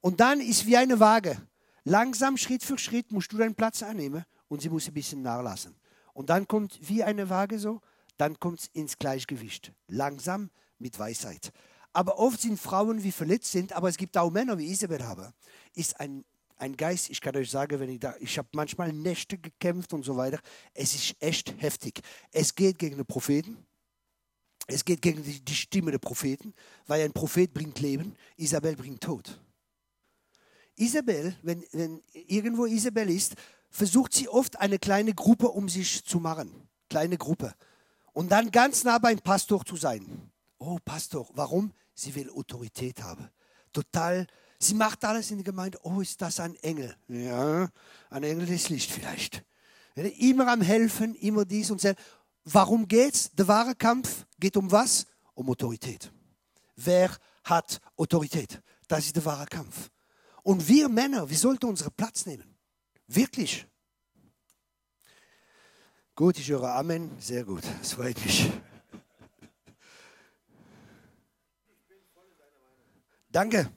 Und 0.00 0.20
dann 0.20 0.40
ist 0.40 0.66
wie 0.66 0.76
eine 0.76 1.00
Waage. 1.00 1.40
Langsam, 1.84 2.36
Schritt 2.36 2.62
für 2.62 2.78
Schritt 2.78 3.10
musst 3.10 3.32
du 3.32 3.38
deinen 3.38 3.56
Platz 3.56 3.82
annehmen 3.82 4.24
und 4.46 4.62
sie 4.62 4.68
muss 4.68 4.86
ein 4.86 4.94
bisschen 4.94 5.22
nachlassen. 5.22 5.74
Und 6.12 6.30
dann 6.30 6.46
kommt 6.46 6.78
wie 6.88 7.02
eine 7.02 7.28
Waage 7.28 7.58
so, 7.58 7.80
dann 8.18 8.38
kommt 8.38 8.60
es 8.60 8.66
ins 8.72 8.98
Gleichgewicht. 8.98 9.72
Langsam 9.88 10.50
mit 10.78 10.98
Weisheit. 10.98 11.52
Aber 11.92 12.18
oft 12.18 12.40
sind 12.40 12.60
Frauen, 12.60 13.02
wie 13.02 13.12
verletzt 13.12 13.50
sind, 13.52 13.72
aber 13.72 13.88
es 13.88 13.96
gibt 13.96 14.16
auch 14.16 14.30
Männer, 14.30 14.58
wie 14.58 14.70
Isabel 14.70 15.04
habe, 15.04 15.32
ist 15.74 15.98
ein, 15.98 16.24
ein 16.56 16.76
Geist, 16.76 17.10
ich 17.10 17.20
kann 17.20 17.36
euch 17.36 17.50
sagen, 17.50 17.80
wenn 17.80 17.90
ich 17.90 18.00
da, 18.00 18.14
ich 18.20 18.38
habe 18.38 18.48
manchmal 18.52 18.92
Nächte 18.92 19.38
gekämpft 19.38 19.92
und 19.92 20.04
so 20.04 20.16
weiter. 20.16 20.40
Es 20.74 20.94
ist 20.94 21.16
echt 21.20 21.60
heftig. 21.60 22.00
Es 22.30 22.54
geht 22.54 22.78
gegen 22.78 22.96
den 22.96 23.06
Propheten. 23.06 23.66
Es 24.66 24.84
geht 24.84 25.02
gegen 25.02 25.22
die, 25.22 25.54
Stimme 25.54 25.90
der 25.90 25.98
Propheten, 25.98 26.54
weil 26.86 27.02
ein 27.02 27.12
Prophet 27.12 27.52
bringt 27.52 27.80
Leben, 27.80 28.14
Isabel 28.36 28.76
bringt 28.76 29.02
Tod. 29.02 29.40
Isabel, 30.76 31.36
wenn, 31.42 31.64
wenn 31.72 32.02
irgendwo 32.12 32.66
Isabel 32.66 33.10
ist, 33.10 33.34
versucht 33.70 34.14
sie 34.14 34.28
oft 34.28 34.58
eine 34.60 34.78
kleine 34.78 35.14
Gruppe 35.14 35.48
um 35.48 35.68
sich 35.68 36.04
zu 36.04 36.20
machen. 36.20 36.68
Kleine 36.88 37.18
Gruppe. 37.18 37.54
Und 38.12 38.30
dann 38.30 38.50
ganz 38.50 38.84
nah 38.84 38.98
beim 38.98 39.18
Pastor 39.18 39.64
zu 39.64 39.76
sein. 39.76 40.30
Oh, 40.58 40.78
Pastor, 40.84 41.28
warum? 41.34 41.72
Sie 41.94 42.14
will 42.14 42.30
Autorität 42.30 43.02
haben. 43.02 43.28
Total, 43.72 44.26
sie 44.58 44.74
macht 44.74 45.04
alles 45.04 45.30
in 45.30 45.38
der 45.38 45.44
Gemeinde. 45.44 45.78
Oh, 45.82 46.00
ist 46.00 46.20
das 46.20 46.38
ein 46.40 46.54
Engel? 46.56 46.94
Ja, 47.08 47.68
ein 48.10 48.22
Engel 48.22 48.46
des 48.46 48.68
Licht 48.68 48.90
vielleicht. 48.90 49.42
Immer 49.94 50.48
am 50.48 50.60
Helfen, 50.62 51.14
immer 51.16 51.44
dies 51.44 51.70
und 51.70 51.82
das. 51.82 51.96
Warum 52.44 52.88
geht's? 52.88 53.30
Der 53.32 53.46
wahre 53.46 53.74
Kampf 53.74 54.26
geht 54.38 54.56
um 54.56 54.70
was? 54.70 55.06
Um 55.34 55.48
Autorität. 55.48 56.12
Wer 56.76 57.16
hat 57.44 57.80
Autorität? 57.96 58.60
Das 58.88 59.06
ist 59.06 59.16
der 59.16 59.24
wahre 59.24 59.46
Kampf. 59.46 59.90
Und 60.42 60.66
wir 60.66 60.88
Männer, 60.88 61.28
wir 61.30 61.38
sollten 61.38 61.66
unseren 61.66 61.92
Platz 61.92 62.26
nehmen. 62.26 62.56
Wirklich. 63.06 63.66
Gut, 66.14 66.38
ich 66.38 66.48
höre 66.48 66.74
Amen. 66.74 67.10
Sehr 67.20 67.44
gut. 67.44 67.62
Das 67.80 67.92
freut 67.92 68.22
mich. 68.24 68.50
Danke. 73.30 73.70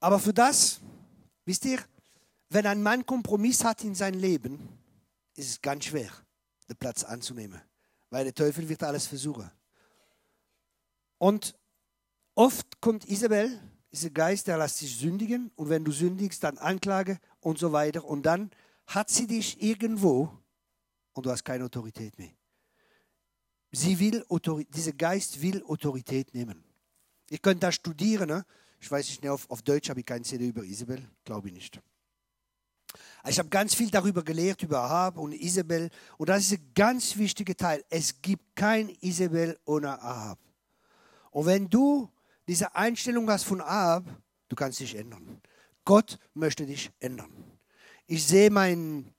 Aber 0.00 0.18
für 0.18 0.34
das, 0.34 0.80
wisst 1.44 1.64
ihr, 1.64 1.78
wenn 2.54 2.66
ein 2.66 2.82
Mann 2.82 3.04
Kompromiss 3.04 3.64
hat 3.64 3.82
in 3.82 3.96
seinem 3.96 4.20
Leben, 4.20 4.68
ist 5.34 5.50
es 5.50 5.60
ganz 5.60 5.86
schwer, 5.86 6.10
den 6.68 6.76
Platz 6.76 7.02
anzunehmen. 7.02 7.60
Weil 8.10 8.24
der 8.24 8.34
Teufel 8.34 8.68
wird 8.68 8.84
alles 8.84 9.08
versuchen. 9.08 9.50
Und 11.18 11.58
oft 12.36 12.80
kommt 12.80 13.06
Isabel, 13.06 13.60
dieser 13.90 14.10
Geist, 14.10 14.46
der 14.46 14.58
lässt 14.58 14.78
sich 14.78 14.96
sündigen 14.96 15.50
und 15.56 15.68
wenn 15.68 15.84
du 15.84 15.90
sündigst, 15.90 16.44
dann 16.44 16.56
Anklage 16.58 17.18
und 17.40 17.58
so 17.58 17.72
weiter. 17.72 18.04
Und 18.04 18.24
dann 18.24 18.52
hat 18.86 19.10
sie 19.10 19.26
dich 19.26 19.60
irgendwo 19.60 20.30
und 21.12 21.26
du 21.26 21.30
hast 21.30 21.44
keine 21.44 21.64
Autorität 21.64 22.16
mehr. 22.18 22.30
Sie 23.72 23.98
will, 23.98 24.24
dieser 24.68 24.92
Geist 24.92 25.42
will 25.42 25.64
Autorität 25.64 26.32
nehmen. 26.32 26.62
Ihr 27.30 27.38
könnt 27.38 27.64
das 27.64 27.74
studieren. 27.74 28.28
Ne? 28.28 28.46
Ich 28.78 28.88
weiß 28.88 29.08
nicht, 29.08 29.26
auf, 29.26 29.50
auf 29.50 29.62
Deutsch 29.62 29.90
habe 29.90 30.00
ich 30.00 30.06
kein 30.06 30.22
CD 30.22 30.46
über 30.48 30.62
Isabel, 30.62 31.02
glaube 31.24 31.48
ich 31.48 31.54
nicht. 31.54 31.80
Ich 33.26 33.38
habe 33.38 33.48
ganz 33.48 33.74
viel 33.74 33.90
darüber 33.90 34.22
gelehrt, 34.22 34.62
über 34.62 34.80
Ahab 34.80 35.16
und 35.16 35.32
Isabel. 35.32 35.88
Und 36.18 36.28
das 36.28 36.42
ist 36.42 36.52
ein 36.52 36.70
ganz 36.74 37.16
wichtiger 37.16 37.56
Teil. 37.56 37.82
Es 37.88 38.20
gibt 38.20 38.54
kein 38.54 38.90
Isabel 39.00 39.58
ohne 39.64 40.00
Ahab. 40.02 40.38
Und 41.30 41.46
wenn 41.46 41.70
du 41.70 42.10
diese 42.46 42.74
Einstellung 42.76 43.30
hast 43.30 43.44
von 43.44 43.62
Ahab, 43.62 44.04
du 44.48 44.56
kannst 44.56 44.80
dich 44.80 44.94
ändern. 44.94 45.40
Gott 45.86 46.18
möchte 46.34 46.66
dich 46.66 46.90
ändern. 47.00 47.32
Ich 48.06 48.26
sehe 48.26 48.50
meinen, 48.50 49.14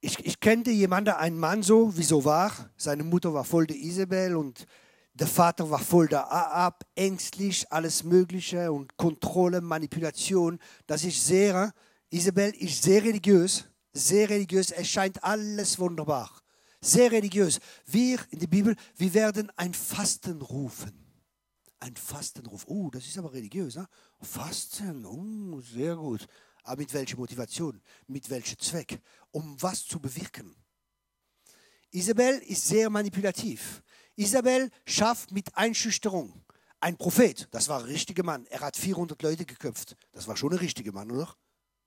ich, 0.00 0.18
ich 0.18 0.40
kannte 0.40 0.72
jemanden, 0.72 1.10
einen 1.10 1.38
Mann 1.38 1.62
so, 1.62 1.96
wie 1.96 2.02
so 2.02 2.24
war. 2.24 2.52
Seine 2.76 3.04
Mutter 3.04 3.32
war 3.32 3.44
voll 3.44 3.68
der 3.68 3.76
Isabel 3.76 4.34
und 4.34 4.66
der 5.14 5.28
Vater 5.28 5.70
war 5.70 5.78
voll 5.78 6.08
der 6.08 6.32
Ahab, 6.32 6.84
ängstlich, 6.96 7.70
alles 7.72 8.02
Mögliche 8.02 8.72
und 8.72 8.96
Kontrolle, 8.96 9.60
Manipulation. 9.60 10.58
Das 10.86 11.04
ist 11.04 11.24
sehr, 11.24 11.72
Isabel 12.10 12.50
ist 12.56 12.82
sehr 12.82 13.02
religiös, 13.02 13.64
sehr 13.92 14.28
religiös. 14.28 14.70
Es 14.70 14.88
scheint 14.88 15.22
alles 15.22 15.78
wunderbar 15.78 16.30
sehr 16.80 17.12
religiös. 17.12 17.60
Wir 17.86 18.18
in 18.30 18.38
der 18.38 18.46
Bibel, 18.46 18.74
wir 18.96 19.14
werden 19.14 19.50
ein 19.56 19.74
Fasten 19.74 20.40
rufen. 20.40 20.92
Ein 21.78 21.96
Fastenruf. 21.96 22.66
Oh, 22.66 22.90
das 22.90 23.06
ist 23.06 23.16
aber 23.16 23.32
religiös. 23.32 23.76
Ne? 23.76 23.88
Fasten, 24.20 25.04
oh, 25.06 25.60
sehr 25.60 25.96
gut. 25.96 26.26
Aber 26.62 26.80
mit 26.80 26.92
welcher 26.92 27.16
Motivation? 27.16 27.80
Mit 28.06 28.28
welchem 28.28 28.58
Zweck? 28.58 29.00
Um 29.30 29.56
was 29.62 29.86
zu 29.86 29.98
bewirken? 29.98 30.54
Isabel 31.90 32.38
ist 32.46 32.68
sehr 32.68 32.90
manipulativ. 32.90 33.82
Isabel 34.14 34.70
schafft 34.84 35.32
mit 35.32 35.56
Einschüchterung. 35.56 36.44
Ein 36.80 36.96
Prophet, 36.96 37.48
das 37.50 37.68
war 37.68 37.80
ein 37.80 37.86
richtiger 37.86 38.22
Mann. 38.22 38.46
Er 38.46 38.60
hat 38.60 38.76
400 38.76 39.20
Leute 39.22 39.46
geköpft. 39.46 39.96
Das 40.12 40.28
war 40.28 40.36
schon 40.36 40.52
ein 40.52 40.58
richtiger 40.58 40.92
Mann, 40.92 41.10
oder? 41.10 41.34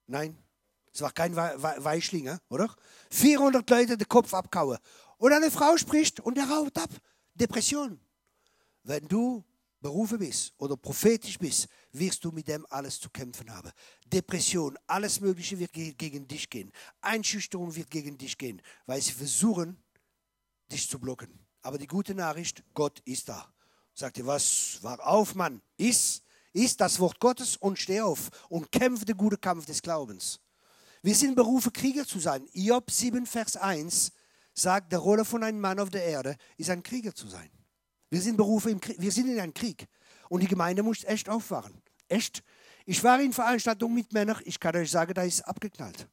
Nein, 0.07 0.37
es 0.93 1.01
war 1.01 1.11
kein 1.11 1.35
Weichling, 1.35 2.37
oder? 2.49 2.73
400 3.09 3.67
Leute 3.69 3.97
den 3.97 4.07
Kopf 4.07 4.33
abkauen. 4.33 4.77
Und 5.17 5.33
eine 5.33 5.49
Frau 5.49 5.77
spricht 5.77 6.19
und 6.19 6.37
er 6.37 6.49
haut 6.49 6.77
ab. 6.77 6.89
Depression. 7.33 7.99
Wenn 8.83 9.07
du 9.07 9.43
berufen 9.79 10.19
bist 10.19 10.53
oder 10.57 10.77
prophetisch 10.77 11.37
bist, 11.37 11.67
wirst 11.91 12.23
du 12.23 12.31
mit 12.31 12.47
dem 12.47 12.65
alles 12.69 12.99
zu 12.99 13.09
kämpfen 13.09 13.49
haben. 13.51 13.71
Depression, 14.05 14.77
alles 14.87 15.19
Mögliche 15.19 15.59
wird 15.59 15.73
gegen 15.73 16.27
dich 16.27 16.49
gehen. 16.49 16.71
Einschüchterung 17.01 17.75
wird 17.75 17.89
gegen 17.89 18.17
dich 18.17 18.37
gehen, 18.37 18.61
weil 18.85 19.01
sie 19.01 19.11
versuchen, 19.11 19.77
dich 20.71 20.89
zu 20.89 20.99
blocken. 20.99 21.39
Aber 21.61 21.77
die 21.77 21.87
gute 21.87 22.15
Nachricht, 22.15 22.63
Gott 22.73 22.99
ist 23.05 23.29
da. 23.29 23.53
Sagt 23.93 24.17
ihr 24.17 24.25
was? 24.25 24.79
War 24.81 25.05
auf, 25.05 25.35
Mann. 25.35 25.61
Ist, 25.77 26.22
ist 26.53 26.79
das 26.79 26.99
Wort 26.99 27.19
Gottes 27.19 27.57
und 27.57 27.77
steh 27.77 28.01
auf 28.01 28.29
und 28.49 28.71
kämpfe 28.71 29.05
den 29.05 29.17
guten 29.17 29.41
Kampf 29.41 29.65
des 29.65 29.81
Glaubens. 29.81 30.39
Wir 31.01 31.15
sind 31.15 31.35
berufen, 31.35 31.73
Krieger 31.73 32.07
zu 32.07 32.19
sein. 32.19 32.47
Job 32.53 32.89
7, 32.89 33.25
Vers 33.25 33.57
1 33.57 34.11
sagt, 34.53 34.91
der 34.91 34.99
Rolle 34.99 35.25
von 35.25 35.43
einem 35.43 35.59
Mann 35.59 35.79
auf 35.79 35.89
der 35.89 36.05
Erde 36.05 36.37
ist 36.57 36.69
ein 36.69 36.83
Krieger 36.83 37.13
zu 37.13 37.27
sein. 37.27 37.49
Wir 38.09 38.21
sind 38.21 38.37
berufen, 38.37 38.79
wir 38.97 39.11
sind 39.11 39.27
in 39.27 39.39
einem 39.39 39.53
Krieg. 39.53 39.87
Und 40.29 40.41
die 40.41 40.47
Gemeinde 40.47 40.83
muss 40.83 41.03
echt 41.03 41.27
aufwachen. 41.27 41.81
Echt. 42.07 42.43
Ich 42.85 43.03
war 43.03 43.19
in 43.19 43.33
Veranstaltungen 43.33 43.95
mit 43.95 44.13
Männern, 44.13 44.39
ich 44.45 44.59
kann 44.59 44.75
euch 44.75 44.91
sagen, 44.91 45.13
da 45.13 45.23
ist 45.23 45.41
abgeknallt. 45.41 46.07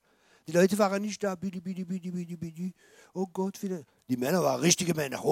Die 0.46 0.52
Leute 0.52 0.78
waren 0.78 1.02
nicht 1.02 1.22
da, 1.22 1.34
bidi, 1.34 1.60
bidi, 1.60 1.84
bidi, 1.84 2.10
bidi, 2.10 2.36
bidi. 2.36 2.74
Oh 3.12 3.26
Gott, 3.26 3.62
wieder. 3.62 3.84
Die 4.08 4.16
Männer 4.16 4.42
waren 4.42 4.60
richtige 4.60 4.94
Männer. 4.94 5.22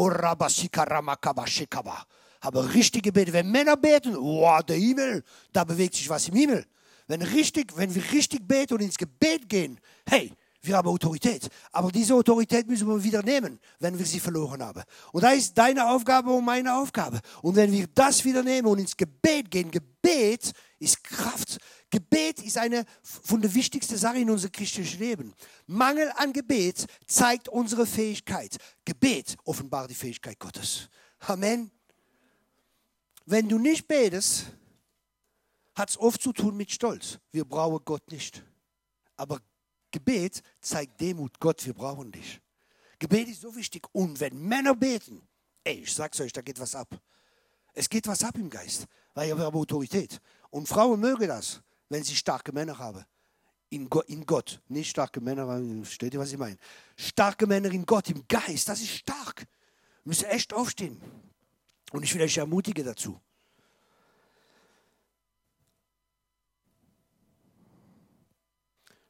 Haben 2.40 2.66
richtige 2.68 3.12
Beten. 3.12 3.32
Wenn 3.32 3.50
Männer 3.50 3.76
beten, 3.76 4.16
oh, 4.16 4.58
der 4.66 4.76
Himmel, 4.76 5.24
da 5.52 5.64
bewegt 5.64 5.94
sich 5.94 6.08
was 6.08 6.28
im 6.28 6.34
Himmel. 6.34 6.66
Wenn, 7.06 7.22
richtig, 7.22 7.76
wenn 7.76 7.94
wir 7.94 8.02
richtig 8.12 8.46
beten 8.46 8.74
und 8.74 8.82
ins 8.82 8.98
Gebet 8.98 9.48
gehen, 9.48 9.80
hey, 10.08 10.32
wir 10.62 10.76
haben 10.76 10.88
Autorität. 10.88 11.48
Aber 11.72 11.90
diese 11.90 12.14
Autorität 12.14 12.66
müssen 12.68 12.88
wir 12.88 13.02
wieder 13.02 13.22
nehmen, 13.22 13.58
wenn 13.78 13.98
wir 13.98 14.04
sie 14.04 14.20
verloren 14.20 14.62
haben. 14.62 14.82
Und 15.12 15.22
da 15.22 15.30
ist 15.30 15.56
deine 15.56 15.88
Aufgabe 15.88 16.30
und 16.30 16.44
meine 16.44 16.74
Aufgabe. 16.76 17.20
Und 17.42 17.56
wenn 17.56 17.72
wir 17.72 17.86
das 17.94 18.24
wieder 18.24 18.42
nehmen 18.42 18.66
und 18.66 18.78
ins 18.78 18.96
Gebet 18.96 19.50
gehen, 19.50 19.70
Gebet 19.70 20.52
ist 20.78 21.02
Kraft. 21.04 21.58
Gebet 21.90 22.42
ist 22.42 22.58
eine 22.58 22.84
von 23.02 23.40
der 23.40 23.54
wichtigsten 23.54 23.96
Sachen 23.96 24.22
in 24.22 24.30
unserem 24.30 24.52
christlichen 24.52 25.00
Leben. 25.00 25.34
Mangel 25.66 26.12
an 26.16 26.32
Gebet 26.32 26.86
zeigt 27.06 27.48
unsere 27.48 27.86
Fähigkeit. 27.86 28.56
Gebet 28.84 29.36
offenbart 29.44 29.90
die 29.90 29.94
Fähigkeit 29.94 30.38
Gottes. 30.38 30.88
Amen. 31.20 31.70
Wenn 33.30 33.46
du 33.46 33.58
nicht 33.58 33.86
betest, 33.86 34.46
hat 35.74 35.90
es 35.90 35.98
oft 35.98 36.22
zu 36.22 36.32
tun 36.32 36.56
mit 36.56 36.70
Stolz. 36.70 37.18
Wir 37.30 37.44
brauchen 37.44 37.84
Gott 37.84 38.10
nicht. 38.10 38.42
Aber 39.18 39.42
Gebet 39.90 40.40
zeigt 40.62 40.98
Demut. 40.98 41.38
Gott, 41.38 41.66
wir 41.66 41.74
brauchen 41.74 42.10
dich. 42.10 42.40
Gebet 42.98 43.28
ist 43.28 43.42
so 43.42 43.54
wichtig. 43.54 43.86
Und 43.92 44.18
wenn 44.18 44.48
Männer 44.48 44.74
beten, 44.74 45.28
ey, 45.62 45.80
ich 45.80 45.92
sag's 45.92 46.18
euch, 46.22 46.32
da 46.32 46.40
geht 46.40 46.58
was 46.58 46.74
ab. 46.74 46.88
Es 47.74 47.86
geht 47.90 48.06
was 48.06 48.24
ab 48.24 48.34
im 48.38 48.48
Geist, 48.48 48.86
weil 49.12 49.36
wir 49.36 49.44
haben 49.44 49.58
Autorität. 49.58 50.22
Und 50.48 50.66
Frauen 50.66 50.98
mögen 50.98 51.28
das, 51.28 51.60
wenn 51.90 52.02
sie 52.02 52.16
starke 52.16 52.50
Männer 52.50 52.78
haben. 52.78 53.04
In, 53.68 53.90
Go 53.90 54.00
in 54.06 54.24
Gott. 54.24 54.62
Nicht 54.68 54.88
starke 54.88 55.20
Männer, 55.20 55.46
versteht 55.82 56.14
ihr, 56.14 56.20
was 56.20 56.32
ich 56.32 56.38
meine? 56.38 56.56
Starke 56.96 57.46
Männer 57.46 57.70
in 57.72 57.84
Gott, 57.84 58.08
im 58.08 58.26
Geist, 58.26 58.70
das 58.70 58.80
ist 58.80 58.88
stark. 58.88 59.46
Müssen 60.02 60.24
echt 60.30 60.54
aufstehen. 60.54 60.98
Und 61.92 62.02
ich 62.02 62.14
will 62.14 62.22
euch 62.22 62.36
ermutigen 62.36 62.84
dazu. 62.84 63.20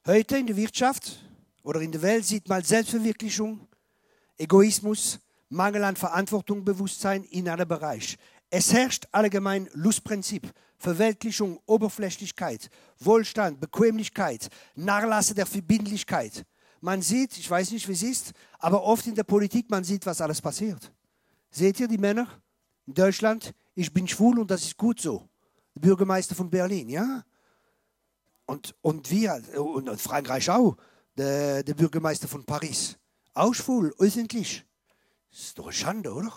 Heute 0.05 0.37
in 0.37 0.47
der 0.47 0.55
Wirtschaft 0.55 1.19
oder 1.61 1.81
in 1.81 1.91
der 1.91 2.01
Welt 2.01 2.25
sieht 2.25 2.47
man 2.47 2.63
Selbstverwirklichung, 2.63 3.67
Egoismus, 4.37 5.19
Mangel 5.49 5.83
an 5.83 5.95
Verantwortungsbewusstsein 5.95 7.23
in 7.25 7.49
einem 7.49 7.67
Bereich. 7.67 8.17
Es 8.49 8.73
herrscht 8.73 9.07
allgemein 9.11 9.69
Lustprinzip, 9.73 10.51
Verweltlichung, 10.77 11.59
Oberflächlichkeit, 11.65 12.69
Wohlstand, 12.99 13.59
Bequemlichkeit, 13.59 14.49
Nachlasse 14.75 15.35
der 15.35 15.45
Verbindlichkeit. 15.45 16.45
Man 16.81 17.01
sieht, 17.01 17.37
ich 17.37 17.49
weiß 17.49 17.71
nicht, 17.71 17.87
wie 17.87 17.93
es 17.93 18.03
ist, 18.03 18.31
aber 18.57 18.81
oft 18.83 19.05
in 19.05 19.13
der 19.13 19.25
Politik, 19.25 19.69
man 19.69 19.83
sieht, 19.83 20.05
was 20.05 20.21
alles 20.21 20.41
passiert. 20.41 20.91
Seht 21.51 21.79
ihr 21.79 21.87
die 21.87 21.97
Männer 21.97 22.27
in 22.89 22.95
Deutschland? 22.95 23.53
Ich 23.75 23.93
bin 23.93 24.07
schwul 24.07 24.39
und 24.39 24.49
das 24.49 24.63
ist 24.63 24.75
gut 24.75 24.99
so. 24.99 25.29
Der 25.75 25.81
Bürgermeister 25.81 26.33
von 26.33 26.49
Berlin, 26.49 26.89
ja? 26.89 27.23
Und, 28.47 28.75
und 28.81 29.11
wir, 29.11 29.43
und 29.55 30.01
Frankreich 30.01 30.49
auch, 30.49 30.75
der, 31.15 31.61
der 31.61 31.75
Bürgermeister 31.75 32.27
von 32.27 32.43
Paris. 32.43 32.97
Auch 33.35 33.53
schwul, 33.53 33.93
öffentlich. 33.99 34.65
Das 35.29 35.39
ist 35.39 35.59
doch 35.59 35.65
eine 35.65 35.73
Schande, 35.73 36.11
oder? 36.11 36.33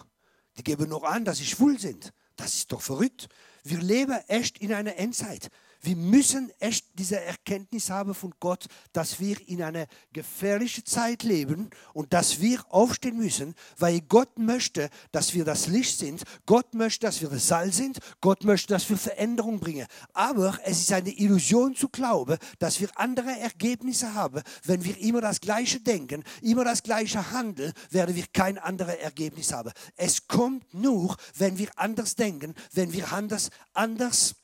Die 0.58 0.62
geben 0.62 0.90
noch 0.90 1.04
an, 1.04 1.24
dass 1.24 1.38
sie 1.38 1.46
schwul 1.46 1.78
sind. 1.78 2.12
Das 2.36 2.52
ist 2.52 2.70
doch 2.70 2.82
verrückt. 2.82 3.28
Wir 3.64 3.78
leben 3.78 4.18
echt 4.28 4.58
in 4.58 4.74
einer 4.74 4.96
Endzeit. 4.96 5.48
Wir 5.84 5.96
müssen 5.96 6.52
echt 6.60 6.86
diese 6.94 7.20
Erkenntnis 7.20 7.90
haben 7.90 8.14
von 8.14 8.32
Gott, 8.38 8.66
dass 8.92 9.18
wir 9.18 9.36
in 9.48 9.60
einer 9.64 9.88
gefährlichen 10.12 10.86
Zeit 10.86 11.24
leben 11.24 11.70
und 11.92 12.12
dass 12.12 12.40
wir 12.40 12.64
aufstehen 12.68 13.16
müssen, 13.16 13.56
weil 13.78 14.00
Gott 14.00 14.38
möchte, 14.38 14.90
dass 15.10 15.34
wir 15.34 15.44
das 15.44 15.66
Licht 15.66 15.98
sind. 15.98 16.22
Gott 16.46 16.72
möchte, 16.74 17.06
dass 17.06 17.20
wir 17.20 17.30
das 17.30 17.48
Salz 17.48 17.78
sind. 17.78 17.98
Gott 18.20 18.44
möchte, 18.44 18.68
dass 18.72 18.88
wir 18.88 18.96
Veränderung 18.96 19.58
bringen. 19.58 19.88
Aber 20.12 20.56
es 20.62 20.82
ist 20.82 20.92
eine 20.92 21.10
Illusion 21.10 21.74
zu 21.74 21.88
glauben, 21.88 22.38
dass 22.60 22.80
wir 22.80 22.88
andere 22.94 23.36
Ergebnisse 23.40 24.14
haben. 24.14 24.40
Wenn 24.62 24.84
wir 24.84 24.96
immer 25.00 25.20
das 25.20 25.40
Gleiche 25.40 25.80
denken, 25.80 26.22
immer 26.42 26.64
das 26.64 26.84
Gleiche 26.84 27.32
handeln, 27.32 27.72
werden 27.90 28.14
wir 28.14 28.26
kein 28.32 28.56
anderes 28.56 28.94
Ergebnis 28.98 29.52
haben. 29.52 29.72
Es 29.96 30.28
kommt 30.28 30.72
nur, 30.72 31.16
wenn 31.34 31.58
wir 31.58 31.70
anders 31.74 32.14
denken, 32.14 32.54
wenn 32.72 32.92
wir 32.92 33.12
anders, 33.12 33.50
anders 33.72 34.36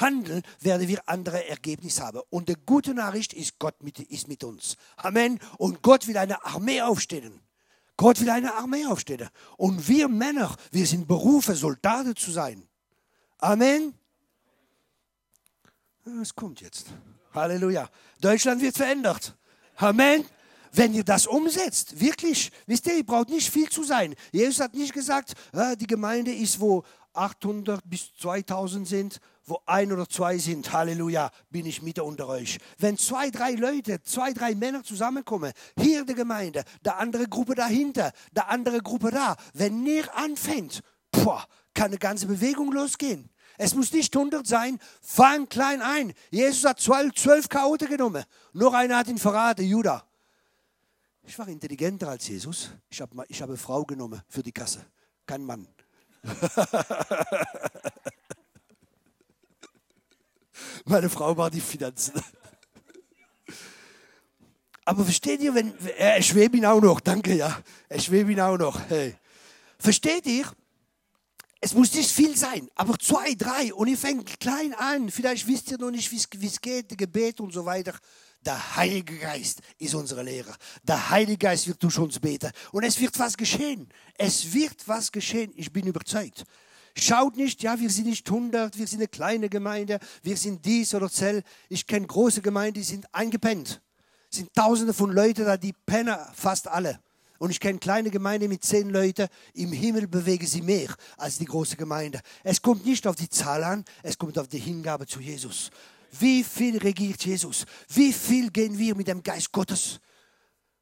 handeln, 0.00 0.42
werden 0.60 0.88
wir 0.88 1.08
andere 1.08 1.48
Ergebnisse 1.48 2.04
haben. 2.04 2.20
Und 2.30 2.48
die 2.48 2.56
gute 2.66 2.94
Nachricht 2.94 3.32
ist, 3.32 3.58
Gott 3.58 3.82
mit, 3.82 3.98
ist 3.98 4.28
mit 4.28 4.44
uns. 4.44 4.76
Amen. 4.96 5.38
Und 5.58 5.82
Gott 5.82 6.06
will 6.06 6.16
eine 6.16 6.44
Armee 6.44 6.82
aufstellen. 6.82 7.40
Gott 7.96 8.20
will 8.20 8.30
eine 8.30 8.54
Armee 8.54 8.86
aufstellen. 8.86 9.28
Und 9.56 9.88
wir 9.88 10.08
Männer, 10.08 10.54
wir 10.70 10.86
sind 10.86 11.08
berufen, 11.08 11.54
Soldaten 11.54 12.14
zu 12.14 12.30
sein. 12.30 12.62
Amen. 13.38 13.94
Es 16.22 16.34
kommt 16.34 16.60
jetzt. 16.60 16.86
Halleluja. 17.32 17.88
Deutschland 18.20 18.60
wird 18.62 18.76
verändert. 18.76 19.34
Amen. 19.76 20.24
Wenn 20.72 20.94
ihr 20.94 21.04
das 21.04 21.26
umsetzt, 21.26 21.98
wirklich, 21.98 22.52
wisst 22.66 22.86
ihr, 22.86 22.98
ihr 22.98 23.06
braucht 23.06 23.30
nicht 23.30 23.50
viel 23.50 23.68
zu 23.68 23.82
sein. 23.82 24.14
Jesus 24.30 24.60
hat 24.60 24.74
nicht 24.74 24.92
gesagt, 24.92 25.32
ah, 25.52 25.74
die 25.74 25.86
Gemeinde 25.86 26.32
ist, 26.32 26.60
wo 26.60 26.84
800 27.14 27.80
bis 27.88 28.14
2000 28.16 28.86
sind 28.86 29.20
wo 29.46 29.60
ein 29.64 29.92
oder 29.92 30.08
zwei 30.08 30.38
sind, 30.38 30.72
Halleluja, 30.72 31.30
bin 31.50 31.66
ich 31.66 31.80
mit 31.80 32.00
unter 32.00 32.28
euch. 32.28 32.58
Wenn 32.78 32.98
zwei, 32.98 33.30
drei 33.30 33.52
Leute, 33.52 34.02
zwei, 34.02 34.32
drei 34.32 34.54
Männer 34.56 34.82
zusammenkommen, 34.82 35.52
hier 35.78 36.00
in 36.00 36.06
der 36.06 36.16
Gemeinde, 36.16 36.64
der 36.84 36.98
andere 36.98 37.28
Gruppe 37.28 37.54
dahinter, 37.54 38.12
der 38.32 38.48
andere 38.48 38.80
Gruppe 38.80 39.12
da, 39.12 39.36
wenn 39.54 39.86
ihr 39.86 40.14
anfängt, 40.16 40.82
boah, 41.12 41.46
kann 41.74 41.86
eine 41.86 41.98
ganze 41.98 42.26
Bewegung 42.26 42.72
losgehen. 42.72 43.30
Es 43.56 43.74
muss 43.74 43.92
nicht 43.92 44.14
100 44.14 44.46
sein, 44.46 44.78
fang 45.00 45.48
klein 45.48 45.80
ein. 45.80 46.12
Jesus 46.30 46.64
hat 46.64 46.80
zwölf, 46.80 47.14
zwölf 47.14 47.48
Chaoten 47.48 47.88
genommen. 47.88 48.24
Nur 48.52 48.74
einer 48.74 48.98
hat 48.98 49.08
ihn 49.08 49.18
verraten, 49.18 49.64
Judah. 49.64 50.04
Ich 51.22 51.38
war 51.38 51.48
intelligenter 51.48 52.08
als 52.08 52.28
Jesus. 52.28 52.70
Ich 52.90 53.00
habe 53.00 53.24
ich 53.28 53.40
hab 53.40 53.48
eine 53.48 53.56
Frau 53.56 53.84
genommen 53.84 54.20
für 54.28 54.42
die 54.42 54.52
Kasse, 54.52 54.84
kein 55.24 55.44
Mann. 55.44 55.66
Meine 60.84 61.10
Frau 61.10 61.36
war 61.36 61.50
die 61.50 61.60
Finanzen. 61.60 62.20
Aber 64.84 65.04
versteht 65.04 65.40
ihr, 65.40 65.54
wenn, 65.54 65.74
äh, 65.98 66.20
ich 66.20 66.28
schwebe 66.28 66.56
ihn 66.56 66.64
auch 66.64 66.80
noch, 66.80 67.00
danke, 67.00 67.34
ja. 67.34 67.60
Ich 67.90 68.04
schwebe 68.04 68.30
ihn 68.32 68.40
auch 68.40 68.56
noch, 68.56 68.80
hey. 68.88 69.16
Versteht 69.78 70.26
ihr? 70.26 70.46
Es 71.60 71.74
muss 71.74 71.92
nicht 71.94 72.10
viel 72.10 72.36
sein, 72.36 72.68
aber 72.76 72.96
zwei, 72.98 73.34
drei 73.34 73.74
und 73.74 73.88
ihr 73.88 73.98
fängt 73.98 74.38
klein 74.38 74.74
an. 74.74 75.10
Vielleicht 75.10 75.48
wisst 75.48 75.70
ihr 75.70 75.78
noch 75.78 75.90
nicht, 75.90 76.12
wie 76.12 76.46
es 76.46 76.60
geht, 76.60 76.96
Gebet 76.96 77.40
und 77.40 77.52
so 77.52 77.64
weiter. 77.64 77.98
Der 78.44 78.76
Heilige 78.76 79.18
Geist 79.18 79.60
ist 79.78 79.94
unsere 79.94 80.22
Lehrer. 80.22 80.54
Der 80.84 81.10
Heilige 81.10 81.38
Geist 81.38 81.66
wird 81.66 81.82
durch 81.82 81.98
uns 81.98 82.20
beten. 82.20 82.52
Und 82.70 82.84
es 82.84 83.00
wird 83.00 83.18
was 83.18 83.36
geschehen. 83.36 83.88
Es 84.16 84.52
wird 84.52 84.86
was 84.86 85.10
geschehen. 85.10 85.52
Ich 85.56 85.72
bin 85.72 85.86
überzeugt. 85.86 86.44
Schaut 86.98 87.36
nicht, 87.36 87.62
ja, 87.62 87.78
wir 87.78 87.90
sind 87.90 88.06
nicht 88.06 88.26
100, 88.26 88.78
wir 88.78 88.86
sind 88.86 89.00
eine 89.00 89.08
kleine 89.08 89.50
Gemeinde, 89.50 89.98
wir 90.22 90.36
sind 90.36 90.64
dies 90.64 90.94
oder 90.94 91.10
Zell. 91.10 91.42
Ich 91.68 91.86
kenne 91.86 92.06
große 92.06 92.40
Gemeinden, 92.40 92.74
die 92.74 92.84
sind 92.84 93.06
eingepennt. 93.14 93.82
Es 94.30 94.38
sind 94.38 94.54
tausende 94.54 94.94
von 94.94 95.12
Leuten 95.12 95.44
da, 95.44 95.58
die 95.58 95.74
pennen 95.84 96.16
fast 96.34 96.68
alle. 96.68 97.00
Und 97.38 97.50
ich 97.50 97.60
kenne 97.60 97.78
kleine 97.78 98.10
Gemeinden 98.10 98.48
mit 98.48 98.64
zehn 98.64 98.88
Leuten. 98.88 99.28
Im 99.52 99.72
Himmel 99.72 100.08
bewegen 100.08 100.46
sie 100.46 100.62
mehr 100.62 100.88
als 101.18 101.36
die 101.36 101.44
große 101.44 101.76
Gemeinde. 101.76 102.20
Es 102.42 102.62
kommt 102.62 102.86
nicht 102.86 103.06
auf 103.06 103.16
die 103.16 103.28
Zahl 103.28 103.62
an, 103.62 103.84
es 104.02 104.16
kommt 104.16 104.38
auf 104.38 104.48
die 104.48 104.58
Hingabe 104.58 105.06
zu 105.06 105.20
Jesus. 105.20 105.70
Wie 106.18 106.42
viel 106.42 106.78
regiert 106.78 107.24
Jesus? 107.26 107.66
Wie 107.88 108.12
viel 108.12 108.50
gehen 108.50 108.78
wir 108.78 108.94
mit 108.94 109.08
dem 109.08 109.22
Geist 109.22 109.52
Gottes? 109.52 110.00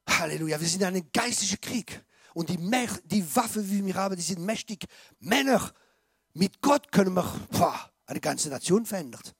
Halleluja, 0.08 0.60
wir 0.60 0.68
sind 0.68 0.82
in 0.82 0.86
einem 0.86 1.08
geistlichen 1.12 1.60
Krieg. 1.60 2.04
Und 2.34 2.50
die, 2.50 2.58
die 3.04 3.36
Waffen, 3.36 3.68
die 3.68 3.84
wir 3.84 3.94
haben, 3.94 4.14
die 4.14 4.22
sind 4.22 4.40
mächtig. 4.40 4.86
Männer, 5.18 5.72
mit 6.34 6.60
Gott 6.60 6.92
können 6.92 7.14
wir 7.14 7.24
boah, 7.50 7.90
eine 8.06 8.20
ganze 8.20 8.48
Nation 8.48 8.84
verändert. 8.84 9.34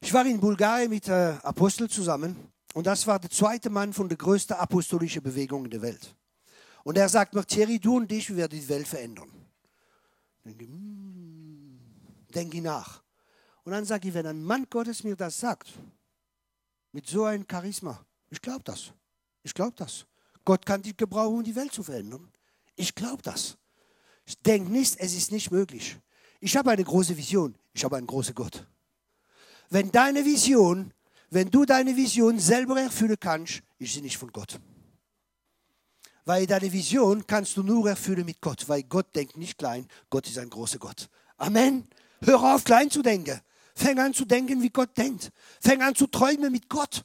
Ich 0.00 0.12
war 0.12 0.26
in 0.26 0.40
Bulgarien 0.40 0.90
mit 0.90 1.08
äh, 1.08 1.36
Apostel 1.42 1.88
zusammen 1.88 2.36
und 2.74 2.86
das 2.86 3.06
war 3.06 3.18
der 3.18 3.30
zweite 3.30 3.70
Mann 3.70 3.92
von 3.92 4.08
der 4.08 4.18
größten 4.18 4.56
apostolischen 4.56 5.22
Bewegung 5.22 5.70
der 5.70 5.82
Welt. 5.82 6.14
Und 6.84 6.98
er 6.98 7.08
sagt 7.08 7.34
mir, 7.34 7.44
Thierry, 7.44 7.78
du 7.78 7.96
und 7.96 8.10
ich, 8.10 8.28
wir 8.28 8.36
werden 8.36 8.58
die 8.58 8.68
Welt 8.68 8.88
verändern. 8.88 9.30
Denke, 10.44 10.64
hm, 10.64 11.78
denke 12.34 12.60
nach. 12.60 13.02
Und 13.62 13.72
dann 13.72 13.84
sage 13.84 14.08
ich, 14.08 14.14
wenn 14.14 14.26
ein 14.26 14.42
Mann 14.42 14.66
Gottes 14.68 15.04
mir 15.04 15.14
das 15.14 15.38
sagt, 15.38 15.72
mit 16.90 17.06
so 17.06 17.24
einem 17.24 17.46
Charisma, 17.48 18.04
ich 18.28 18.42
glaube 18.42 18.64
das. 18.64 18.92
Ich 19.44 19.54
glaube 19.54 19.74
das. 19.76 20.06
Gott 20.44 20.66
kann 20.66 20.82
dich 20.82 20.96
gebrauchen, 20.96 21.36
um 21.36 21.44
die 21.44 21.54
Welt 21.54 21.72
zu 21.72 21.82
verändern. 21.82 22.30
Ich 22.74 22.94
glaube 22.94 23.22
das. 23.22 23.56
Denk 24.46 24.68
nicht, 24.70 24.96
es 24.98 25.14
ist 25.14 25.32
nicht 25.32 25.50
möglich. 25.50 25.98
Ich 26.40 26.56
habe 26.56 26.70
eine 26.70 26.84
große 26.84 27.16
Vision. 27.16 27.54
Ich 27.72 27.84
habe 27.84 27.96
einen 27.96 28.06
großen 28.06 28.34
Gott. 28.34 28.66
Wenn 29.70 29.90
deine 29.90 30.24
Vision, 30.24 30.92
wenn 31.30 31.50
du 31.50 31.64
deine 31.64 31.96
Vision 31.96 32.38
selber 32.38 32.80
erfüllen 32.80 33.16
kannst, 33.18 33.62
ist 33.78 33.94
sie 33.94 34.02
nicht 34.02 34.18
von 34.18 34.30
Gott. 34.30 34.60
Weil 36.24 36.46
deine 36.46 36.72
Vision 36.72 37.26
kannst 37.26 37.56
du 37.56 37.62
nur 37.62 37.88
erfüllen 37.88 38.24
mit 38.24 38.40
Gott, 38.40 38.68
weil 38.68 38.82
Gott 38.84 39.14
denkt 39.14 39.36
nicht 39.36 39.58
klein, 39.58 39.88
Gott 40.08 40.28
ist 40.28 40.38
ein 40.38 40.50
großer 40.50 40.78
Gott. 40.78 41.08
Amen. 41.36 41.88
Hör 42.22 42.54
auf, 42.54 42.64
klein 42.64 42.90
zu 42.90 43.02
denken. 43.02 43.40
Fäng 43.74 43.98
an 43.98 44.14
zu 44.14 44.24
denken, 44.24 44.62
wie 44.62 44.70
Gott 44.70 44.96
denkt. 44.96 45.32
Fäng 45.60 45.80
an 45.82 45.94
zu 45.94 46.06
träumen 46.06 46.52
mit 46.52 46.68
Gott. 46.68 47.04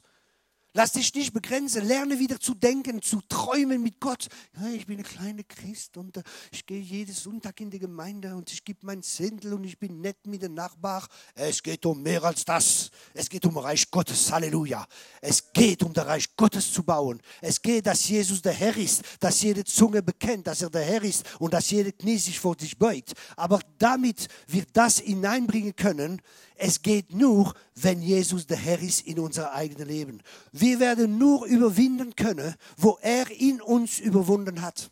Lass 0.78 0.92
dich 0.92 1.12
nicht 1.12 1.32
begrenzen. 1.32 1.84
Lerne 1.88 2.20
wieder 2.20 2.38
zu 2.38 2.54
denken, 2.54 3.02
zu 3.02 3.20
träumen 3.28 3.82
mit 3.82 3.98
Gott. 3.98 4.28
Ja, 4.60 4.68
ich 4.68 4.86
bin 4.86 4.98
ein 4.98 5.02
kleiner 5.02 5.42
Christ 5.42 5.96
und 5.96 6.16
äh, 6.16 6.22
ich 6.52 6.64
gehe 6.66 6.78
jeden 6.78 7.12
Sonntag 7.12 7.60
in 7.60 7.68
die 7.68 7.80
Gemeinde 7.80 8.36
und 8.36 8.52
ich 8.52 8.64
gebe 8.64 8.86
mein 8.86 9.02
Sendel 9.02 9.54
und 9.54 9.64
ich 9.64 9.76
bin 9.76 10.00
nett 10.00 10.24
mit 10.28 10.40
dem 10.40 10.54
Nachbar. 10.54 11.04
Es 11.34 11.64
geht 11.64 11.84
um 11.84 12.00
mehr 12.00 12.22
als 12.22 12.44
das. 12.44 12.92
Es 13.12 13.28
geht 13.28 13.44
um 13.44 13.58
Reich 13.58 13.90
Gottes. 13.90 14.30
Halleluja. 14.30 14.86
Es 15.20 15.52
geht 15.52 15.82
um 15.82 15.92
das 15.92 16.06
Reich 16.06 16.36
Gottes 16.36 16.72
zu 16.72 16.84
bauen. 16.84 17.20
Es 17.40 17.60
geht, 17.60 17.84
dass 17.84 18.08
Jesus 18.08 18.40
der 18.40 18.52
Herr 18.52 18.76
ist, 18.76 19.02
dass 19.18 19.42
jede 19.42 19.64
Zunge 19.64 20.00
bekennt, 20.00 20.46
dass 20.46 20.62
er 20.62 20.70
der 20.70 20.84
Herr 20.84 21.02
ist 21.02 21.24
und 21.40 21.54
dass 21.54 21.72
jede 21.72 21.90
Knie 21.90 22.18
sich 22.18 22.38
vor 22.38 22.54
sich 22.56 22.78
beugt. 22.78 23.14
Aber 23.34 23.58
damit 23.78 24.28
wir 24.46 24.64
das 24.72 25.00
hineinbringen 25.00 25.74
können, 25.74 26.22
Es 26.60 26.82
geht 26.82 27.14
nur, 27.14 27.54
wenn 27.76 28.02
Jesus 28.02 28.44
der 28.44 28.56
Herr 28.56 28.80
ist 28.80 29.06
in 29.06 29.20
unser 29.20 29.52
eigenes 29.52 29.86
Leben. 29.86 30.20
Wir 30.50 30.80
werden 30.80 31.16
nur 31.16 31.46
überwinden 31.46 32.16
können, 32.16 32.52
wo 32.76 32.98
er 33.00 33.30
in 33.30 33.62
uns 33.62 34.00
überwunden 34.00 34.60
hat. 34.60 34.90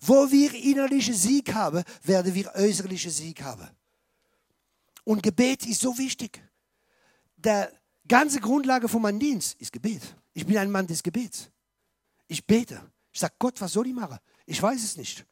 Wo 0.00 0.30
wir 0.30 0.54
innerlichen 0.54 1.12
Sieg 1.12 1.52
haben, 1.52 1.84
werden 2.02 2.34
wir 2.34 2.54
äußerlichen 2.54 3.10
Sieg 3.10 3.42
haben. 3.42 3.68
Und 5.04 5.22
Gebet 5.22 5.66
ist 5.66 5.82
so 5.82 5.98
wichtig. 5.98 6.42
Der 7.36 7.70
ganze 8.08 8.40
Grundlage 8.40 8.88
von 8.88 9.02
meinem 9.02 9.18
Dienst 9.18 9.60
ist 9.60 9.70
Gebet. 9.70 10.16
Ich 10.32 10.46
bin 10.46 10.56
ein 10.56 10.70
Mann 10.70 10.86
des 10.86 11.02
Gebets. 11.02 11.50
Ich 12.26 12.46
bete. 12.46 12.80
Ich 13.12 13.20
sage, 13.20 13.34
Gott, 13.38 13.60
was 13.60 13.74
soll 13.74 13.86
ich 13.86 13.94
machen? 13.94 14.18
Ich 14.46 14.62
weiß 14.62 14.82
es 14.82 14.96
nicht. 14.96 15.26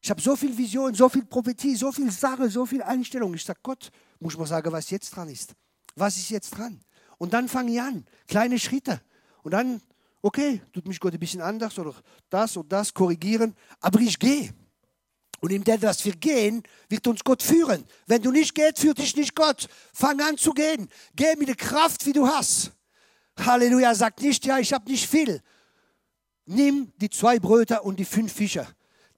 Ich 0.00 0.10
habe 0.10 0.20
so 0.20 0.36
viel 0.36 0.56
Vision, 0.56 0.94
so 0.94 1.08
viel 1.08 1.24
Prophetie, 1.24 1.76
so 1.76 1.90
viel 1.92 2.10
Sache, 2.10 2.50
so 2.50 2.66
viel 2.66 2.82
Einstellung. 2.82 3.32
Ich 3.34 3.44
sage, 3.44 3.60
Gott, 3.62 3.90
muss 4.24 4.36
mal 4.36 4.46
sagen, 4.46 4.72
was 4.72 4.90
jetzt 4.90 5.10
dran 5.10 5.28
ist. 5.28 5.54
Was 5.94 6.16
ist 6.16 6.30
jetzt 6.30 6.50
dran? 6.56 6.80
Und 7.18 7.32
dann 7.32 7.48
fange 7.48 7.72
ich 7.72 7.80
an, 7.80 8.04
kleine 8.26 8.58
Schritte. 8.58 9.00
Und 9.42 9.52
dann, 9.52 9.80
okay, 10.22 10.62
tut 10.72 10.88
mich 10.88 10.98
Gott 10.98 11.12
ein 11.12 11.20
bisschen 11.20 11.42
anders 11.42 11.78
oder 11.78 11.94
das 12.30 12.56
und 12.56 12.72
das 12.72 12.92
korrigieren, 12.92 13.54
aber 13.80 14.00
ich 14.00 14.18
gehe. 14.18 14.52
Und 15.40 15.52
in 15.52 15.62
der, 15.62 15.76
dass 15.76 16.04
wir 16.06 16.16
gehen, 16.16 16.62
wird 16.88 17.06
uns 17.06 17.22
Gott 17.22 17.42
führen. 17.42 17.84
Wenn 18.06 18.22
du 18.22 18.30
nicht 18.30 18.54
gehst, 18.54 18.78
führt 18.78 18.98
dich 18.98 19.14
nicht 19.14 19.34
Gott. 19.34 19.68
Fang 19.92 20.18
an 20.22 20.38
zu 20.38 20.52
gehen. 20.52 20.88
Geh 21.14 21.36
mit 21.36 21.48
der 21.48 21.56
Kraft, 21.56 22.06
wie 22.06 22.14
du 22.14 22.26
hast. 22.26 22.72
Halleluja, 23.38 23.94
sagt 23.94 24.22
nicht, 24.22 24.46
ja, 24.46 24.58
ich 24.58 24.72
habe 24.72 24.90
nicht 24.90 25.06
viel. 25.06 25.42
Nimm 26.46 26.92
die 26.96 27.10
zwei 27.10 27.38
Bröter 27.38 27.84
und 27.84 27.98
die 27.98 28.06
fünf 28.06 28.32
Fische. 28.32 28.66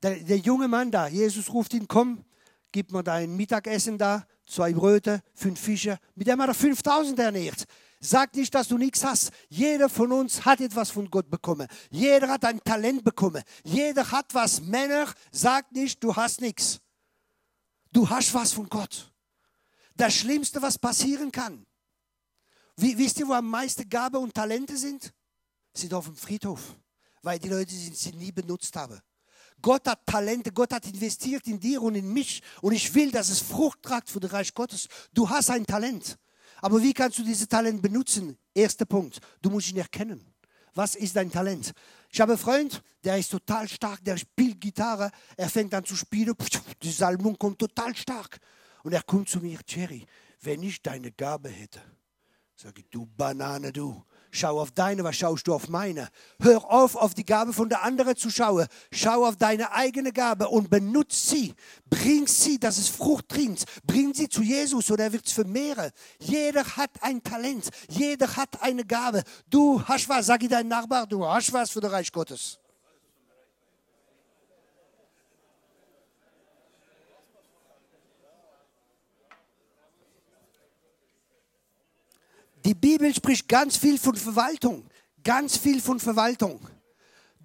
Der, 0.03 0.17
der, 0.17 0.39
junge 0.39 0.67
Mann 0.67 0.91
da, 0.91 1.07
Jesus 1.07 1.53
ruft 1.53 1.75
ihn, 1.75 1.87
komm, 1.87 2.25
gib 2.73 2.91
mir 2.91 3.05
dein 3.05 3.37
Mittagessen 3.37 3.97
da, 3.97 4.27
zwei 4.47 4.73
Bröter, 4.73 5.21
fünf 5.35 5.61
Fische. 5.61 5.99
Mit 6.15 6.27
dem 6.27 6.41
hat 6.41 6.49
er 6.49 6.55
5000 6.55 7.19
ernährt. 7.19 7.65
Sag 8.01 8.35
nicht, 8.35 8.55
dass 8.55 8.69
du 8.69 8.79
nichts 8.79 9.05
hast. 9.05 9.31
Jeder 9.49 9.89
von 9.89 10.13
uns 10.13 10.45
hat 10.45 10.61
etwas 10.61 10.91
von 10.91 11.11
Gott 11.11 11.29
bekommen. 11.29 11.67
Jeder 11.91 12.29
hat 12.29 12.45
ein 12.45 12.63
Talent 12.63 13.03
bekommen. 13.03 13.43
Jeder 13.65 14.11
hat 14.11 14.33
was. 14.35 14.61
Männer, 14.61 15.13
sag 15.33 15.73
nicht, 15.73 16.03
du 16.03 16.15
hast 16.15 16.41
nichts. 16.41 16.81
Du 17.93 18.09
hast 18.09 18.33
was 18.35 18.53
von 18.53 18.69
Gott. 18.69 19.13
Das 19.97 20.15
Schlimmste, 20.15 20.61
was 20.61 20.79
passieren 20.79 21.33
kann. 21.33 21.67
Wie, 22.77 22.97
wisst 22.99 23.19
ihr, 23.19 23.27
wo 23.27 23.33
am 23.33 23.49
meisten 23.49 23.89
Gabe 23.89 24.19
und 24.19 24.35
Talente 24.35 24.77
sind? 24.77 25.13
Sind 25.73 25.95
auf 25.95 26.05
dem 26.05 26.17
Friedhof. 26.17 26.77
Weil 27.23 27.39
die 27.39 27.49
Leute 27.49 27.73
sie 27.73 28.13
nie 28.13 28.31
benutzt 28.31 28.77
haben. 28.77 29.01
Gott 29.63 29.87
hat 29.87 30.07
Talente, 30.07 30.53
Gott 30.53 30.73
hat 30.73 30.87
investiert 30.87 31.47
in 31.47 31.59
dir 31.59 31.83
und 31.83 31.95
in 31.95 32.13
mich. 32.13 32.43
Und 32.61 32.73
ich 32.73 32.95
will, 32.95 33.11
dass 33.11 33.29
es 33.29 33.41
Frucht 33.41 33.83
tragt 33.83 34.11
für 34.11 34.21
das 34.21 34.33
Reich 34.33 34.55
Gottes. 34.55 34.89
Du 35.13 35.29
hast 35.29 35.51
ein 35.51 35.67
Talent. 35.67 36.19
Aber 36.61 36.83
wie 36.83 36.95
kannst 36.95 37.19
du 37.19 37.23
dieses 37.23 37.49
Talent 37.49 37.83
benutzen? 37.83 38.39
Erster 38.55 38.87
Punkt, 38.87 39.21
du 39.43 39.51
musst 39.51 39.71
ihn 39.71 39.79
erkennen. 39.79 40.25
Was 40.75 40.95
ist 40.95 41.17
dein 41.17 41.31
Talent? 41.31 41.73
Ich 42.11 42.21
habe 42.21 42.33
einen 42.33 42.39
Freund, 42.39 42.83
der 43.03 43.19
ist 43.19 43.31
total 43.31 43.67
stark, 43.69 44.05
der 44.05 44.17
spielt 44.17 44.61
Gitarre, 44.61 45.11
er 45.37 45.49
fängt 45.49 45.73
an 45.75 45.85
zu 45.85 45.97
spielen, 45.97 46.35
die 46.83 46.93
Salmung 46.93 47.39
kommt 47.39 47.59
total 47.59 47.97
stark. 47.97 48.39
Und 48.83 48.93
er 48.93 49.03
kommt 49.03 49.29
zu 49.29 49.41
mir, 49.41 49.59
Thierry, 49.65 50.07
wenn 50.43 50.63
ich 50.63 50.83
deine 50.83 51.13
Gabe 51.13 51.49
hätte, 51.49 51.81
sage 52.55 52.83
ich, 52.83 52.91
du 52.91 53.07
Banane, 53.07 53.73
du, 53.73 54.05
Schau 54.37 54.61
auf 54.61 54.71
deine, 54.71 55.03
was 55.03 55.17
schaust 55.17 55.47
du 55.47 55.55
auf 55.55 55.71
meine? 55.71 56.11
Hör 56.41 56.71
auf, 56.71 56.95
auf 56.95 57.15
die 57.15 57.25
Gabe 57.25 57.55
von 57.55 57.71
der 57.71 57.83
anderen 57.83 58.17
zu 58.17 58.29
schauen. 58.29 58.67
Schau 58.93 59.25
auf 59.25 59.37
deine 59.37 59.73
eigene 59.73 60.13
Gabe 60.13 60.49
und 60.49 60.69
benutze 60.69 61.29
sie. 61.29 61.55
Bring 61.89 62.27
sie, 62.27 62.61
dass 62.61 62.77
es 62.77 62.89
Frucht 62.89 63.29
bringt. 63.29 63.65
Bring 63.87 64.13
sie 64.13 64.29
zu 64.29 64.43
Jesus 64.43 64.91
und 64.91 65.01
er 65.01 65.11
wird 65.11 65.25
es 65.25 65.33
vermehren. 65.33 65.91
Jeder 66.21 66.65
hat 66.65 66.91
ein 67.01 67.23
Talent. 67.23 67.71
Jeder 67.89 68.37
hat 68.37 68.61
eine 68.61 68.85
Gabe. 68.85 69.23
Du 69.49 69.83
hast 69.83 70.07
was, 70.11 70.27
sag 70.27 70.43
ich 70.43 70.51
deinem 70.51 70.69
Nachbar, 70.69 71.07
du 71.07 71.27
hast 71.27 71.55
was 71.55 71.71
für 71.71 71.81
das 71.81 71.93
Reich 71.93 72.13
Gottes. 72.13 72.59
Die 82.67 82.75
Bibel 82.75 83.15
spricht 83.15 83.49
ganz 83.49 83.77
viel 83.77 83.97
von 83.97 84.17
Verwaltung. 84.17 84.89
Ganz 85.23 85.57
viel 85.57 85.81
von 85.81 86.01
Verwaltung. 86.01 86.59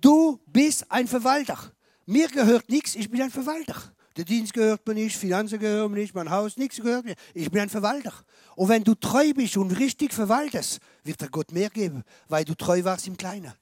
Du 0.02 0.40
bist 0.48 0.92
ein 0.92 1.08
Verwalter. 1.08 1.60
Mir 2.08 2.28
gehört 2.28 2.68
nichts, 2.70 2.96
ich 2.96 3.08
bin 3.08 3.22
ein 3.22 3.30
Verwalter. 3.30 3.76
Der 4.18 4.26
Dienst 4.26 4.52
gehört 4.52 4.88
mir 4.88 4.96
nicht, 4.96 5.16
Finanzen 5.16 5.60
gehören 5.60 5.92
mir 5.92 6.00
nicht, 6.00 6.16
mein 6.16 6.32
Haus, 6.32 6.58
nichts 6.58 6.78
gehört 6.78 7.06
mir. 7.06 7.14
Ich 7.36 7.52
bin 7.52 7.62
ein 7.62 7.70
Verwalter. 7.70 8.12
Und 8.56 8.70
wenn 8.70 8.84
du 8.84 8.96
treu 8.96 9.32
bist 9.36 9.58
und 9.58 9.70
richtig 9.78 10.12
verwaltest, 10.12 10.80
wird 11.04 11.22
dir 11.22 11.30
Gott 11.30 11.52
mehr 11.52 11.70
geben, 11.70 12.04
weil 12.28 12.44
du 12.44 12.56
treu 12.56 12.84
warst 12.84 13.06
im 13.06 13.16
Kleinen. 13.16 13.54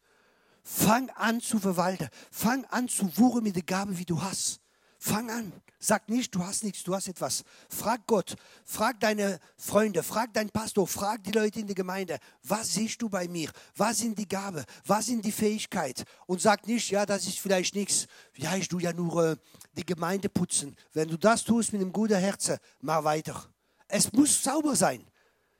Fang 0.63 1.09
an 1.09 1.41
zu 1.41 1.59
verwalten. 1.59 2.07
Fang 2.31 2.63
an 2.69 2.87
zu 2.87 3.17
wuren 3.17 3.43
mit 3.43 3.57
der 3.57 3.63
Gabe, 3.63 3.97
wie 3.97 4.05
du 4.05 4.21
hast. 4.21 4.61
Fang 4.97 5.29
an. 5.29 5.51
Sag 5.81 6.09
nicht, 6.09 6.35
du 6.35 6.43
hast 6.43 6.65
nichts, 6.65 6.83
du 6.83 6.93
hast 6.93 7.07
etwas. 7.07 7.43
Frag 7.69 8.05
Gott, 8.05 8.35
frag 8.65 8.99
deine 8.99 9.39
Freunde, 9.55 10.03
frag 10.03 10.33
deinen 10.33 10.49
Pastor, 10.49 10.85
frag 10.85 11.23
die 11.23 11.31
Leute 11.31 11.61
in 11.61 11.67
der 11.67 11.75
Gemeinde, 11.75 12.19
was 12.43 12.73
siehst 12.73 13.01
du 13.01 13.07
bei 13.07 13.29
mir? 13.29 13.49
Was 13.77 13.99
sind 13.99 14.19
die 14.19 14.27
Gabe? 14.27 14.65
Was 14.85 15.05
sind 15.05 15.23
die 15.23 15.31
Fähigkeit? 15.31 16.03
Und 16.27 16.41
sag 16.41 16.67
nicht, 16.67 16.89
ja, 16.91 17.05
das 17.05 17.25
ist 17.27 17.39
vielleicht 17.39 17.75
nichts. 17.75 18.07
Ja, 18.35 18.57
ich 18.57 18.67
tue 18.67 18.81
ja 18.81 18.91
nur 18.91 19.25
äh, 19.25 19.35
die 19.77 19.85
Gemeinde 19.85 20.27
putzen. 20.27 20.75
Wenn 20.91 21.07
du 21.07 21.17
das 21.17 21.45
tust 21.45 21.71
mit 21.71 21.81
einem 21.81 21.93
guten 21.93 22.17
Herzen, 22.17 22.57
mach 22.81 23.05
weiter. 23.05 23.45
Es 23.87 24.11
muss 24.11 24.43
sauber 24.43 24.75
sein. 24.75 25.05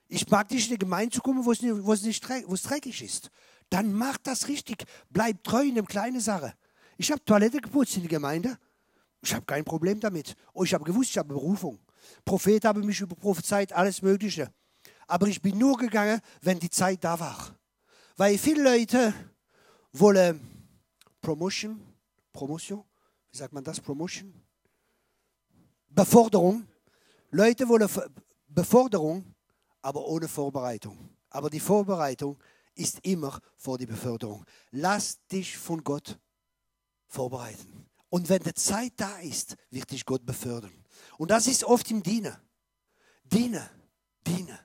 Ich 0.09 0.27
mag 0.29 0.51
nicht 0.51 0.65
in 0.65 0.73
die 0.73 0.79
Gemeinde 0.79 1.15
zu 1.15 1.21
kommen, 1.21 1.45
wo 1.45 1.53
es, 1.53 1.61
nicht, 1.61 2.03
nicht, 2.03 2.69
dreckig 2.69 3.01
ist. 3.01 3.31
Dann 3.69 3.93
mach 3.93 4.17
das 4.17 4.49
richtig. 4.49 4.83
Bleib 5.11 5.45
treu 5.45 5.61
in 5.61 5.75
dem 5.75 5.85
kleinen 5.85 6.19
Sache. 6.19 6.53
Ich 6.97 7.09
habe 7.09 7.23
Toilette 7.23 7.61
geputzt 7.61 7.95
in 7.95 8.01
der 8.01 8.09
Gemeinde. 8.09 8.57
Ich 9.21 9.33
habe 9.33 9.45
kein 9.45 9.65
Problem 9.65 9.99
damit. 9.99 10.35
Oh, 10.53 10.63
ich 10.63 10.73
habe 10.73 10.83
gewusst, 10.83 11.11
ich 11.11 11.17
habe 11.17 11.29
Berufung. 11.29 11.79
Prophet 12.23 12.63
habe 12.65 12.81
mich 12.81 13.01
über 13.01 13.15
prophezeit, 13.15 13.73
alles 13.73 14.01
Mögliche. 14.01 14.51
Aber 15.07 15.27
ich 15.27 15.41
bin 15.41 15.57
nur 15.57 15.77
gegangen, 15.77 16.21
wenn 16.41 16.59
die 16.59 16.69
Zeit 16.69 17.03
da 17.03 17.19
war. 17.19 17.55
Weil 18.15 18.37
viele 18.37 18.63
Leute 18.63 19.13
wollen 19.93 20.39
Promotion, 21.21 21.81
Promotion, 22.31 22.83
wie 23.31 23.37
sagt 23.37 23.53
man 23.53 23.63
das, 23.63 23.79
Promotion? 23.79 24.33
Beforderung. 25.89 26.65
Leute 27.31 27.67
wollen 27.67 27.89
Beforderung, 28.47 29.35
aber 29.81 30.05
ohne 30.05 30.27
Vorbereitung. 30.27 30.97
Aber 31.29 31.49
die 31.49 31.59
Vorbereitung 31.59 32.37
ist 32.75 32.99
immer 33.05 33.39
vor 33.57 33.77
die 33.77 33.85
Beförderung. 33.85 34.45
Lass 34.71 35.19
dich 35.27 35.57
von 35.57 35.83
Gott 35.83 36.17
vorbereiten. 37.07 37.88
Und 38.09 38.29
wenn 38.29 38.41
die 38.41 38.53
Zeit 38.53 38.93
da 38.97 39.19
ist, 39.19 39.55
wird 39.69 39.91
dich 39.91 40.05
Gott 40.05 40.25
befördern. 40.25 40.73
Und 41.17 41.31
das 41.31 41.47
ist 41.47 41.63
oft 41.63 41.89
im 41.91 42.01
Dienen. 42.01 42.35
Diene, 43.23 43.69
diene, 44.25 44.59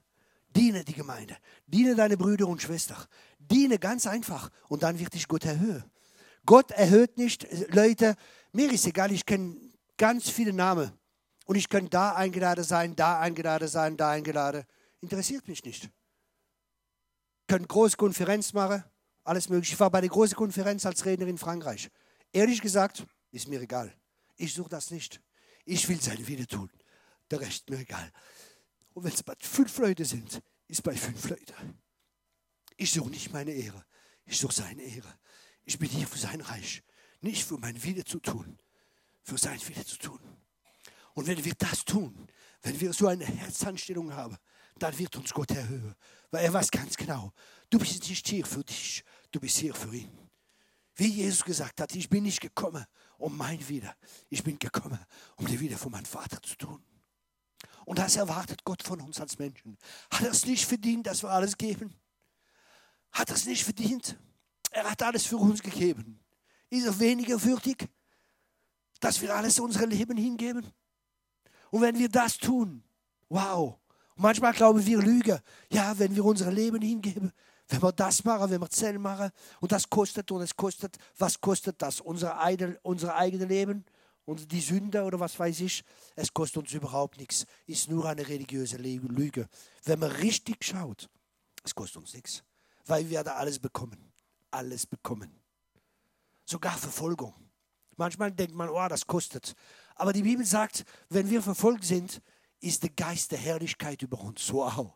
diene 0.49 0.85
die 0.85 0.95
Gemeinde. 0.95 1.37
Diene 1.67 1.95
deine 1.95 2.17
Brüder 2.17 2.49
und 2.49 2.63
Schwestern. 2.63 3.05
Diene 3.39 3.79
ganz 3.79 4.07
einfach 4.07 4.51
und 4.69 4.83
dann 4.83 4.99
wird 4.99 5.13
dich 5.13 5.29
Gott 5.29 5.45
erhöhen. 5.45 5.85
Gott 6.47 6.71
erhöht 6.71 7.17
nicht 7.19 7.47
Leute, 7.75 8.17
mir 8.53 8.71
ist 8.73 8.87
egal, 8.87 9.13
ich 9.13 9.27
kenne 9.27 9.57
ganz 9.97 10.29
viele 10.29 10.53
Namen. 10.53 10.93
Und 11.47 11.57
ich 11.57 11.69
kann 11.69 11.91
da 11.91 12.15
eingeladen 12.15 12.65
sein, 12.65 12.97
da 12.97 13.21
eingeladen 13.21 13.69
sein, 13.69 13.97
da 13.97 14.11
eingeladen. 14.11 14.65
Interessiert 15.01 15.47
mich 15.47 15.63
nicht. 15.65 15.85
Ich 15.85 17.47
kann 17.47 17.69
große 17.69 17.99
Konferenz 17.99 18.55
machen, 18.55 18.83
alles 19.25 19.51
mögliche. 19.51 19.75
Ich 19.75 19.81
war 19.81 19.91
bei 19.91 20.01
der 20.01 20.09
großen 20.09 20.37
Konferenz 20.37 20.87
als 20.87 21.05
Redner 21.05 21.27
in 21.27 21.37
Frankreich. 21.37 21.91
Ehrlich 22.33 22.63
gesagt, 22.63 23.05
ist 23.35 23.49
mir 23.49 23.61
egal. 23.61 23.93
Ich 24.37 24.55
suche 24.55 24.69
das 24.69 24.91
nicht. 24.91 25.21
Ich 25.65 25.89
will 25.89 26.01
sein 26.01 26.25
Wille 26.27 26.47
tun. 26.47 26.71
Der 27.31 27.41
Rest 27.41 27.69
mir 27.69 27.79
egal. 27.79 28.13
Und 28.93 29.05
wenn 29.05 29.13
es 29.13 29.23
bei 29.23 29.35
fünf 29.39 29.77
Leute 29.79 30.05
sind, 30.05 30.41
ist 30.69 30.83
bei 30.83 30.95
fünf 30.95 31.29
Leute. 31.29 31.55
Ich 32.77 32.93
suche 32.93 33.11
nicht 33.11 33.33
meine 33.33 33.53
Ehre. 33.53 33.85
Ich 34.25 34.39
suche 34.39 34.55
seine 34.55 34.83
Ehre. 34.83 35.19
Ich 35.65 35.79
bin 35.79 35.89
hier 35.89 36.07
für 36.07 36.19
sein 36.19 36.41
Reich. 36.41 36.83
Nicht 37.21 37.45
für 37.45 37.59
mein 37.59 37.83
Wille 37.83 38.05
zu 38.05 38.21
tun. 38.21 38.59
Für 39.23 39.39
sein 39.39 39.61
Wille 39.69 39.85
zu 39.85 39.97
tun. 39.97 40.21
Und 41.15 41.27
wenn 41.27 41.45
wir 41.45 41.55
das 41.55 41.85
tun, 41.85 42.29
wenn 42.63 42.81
wir 42.81 42.93
so 42.93 43.09
eine 43.09 43.25
Herzanstellung 43.25 44.13
haben, 44.13 44.37
dann 44.79 44.97
wird 44.99 45.17
uns 45.17 45.33
Gott 45.33 45.51
erhöhen. 45.51 45.95
Weil 46.31 46.45
er 46.45 46.53
weiß 46.53 46.71
ganz 46.71 46.97
genau, 46.97 47.33
du 47.71 47.79
bist 47.79 48.09
nicht 48.09 48.29
hier 48.29 48.45
für 48.45 48.65
dich, 48.65 49.05
du 49.31 49.41
bist 49.41 49.59
hier 49.59 49.75
für 49.75 49.95
ihn. 49.95 50.25
Wie 50.97 51.09
Jesus 51.09 51.45
gesagt 51.45 51.81
hat, 51.81 51.95
ich 51.95 52.09
bin 52.09 52.25
nicht 52.25 52.41
gekommen, 52.41 52.85
um 53.19 53.37
mein 53.37 53.67
Wieder. 53.69 53.95
Ich 54.29 54.43
bin 54.43 54.59
gekommen, 54.59 54.99
um 55.37 55.47
die 55.47 55.59
Wieder 55.61 55.79
von 55.79 55.93
meinem 55.93 56.05
Vater 56.05 56.41
zu 56.43 56.57
tun. 56.57 56.83
Und 57.85 57.99
das 57.99 58.17
erwartet 58.17 58.65
Gott 58.65 58.83
von 58.83 59.01
uns 59.01 59.21
als 59.21 59.39
Menschen. 59.39 59.77
Hat 60.11 60.23
er 60.23 60.31
es 60.31 60.47
nicht 60.47 60.65
verdient, 60.65 61.07
dass 61.07 61.23
wir 61.23 61.31
alles 61.31 61.57
geben? 61.57 61.95
Hat 63.13 63.29
er 63.29 63.37
es 63.37 63.47
nicht 63.47 63.65
verdient? 63.65 64.19
Er 64.71 64.91
hat 64.91 65.03
alles 65.03 65.27
für 65.27 65.37
uns 65.37 65.63
gegeben. 65.63 66.21
Ist 66.71 66.87
er 66.87 66.99
weniger 66.99 67.43
würdig, 67.43 67.89
dass 69.01 69.21
wir 69.21 69.35
alles 69.35 69.61
unser 69.61 69.87
Leben 69.87 70.17
hingeben? 70.17 70.67
Und 71.71 71.83
wenn 71.83 71.99
wir 71.99 72.09
das 72.09 72.39
tun, 72.39 72.83
wow, 73.29 73.79
manchmal 74.17 74.53
glauben 74.53 74.85
wir 74.85 74.99
Lüge. 74.99 75.43
Ja, 75.71 75.99
wenn 75.99 76.17
wir 76.17 76.25
unser 76.25 76.51
Leben 76.51 76.81
hingeben, 76.81 77.33
wenn 77.69 77.83
wir 77.83 77.93
das 77.93 78.25
machen, 78.25 78.51
wenn 78.51 78.61
wir 78.61 78.71
Zell 78.71 78.99
machen 78.99 79.31
und 79.61 79.73
das 79.73 79.89
kostet 79.89 80.31
und 80.31 80.43
es 80.43 80.57
kostet, 80.57 80.97
was 81.19 81.41
kostet 81.41 81.81
das? 81.81 82.01
Unser, 82.01 82.39
eigene, 82.39 82.79
unser 82.83 83.15
eigenes 83.15 83.49
Leben 83.49 83.85
und 84.25 84.51
die 84.53 84.61
Sünde 84.61 85.03
oder 85.05 85.21
was 85.21 85.39
weiß 85.39 85.61
ich, 85.61 85.85
es 86.17 86.33
kostet 86.33 86.59
uns 86.59 86.73
überhaupt 86.73 87.19
nichts. 87.19 87.47
Ist 87.67 87.91
nur 87.91 88.07
eine 88.09 88.27
religiöse 88.27 88.77
Lüge. 88.77 89.49
Wenn 89.85 89.99
man 89.99 90.11
richtig 90.11 90.65
schaut, 90.65 91.09
es 91.63 91.75
kostet 91.75 92.03
uns 92.03 92.15
nichts, 92.15 92.43
weil 92.87 93.09
wir 93.09 93.23
da 93.25 93.35
alles 93.35 93.59
bekommen. 93.59 94.13
Alles 94.51 94.87
bekommen. 94.87 95.31
Sogar 96.45 96.77
Verfolgung. 96.77 97.35
Manchmal 97.97 98.33
denkt 98.33 98.55
man, 98.55 98.69
oh, 98.69 98.89
das 98.89 99.07
kostet. 99.07 99.55
Aber 99.95 100.13
die 100.13 100.23
Bibel 100.23 100.45
sagt, 100.45 100.85
wenn 101.09 101.31
wir 101.31 101.43
verfolgt 101.43 101.85
sind, 101.85 102.21
ist 102.61 102.83
der 102.83 102.91
Geist 102.91 103.33
der 103.33 103.39
Herrlichkeit 103.39 104.03
über 104.03 104.21
uns. 104.21 104.53
Wow. 104.53 104.95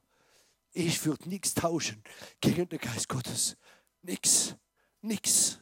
Ich 0.73 1.05
würde 1.05 1.29
nichts 1.29 1.55
tauschen 1.55 2.03
gegen 2.41 2.69
den 2.69 2.79
Geist 2.79 3.09
Gottes. 3.09 3.57
Nix. 4.03 4.55
Nix. 5.01 5.59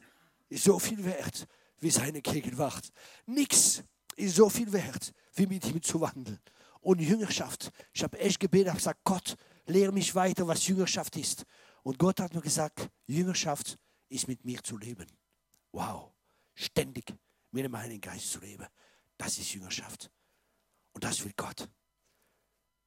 Ist 0.49 0.65
so 0.65 0.79
viel 0.79 1.05
wert 1.05 1.47
wie 1.79 1.91
seine 1.91 2.23
Gegenwart. 2.23 2.91
Nix 3.27 3.83
ist 4.17 4.37
so 4.37 4.49
viel 4.49 4.73
wert, 4.73 5.13
wie 5.35 5.47
mit 5.47 5.65
ihm 5.67 5.83
zu 5.83 6.01
wandeln. 6.01 6.41
Und 6.81 7.01
Jüngerschaft. 7.01 7.71
Ich 7.93 8.03
habe 8.03 8.19
echt 8.19 8.41
gebetet, 8.41 8.69
habe 8.69 8.79
gesagt, 8.79 9.01
Gott, 9.05 9.37
lehre 9.67 9.93
mich 9.93 10.15
weiter, 10.15 10.47
was 10.47 10.67
Jüngerschaft 10.67 11.17
ist. 11.17 11.45
Und 11.83 11.99
Gott 11.99 12.21
hat 12.21 12.35
mir 12.35 12.41
gesagt, 12.41 12.89
Jüngerschaft 13.07 13.79
ist 14.09 14.29
mit 14.29 14.45
mir 14.45 14.63
zu 14.63 14.77
leben. 14.79 15.07
Wow. 15.73 16.13
Ständig 16.55 17.13
mit 17.51 17.65
dem 17.65 17.77
Heiligen 17.77 18.01
Geist 18.01 18.31
zu 18.31 18.41
leben. 18.41 18.67
Das 19.17 19.39
ist 19.39 19.53
Jüngerschaft. 19.53 20.11
Und 20.93 21.05
das 21.05 21.23
will 21.25 21.33
Gott. 21.37 21.69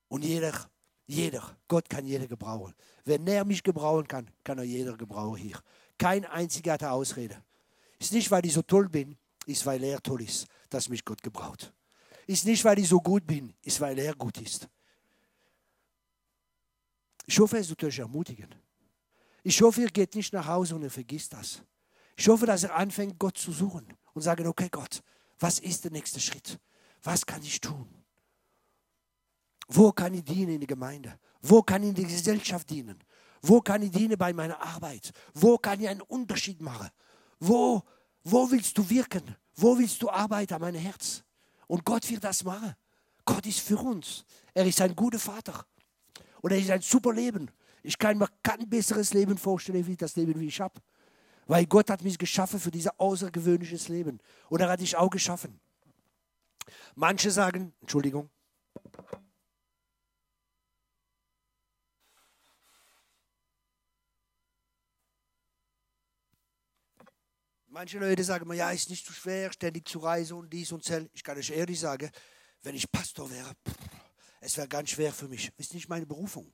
Und 0.07 0.24
jeder, 0.24 0.70
jeder, 1.10 1.57
Gott 1.68 1.89
kann 1.89 2.05
jeder 2.05 2.28
gebrauchen. 2.28 2.76
Wenn 3.03 3.26
er 3.26 3.43
mich 3.43 3.64
gebrauchen 3.64 4.07
kann, 4.07 4.30
kann 4.43 4.60
er 4.60 4.64
jeder 4.64 4.95
gebrauchen 4.95 5.38
hier. 5.38 5.60
Kein 5.97 6.24
einziger 6.24 6.74
hat 6.74 6.84
eine 6.84 6.91
Ausrede. 6.91 7.43
Ist 7.97 8.14
nicht, 8.14 8.30
weil 8.30 8.45
ich 8.45 8.53
so 8.53 8.62
toll 8.62 8.88
bin, 8.88 9.18
ist, 9.47 9.66
weil 9.66 9.84
er 9.84 9.99
toll 10.03 10.22
ist, 10.22 10.45
dass 10.70 10.88
mich 10.88 11.03
Gott 11.03 11.24
gebraucht. 11.24 11.74
Ist 12.28 12.45
nicht, 12.45 12.64
weil 12.64 12.78
ich 12.78 12.88
so 12.88 13.01
gut 13.01 13.26
bin, 13.26 13.55
ist, 13.64 13.82
weil 13.82 13.97
er 13.97 14.14
gut 14.14 14.39
ist. 14.39 14.70
Ich 17.26 17.39
hoffe, 17.39 17.57
es 17.57 17.70
wird 17.70 17.84
euch 17.86 17.97
ermutigen. 17.97 18.53
Ich 19.41 19.60
hoffe, 19.64 19.82
ihr 19.82 19.89
geht 19.89 20.14
nicht 20.14 20.32
nach 20.32 20.45
Hause 20.45 20.76
und 20.76 20.84
ihr 20.84 20.91
vergisst 20.91 21.34
das. 21.34 21.64
Ich 22.16 22.28
hoffe, 22.28 22.45
dass 22.45 22.62
ihr 22.62 22.76
anfängt, 22.76 23.18
Gott 23.18 23.36
zu 23.36 23.51
suchen 23.51 23.88
und 24.14 24.22
sagen, 24.22 24.45
okay 24.45 24.70
Gott, 24.70 25.01
was 25.39 25.57
ist 25.57 25.86
der 25.86 25.91
nächste 25.91 26.20
Schritt? 26.20 26.60
Was 27.01 27.26
kann 27.26 27.41
ich 27.41 27.60
tun? 27.60 27.99
Wo 29.70 29.91
kann 29.91 30.13
ich 30.15 30.24
dienen 30.24 30.53
in 30.53 30.59
der 30.59 30.67
Gemeinde? 30.67 31.17
Wo 31.41 31.61
kann 31.61 31.84
ich 31.84 31.89
in 31.89 31.95
der 31.95 32.05
Gesellschaft 32.05 32.70
dienen? 32.70 32.99
Wo 33.41 33.61
kann 33.61 33.82
ich 33.84 33.91
dienen 33.91 34.17
bei 34.17 34.34
meiner 34.34 34.59
Arbeit? 34.61 35.11
Wo 35.34 35.57
kann 35.57 35.80
ich 35.80 35.88
einen 35.88 36.01
Unterschied 36.01 36.61
machen? 36.61 36.89
Wo, 37.39 37.84
wo 38.24 38.51
willst 38.51 38.78
du 38.78 38.89
wirken? 38.89 39.36
Wo 39.55 39.78
willst 39.78 40.01
du 40.01 40.09
arbeiten 40.09 40.55
an 40.55 40.61
meinem 40.61 40.82
Herz? 40.82 41.24
Und 41.67 41.86
Gott 41.86 42.09
wird 42.09 42.24
das 42.24 42.43
machen. 42.43 42.76
Gott 43.24 43.45
ist 43.45 43.59
für 43.59 43.78
uns. 43.78 44.26
Er 44.53 44.65
ist 44.65 44.82
ein 44.82 44.95
guter 44.95 45.20
Vater. 45.20 45.65
Und 46.41 46.51
er 46.51 46.57
ist 46.57 46.72
ein 46.72 46.82
super 46.82 47.13
Leben. 47.13 47.51
Ich 47.84 47.97
kann 47.97 48.17
mir 48.17 48.28
kein 48.41 48.67
besseres 48.67 49.13
Leben 49.13 49.38
vorstellen, 49.38 49.86
wie 49.86 49.95
das 49.95 50.15
Leben, 50.15 50.39
wie 50.39 50.47
ich 50.47 50.59
habe. 50.59 50.82
Weil 51.45 51.65
Gott 51.67 51.89
hat 51.89 52.03
mich 52.03 52.17
geschaffen 52.17 52.59
für 52.59 52.72
dieses 52.72 52.91
außergewöhnliches 52.99 53.88
Leben. 53.88 54.20
Und 54.49 54.61
er 54.61 54.70
hat 54.70 54.82
dich 54.82 54.97
auch 54.97 55.09
geschaffen. 55.09 55.59
Manche 56.95 57.32
sagen, 57.32 57.74
Entschuldigung, 57.82 58.30
Manche 67.80 67.97
Leute 67.97 68.25
sagen 68.25 68.45
mir, 68.45 68.55
ja, 68.55 68.71
ist 68.71 68.89
nicht 68.89 69.05
zu 69.05 69.13
schwer, 69.13 69.53
ständig 69.53 69.88
zu 69.88 69.99
reisen 69.99 70.36
und 70.36 70.51
dies 70.51 70.73
und 70.73 70.84
das. 70.89 71.03
Ich 71.13 71.23
kann 71.23 71.38
euch 71.38 71.49
ehrlich 71.49 71.80
sagen, 71.80 72.11
wenn 72.61 72.75
ich 72.75 72.91
Pastor 72.91 73.32
wäre, 73.32 73.53
es 74.41 74.57
wäre 74.57 74.67
ganz 74.67 74.89
schwer 74.89 75.13
für 75.13 75.30
mich. 75.30 75.49
Ist 75.55 75.73
nicht 75.73 75.88
meine 75.88 76.05
Berufung. 76.05 76.51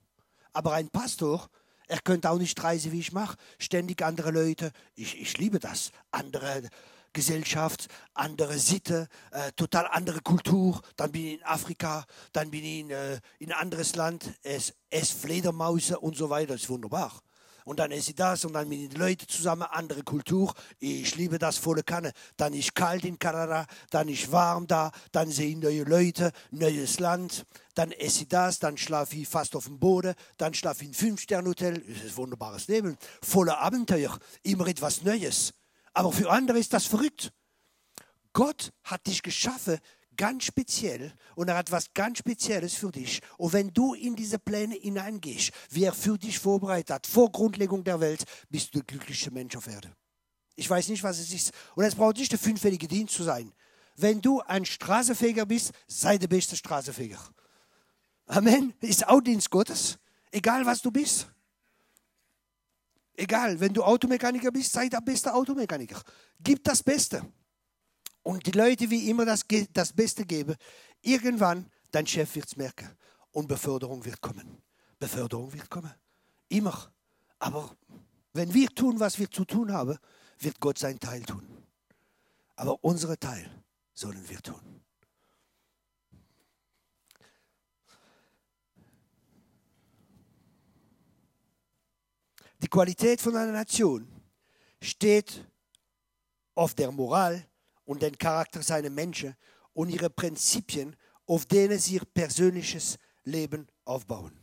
Aber 0.54 0.74
ein 0.74 0.88
Pastor, 0.88 1.50
er 1.88 2.00
könnte 2.02 2.30
auch 2.30 2.38
nicht 2.38 2.64
reisen, 2.64 2.92
wie 2.92 3.00
ich 3.00 3.12
mache. 3.12 3.38
Ständig 3.58 4.04
andere 4.04 4.30
Leute. 4.30 4.72
Ich, 4.94 5.20
ich 5.20 5.36
liebe 5.40 5.58
das. 5.58 5.90
Andere 6.12 6.70
Gesellschaft, 7.12 7.88
andere 8.14 8.60
Sitte, 8.60 9.08
äh, 9.32 9.52
total 9.54 9.88
andere 9.88 10.22
Kultur. 10.22 10.80
Dann 10.96 11.12
bin 11.12 11.26
ich 11.26 11.34
in 11.40 11.44
Afrika, 11.44 12.06
dann 12.34 12.52
bin 12.52 12.64
ich 12.64 12.80
in, 12.82 12.92
äh, 12.92 13.20
in 13.40 13.52
ein 13.52 13.60
anderes 13.60 13.96
Land. 13.96 14.32
Es, 14.44 14.76
es 14.92 15.10
Fledermause 15.10 16.00
und 16.00 16.16
so 16.16 16.30
weiter. 16.30 16.54
Das 16.54 16.62
ist 16.62 16.70
wunderbar 16.70 17.20
und 17.66 17.80
dann 17.80 17.92
esse 17.92 18.12
ich 18.12 18.16
das 18.16 18.46
und 18.46 18.54
dann 18.54 18.70
mit 18.70 18.94
den 18.94 19.00
Leuten 19.00 19.28
zusammen, 19.28 19.64
andere 19.64 20.04
Kultur. 20.04 20.54
Ich 20.80 21.16
liebe 21.16 21.40
das 21.40 21.58
volle 21.58 21.84
Kanne. 21.84 22.14
Dann 22.38 22.54
ist 22.54 22.76
kalt 22.76 23.04
in 23.04 23.20
Kanada, 23.20 23.66
dann 23.90 24.08
ist 24.08 24.32
warm 24.32 24.68
da, 24.68 24.92
dann 25.12 25.30
sehe 25.30 25.50
ich 25.50 25.58
neue 25.58 25.84
Leute, 25.84 26.32
neues 26.52 27.00
Land, 27.00 27.46
dann 27.74 27.92
esse 27.92 28.22
ich 28.22 28.28
das, 28.30 28.60
dann 28.60 28.78
schlafe 28.78 29.18
ich 29.18 29.28
fast 29.28 29.56
auf 29.56 29.66
dem 29.66 29.80
Boden, 29.80 30.14
dann 30.38 30.54
schlafe 30.54 30.84
ich 30.84 30.90
in 30.90 30.94
Fünf-Sterne-Hotel. 30.94 31.80
Das 31.80 32.04
ist 32.04 32.12
ein 32.12 32.18
wunderbares 32.18 32.68
Leben, 32.68 32.98
voller 33.22 33.60
Abenteuer, 33.60 34.18
immer 34.44 34.68
etwas 34.68 35.02
Neues. 35.02 35.54
Aber 35.94 36.12
für 36.12 36.30
andere 36.30 36.60
ist 36.60 36.72
das 36.72 36.86
verrückt. 36.86 37.32
Gott 38.34 38.74
hat 38.84 39.08
dich 39.08 39.24
geschaffen, 39.24 39.80
ganz 40.16 40.46
speziell 40.46 41.14
und 41.36 41.50
er 41.50 41.58
hat 41.58 41.72
was 41.72 41.94
ganz 41.94 42.20
Spezielles 42.20 42.74
für 42.74 42.92
dich. 42.92 43.22
Und 43.38 43.54
wenn 43.54 43.74
du 43.74 43.94
in 43.94 44.16
diese 44.16 44.40
Pläne 44.40 44.76
hineingehst, 44.76 45.52
wie 45.70 45.84
er 45.84 45.94
für 45.94 46.18
dich 46.18 46.40
vorbereitet 46.40 46.92
hat, 46.92 47.08
vor 47.08 47.32
Grundlegung 47.32 47.84
der 47.84 48.00
Welt, 48.00 48.24
bist 48.50 48.74
du 48.74 48.80
der 48.80 48.86
glücklichste 48.86 49.32
Mensch 49.32 49.56
auf 49.56 49.68
Erde. 49.68 49.92
Ich 50.56 50.70
weiß 50.70 50.88
nicht, 50.90 51.04
was 51.04 51.20
es 51.20 51.34
ist. 51.34 51.52
Und 51.76 51.84
es 51.84 51.96
braucht 51.96 52.18
nicht 52.18 52.32
der 52.32 52.40
fünffällige 52.40 52.88
Dienst 52.88 53.14
zu 53.14 53.24
sein. 53.24 53.52
Wenn 53.98 54.22
du 54.22 54.42
ein 54.42 54.66
Straßenfeger 54.66 55.46
bist, 55.46 55.72
sei 55.88 56.18
der 56.18 56.28
beste 56.28 56.56
Straßenfeger. 56.56 57.20
Amen. 58.28 58.74
Ist 58.82 59.08
auch 59.08 59.22
Dienst 59.22 59.50
Gottes. 59.50 59.98
Egal, 60.32 60.66
was 60.66 60.82
du 60.82 60.92
bist. 60.92 61.28
Egal, 63.18 63.60
wenn 63.60 63.74
du 63.74 63.84
Automechaniker 63.84 64.52
bist, 64.52 64.74
sei 64.74 64.90
der 64.90 65.00
beste 65.00 65.34
Automechaniker. 65.34 66.02
Gib 66.40 66.64
das 66.64 66.84
Beste 66.84 67.26
und 68.26 68.48
die 68.48 68.52
Leute 68.52 68.90
wie 68.90 69.08
immer 69.08 69.24
das, 69.24 69.46
das 69.72 69.94
Beste 69.94 70.26
geben, 70.26 70.56
irgendwann 71.02 71.70
dein 71.92 72.08
Chef 72.08 72.34
wird 72.34 72.48
es 72.48 72.56
merken 72.56 72.90
und 73.32 73.48
Beförderung 73.48 74.04
wird 74.04 74.20
kommen. 74.20 74.64
Beförderung 74.98 75.54
wird 75.54 75.70
kommen. 75.70 75.94
Immer. 76.50 76.92
Aber 77.38 77.78
wenn 78.34 78.52
wir 78.52 78.68
tun, 78.70 79.00
was 79.00 79.20
wir 79.20 79.30
zu 79.30 79.46
tun 79.46 79.72
haben, 79.72 80.00
wird 80.40 80.60
Gott 80.60 80.80
seinen 80.80 81.00
Teil 81.00 81.22
tun. 81.22 81.48
Aber 82.56 82.84
unsere 82.84 83.16
Teil 83.20 83.48
sollen 83.94 84.28
wir 84.28 84.42
tun. 84.42 84.82
Die 92.64 92.68
Qualität 92.68 93.22
von 93.22 93.36
einer 93.36 93.52
Nation 93.52 94.08
steht 94.82 95.48
auf 96.56 96.74
der 96.74 96.92
Moral 96.92 97.48
und 97.86 98.02
den 98.02 98.18
Charakter 98.18 98.62
seiner 98.62 98.90
Menschen 98.90 99.36
und 99.74 99.90
ihre 99.90 100.10
Prinzipien, 100.10 100.96
auf 101.26 101.46
denen 101.46 101.80
sie 101.80 101.96
ihr 101.96 102.06
persönliches 102.06 102.98
Leben 103.24 103.68
aufbauen. 103.86 104.38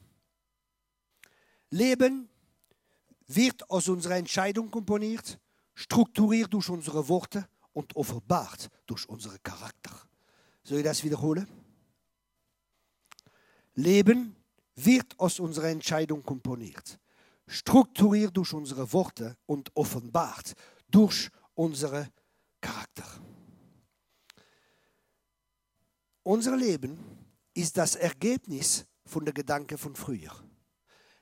Leben 1.70 2.28
wird 3.26 3.68
aus 3.70 3.88
unserer 3.88 4.16
Entscheidung 4.16 4.70
komponiert, 4.70 5.38
strukturiert 5.74 6.52
durch 6.52 6.68
unsere 6.68 7.08
Worte 7.08 7.48
und 7.72 7.96
offenbart 7.96 8.68
durch 8.86 9.08
unseren 9.08 9.42
Charakter. 9.42 9.92
Soll 10.62 10.78
ich 10.78 10.84
das 10.84 11.02
wiederholen? 11.02 11.46
Leben 13.74 14.36
wird 14.74 15.18
aus 15.18 15.40
unserer 15.40 15.68
Entscheidung 15.68 16.22
komponiert, 16.22 16.98
strukturiert 17.46 18.36
durch 18.36 18.52
unsere 18.52 18.92
Worte 18.92 19.36
und 19.46 19.74
offenbart 19.74 20.52
durch 20.90 21.30
unseren 21.54 22.08
Charakter. 22.60 23.06
Unser 26.24 26.56
Leben 26.56 27.00
ist 27.52 27.76
das 27.76 27.96
Ergebnis 27.96 28.86
von 29.04 29.24
der 29.24 29.34
Gedanke 29.34 29.76
von 29.76 29.96
früher. 29.96 30.30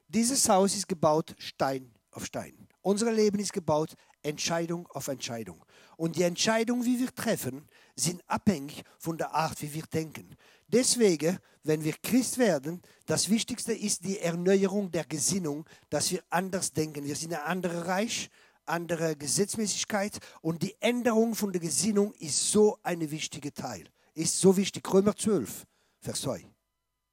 Dieses 0.08 0.46
Haus 0.46 0.76
ist 0.76 0.88
gebaut 0.88 1.34
Stein 1.38 1.90
auf 2.10 2.26
Stein. 2.26 2.68
Unser 2.82 3.10
Leben 3.10 3.38
ist 3.38 3.54
gebaut 3.54 3.94
Entscheidung 4.22 4.86
auf 4.88 5.08
Entscheidung. 5.08 5.64
Und 5.96 6.16
die 6.16 6.22
Entscheidungen, 6.24 6.84
wie 6.84 7.00
wir 7.00 7.14
treffen, 7.14 7.66
sind 7.96 8.22
abhängig 8.26 8.82
von 8.98 9.16
der 9.16 9.32
Art, 9.32 9.62
wie 9.62 9.72
wir 9.72 9.84
denken. 9.84 10.36
Deswegen, 10.68 11.38
wenn 11.62 11.82
wir 11.82 11.94
Christ 12.02 12.36
werden, 12.36 12.82
das 13.06 13.30
Wichtigste 13.30 13.72
ist 13.72 14.04
die 14.04 14.18
Erneuerung 14.18 14.90
der 14.90 15.06
Gesinnung, 15.06 15.64
dass 15.88 16.10
wir 16.10 16.22
anders 16.28 16.74
denken. 16.74 17.04
Wir 17.04 17.16
sind 17.16 17.32
ein 17.32 17.40
anderes 17.40 17.86
Reich, 17.86 18.28
andere 18.66 19.16
Gesetzmäßigkeit 19.16 20.18
und 20.42 20.62
die 20.62 20.76
Änderung 20.78 21.34
von 21.34 21.52
der 21.52 21.62
Gesinnung 21.62 22.12
ist 22.18 22.52
so 22.52 22.78
ein 22.82 23.10
wichtiger 23.10 23.54
Teil 23.54 23.88
ist 24.14 24.40
so 24.40 24.56
wichtig. 24.56 24.92
Römer 24.92 25.16
12, 25.16 25.66
Vers 26.00 26.20
2. 26.22 26.44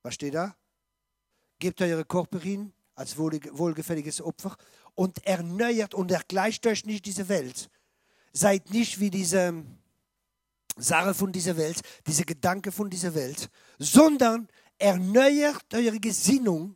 Was 0.04 0.14
steht 0.14 0.36
da? 0.36 0.56
gebt 1.60 1.82
eure 1.82 2.06
Körper 2.06 2.40
hin 2.40 2.74
als 2.96 3.18
wohlgefälliges 3.18 4.22
Opfer 4.22 4.56
und 4.96 5.24
erneuert 5.26 5.94
und 5.94 6.12
ergleicht 6.12 6.66
euch 6.66 6.86
nicht 6.86 7.06
diese 7.06 7.30
Welt. 7.30 7.70
Seid 8.34 8.72
nicht 8.72 9.00
wie 9.00 9.10
diese 9.10 9.64
Sache 10.78 11.14
von 11.14 11.32
dieser 11.32 11.58
Welt, 11.58 11.82
diese 12.06 12.26
Gedanke 12.26 12.72
von 12.72 12.90
dieser 12.90 13.14
Welt, 13.14 13.50
sondern 13.78 14.48
erneuert 14.78 15.74
eure 15.74 16.00
Gesinnung 16.00 16.76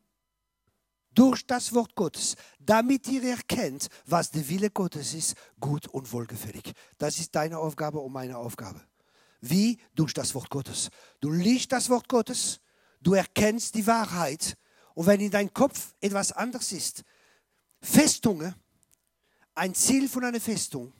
durch 1.14 1.46
das 1.46 1.74
Wort 1.74 1.96
Gottes, 1.96 2.36
damit 2.60 3.08
ihr 3.08 3.24
erkennt, 3.24 3.88
was 4.06 4.32
der 4.32 4.48
Wille 4.48 4.70
Gottes 4.70 5.14
ist, 5.14 5.36
gut 5.60 5.88
und 5.88 6.12
wohlgefällig. 6.14 6.72
Das 6.98 7.20
ist 7.20 7.36
deine 7.36 7.58
Aufgabe 7.58 8.00
und 8.00 8.14
meine 8.14 8.38
Aufgabe. 8.38 8.82
Wie? 9.42 9.80
Durch 9.96 10.14
das 10.14 10.34
Wort 10.36 10.50
Gottes. 10.50 10.90
Du 11.20 11.32
liest 11.32 11.72
das 11.72 11.90
Wort 11.90 12.08
Gottes, 12.08 12.62
du 13.02 13.14
erkennst 13.14 13.76
die 13.76 13.86
Wahrheit 13.88 14.58
und 14.94 15.08
wenn 15.08 15.20
in 15.20 15.32
deinem 15.32 15.54
Kopf 15.54 15.94
etwas 16.00 16.32
anderes 16.32 16.72
ist, 16.72 17.04
Festungen, 17.82 18.54
ein 19.56 19.74
Ziel 19.74 20.08
von 20.08 20.24
einer 20.24 20.40
Festung 20.40 20.94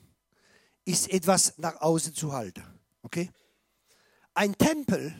ist 0.84 1.08
etwas 1.10 1.56
nach 1.58 1.80
außen 1.80 2.14
zu 2.14 2.32
halten. 2.32 2.64
Okay? 3.02 3.30
Ein 4.34 4.56
Tempel 4.58 5.14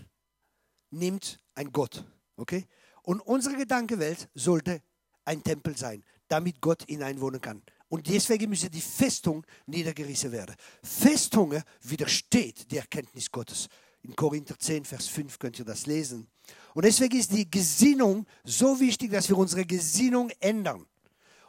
nimmt 0.91 1.41
ein 1.55 1.73
Gott. 1.73 2.05
Okay? 2.37 2.67
Und 3.03 3.21
unsere 3.21 3.57
Gedankenwelt 3.57 4.29
sollte 4.35 4.83
ein 5.25 5.43
Tempel 5.43 5.77
sein, 5.77 6.05
damit 6.29 6.61
Gott 6.61 6.85
hineinwohnen 6.89 7.41
kann. 7.41 7.63
Und 7.93 8.09
deswegen 8.09 8.49
müsse 8.49 8.71
die 8.71 8.81
Festung 8.81 9.45
niedergerissen 9.67 10.33
werden. 10.33 10.57
Festungen 10.83 11.63
widersteht 11.83 12.71
die 12.71 12.79
Erkenntnis 12.79 13.31
Gottes. 13.31 13.69
In 14.01 14.17
Korinther 14.17 14.59
10, 14.59 14.87
Vers 14.87 15.09
5 15.09 15.39
könnt 15.39 15.59
ihr 15.59 15.67
das 15.67 15.85
lesen. 15.85 16.27
Und 16.73 16.87
deswegen 16.87 17.19
ist 17.19 17.31
die 17.33 17.51
Gesinnung 17.51 18.25
so 18.45 18.81
wichtig, 18.81 19.11
dass 19.13 19.29
wir 19.29 19.37
unsere 19.37 19.67
Gesinnung 19.67 20.31
ändern. 20.41 20.87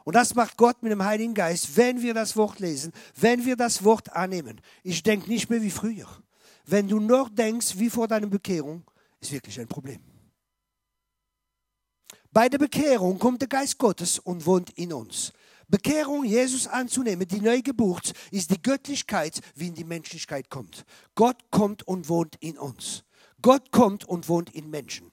Und 0.04 0.16
das 0.16 0.34
macht 0.34 0.58
Gott 0.58 0.82
mit 0.82 0.92
dem 0.92 1.02
Heiligen 1.02 1.32
Geist, 1.32 1.78
wenn 1.78 2.02
wir 2.02 2.12
das 2.12 2.36
Wort 2.36 2.60
lesen, 2.60 2.92
wenn 3.16 3.46
wir 3.46 3.56
das 3.56 3.82
Wort 3.82 4.12
annehmen. 4.12 4.60
Ich 4.82 5.02
denke 5.02 5.30
nicht 5.30 5.48
mehr 5.48 5.62
wie 5.62 5.70
früher. 5.70 6.08
Wenn 6.66 6.88
du 6.88 7.00
noch 7.00 7.30
denkst 7.30 7.78
wie 7.78 7.88
vor 7.88 8.06
deiner 8.06 8.26
Bekehrung, 8.26 8.84
ist 9.18 9.32
wirklich 9.32 9.58
ein 9.58 9.68
Problem. 9.68 10.00
Bei 12.30 12.50
der 12.50 12.58
Bekehrung 12.58 13.18
kommt 13.18 13.40
der 13.40 13.48
Geist 13.48 13.78
Gottes 13.78 14.18
und 14.18 14.44
wohnt 14.44 14.68
in 14.76 14.92
uns. 14.92 15.32
Bekehrung, 15.68 16.24
Jesus 16.24 16.66
anzunehmen, 16.66 17.26
die 17.26 17.40
Neugeburt, 17.40 18.12
ist 18.30 18.50
die 18.50 18.60
Göttlichkeit, 18.60 19.40
wie 19.54 19.68
in 19.68 19.74
die 19.74 19.84
Menschlichkeit 19.84 20.50
kommt. 20.50 20.84
Gott 21.14 21.38
kommt 21.50 21.86
und 21.86 22.08
wohnt 22.08 22.36
in 22.40 22.58
uns. 22.58 23.04
Gott 23.40 23.72
kommt 23.72 24.04
und 24.04 24.28
wohnt 24.28 24.54
in 24.54 24.70
Menschen. 24.70 25.10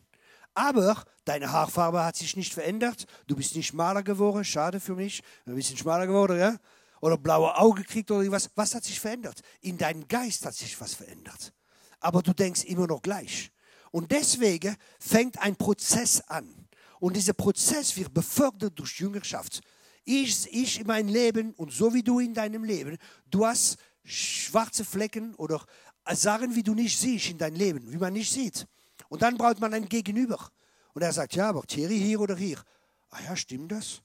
Aber 0.53 1.03
deine 1.25 1.51
Haarfarbe 1.51 2.03
hat 2.03 2.15
sich 2.15 2.35
nicht 2.35 2.53
verändert. 2.53 3.05
Du 3.27 3.35
bist 3.35 3.55
nicht 3.55 3.67
schmaler 3.67 4.03
geworden. 4.03 4.43
Schade 4.43 4.79
für 4.79 4.95
mich. 4.95 5.21
Ein 5.45 5.55
bisschen 5.55 5.77
schmaler 5.77 6.07
geworden, 6.07 6.37
ja? 6.37 6.57
Oder 6.99 7.17
blaue 7.17 7.57
Augen 7.57 7.81
gekriegt 7.81 8.11
oder 8.11 8.21
irgendwas. 8.21 8.49
Was 8.55 8.75
hat 8.75 8.83
sich 8.83 8.99
verändert? 8.99 9.41
In 9.61 9.77
deinem 9.77 10.07
Geist 10.07 10.45
hat 10.45 10.53
sich 10.53 10.79
was 10.79 10.93
verändert. 10.93 11.53
Aber 11.99 12.21
du 12.21 12.33
denkst 12.33 12.65
immer 12.65 12.87
noch 12.87 13.01
gleich. 13.01 13.51
Und 13.91 14.11
deswegen 14.11 14.75
fängt 14.99 15.39
ein 15.39 15.55
Prozess 15.55 16.21
an. 16.21 16.67
Und 16.99 17.15
dieser 17.15 17.33
Prozess 17.33 17.95
wird 17.97 18.13
befördert 18.13 18.77
durch 18.77 18.99
Jüngerschaft. 18.99 19.61
Ich, 20.03 20.51
ich 20.51 20.79
in 20.79 20.87
meinem 20.87 21.09
Leben 21.09 21.53
und 21.53 21.71
so 21.71 21.93
wie 21.93 22.03
du 22.03 22.19
in 22.19 22.33
deinem 22.33 22.63
Leben, 22.63 22.97
du 23.29 23.45
hast 23.45 23.77
schwarze 24.03 24.83
Flecken 24.83 25.35
oder 25.35 25.63
Sachen, 26.13 26.55
wie 26.55 26.63
du 26.63 26.73
nicht 26.73 26.97
siehst 26.97 27.29
in 27.29 27.37
deinem 27.37 27.55
Leben, 27.55 27.91
wie 27.91 27.97
man 27.97 28.13
nicht 28.13 28.31
sieht. 28.31 28.67
Und 29.09 29.21
dann 29.21 29.37
braucht 29.37 29.59
man 29.59 29.73
ein 29.73 29.87
Gegenüber. 29.87 30.49
Und 30.93 31.01
er 31.01 31.13
sagt, 31.13 31.35
ja, 31.35 31.49
aber 31.49 31.63
Thierry 31.63 31.99
hier 31.99 32.19
oder 32.19 32.35
hier. 32.35 32.57
Ah 33.09 33.21
ja, 33.23 33.35
stimmt 33.35 33.71
das? 33.71 34.01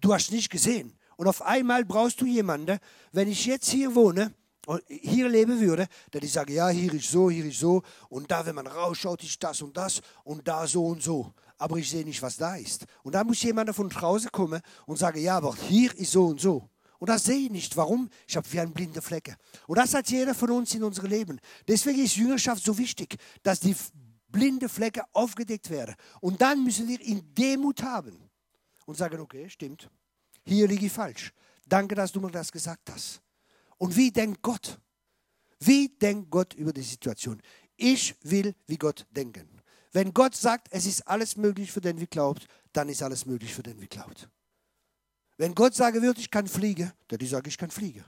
Du 0.00 0.12
hast 0.12 0.32
nicht 0.32 0.50
gesehen. 0.50 0.92
Und 1.16 1.28
auf 1.28 1.42
einmal 1.42 1.84
brauchst 1.84 2.20
du 2.20 2.26
jemanden, 2.26 2.78
wenn 3.12 3.28
ich 3.28 3.46
jetzt 3.46 3.70
hier 3.70 3.94
wohne, 3.94 4.34
und 4.66 4.82
hier 4.88 5.28
leben 5.28 5.60
würde, 5.60 5.86
der 6.12 6.20
die 6.20 6.26
sagen, 6.26 6.52
ja, 6.52 6.68
hier 6.68 6.92
ist 6.92 7.10
so, 7.10 7.30
hier 7.30 7.44
ist 7.44 7.60
so, 7.60 7.82
und 8.08 8.28
da, 8.30 8.44
wenn 8.44 8.56
man 8.56 8.66
rausschaut, 8.66 9.22
ist 9.22 9.42
das 9.42 9.62
und 9.62 9.76
das, 9.76 10.02
und 10.24 10.46
da 10.46 10.66
so 10.66 10.86
und 10.86 11.02
so 11.02 11.32
aber 11.58 11.76
ich 11.76 11.90
sehe 11.90 12.04
nicht, 12.04 12.22
was 12.22 12.36
da 12.36 12.56
ist. 12.56 12.84
Und 13.02 13.14
da 13.14 13.24
muss 13.24 13.42
jemand 13.42 13.74
von 13.74 13.88
draußen 13.88 14.30
kommen 14.30 14.60
und 14.86 14.98
sagen, 14.98 15.20
ja, 15.20 15.36
aber 15.36 15.54
hier 15.54 15.96
ist 15.96 16.12
so 16.12 16.26
und 16.26 16.40
so. 16.40 16.68
Und 16.98 17.08
das 17.08 17.24
sehe 17.24 17.46
ich 17.46 17.50
nicht. 17.50 17.76
Warum? 17.76 18.08
Ich 18.26 18.36
habe 18.36 18.50
wie 18.52 18.60
ein 18.60 18.72
blinde 18.72 19.02
Flecke. 19.02 19.36
Und 19.66 19.76
das 19.78 19.92
hat 19.94 20.10
jeder 20.10 20.34
von 20.34 20.50
uns 20.50 20.74
in 20.74 20.82
unserem 20.82 21.10
Leben. 21.10 21.38
Deswegen 21.68 22.02
ist 22.02 22.16
Jüngerschaft 22.16 22.64
so 22.64 22.76
wichtig, 22.78 23.16
dass 23.42 23.60
die 23.60 23.76
blinde 24.28 24.68
Flecke 24.68 25.02
aufgedeckt 25.12 25.70
werden. 25.70 25.94
Und 26.20 26.40
dann 26.40 26.62
müssen 26.64 26.88
wir 26.88 27.00
in 27.00 27.34
Demut 27.34 27.82
haben 27.82 28.18
und 28.86 28.96
sagen, 28.96 29.20
okay, 29.20 29.48
stimmt, 29.48 29.90
hier 30.44 30.68
liege 30.68 30.86
ich 30.86 30.92
falsch. 30.92 31.32
Danke, 31.66 31.94
dass 31.94 32.12
du 32.12 32.20
mir 32.20 32.30
das 32.30 32.50
gesagt 32.52 32.90
hast. 32.90 33.20
Und 33.78 33.94
wie 33.96 34.10
denkt 34.10 34.40
Gott? 34.42 34.78
Wie 35.58 35.88
denkt 35.88 36.30
Gott 36.30 36.54
über 36.54 36.72
die 36.72 36.82
Situation? 36.82 37.40
Ich 37.76 38.14
will 38.22 38.54
wie 38.66 38.76
Gott 38.78 39.06
denken. 39.10 39.55
Wenn 39.92 40.12
Gott 40.12 40.34
sagt, 40.34 40.68
es 40.70 40.86
ist 40.86 41.06
alles 41.08 41.36
möglich 41.36 41.72
für 41.72 41.80
den, 41.80 42.00
wie 42.00 42.06
glaubt, 42.06 42.46
dann 42.72 42.88
ist 42.88 43.02
alles 43.02 43.26
möglich 43.26 43.54
für 43.54 43.62
den, 43.62 43.80
wie 43.80 43.86
glaubt. 43.86 44.28
Wenn 45.36 45.54
Gott 45.54 45.74
sagen 45.74 46.02
würde, 46.02 46.20
ich 46.20 46.30
kann 46.30 46.46
fliegen, 46.46 46.92
dann 47.08 47.26
sage, 47.26 47.48
ich 47.48 47.58
kann 47.58 47.70
fliegen. 47.70 48.04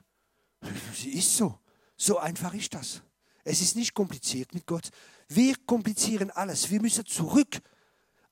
Sie 0.95 1.11
ist 1.11 1.37
so. 1.37 1.59
So 1.97 2.19
einfach 2.19 2.55
ist 2.55 2.75
das. 2.75 3.03
Es 3.45 3.61
ist 3.61 3.77
nicht 3.77 3.95
kompliziert 3.95 4.55
mit 4.55 4.67
Gott. 4.67 4.91
Wir 5.29 5.55
komplizieren 5.67 6.31
alles. 6.31 6.71
Wir 6.71 6.81
müssen 6.81 7.05
zurück 7.07 7.61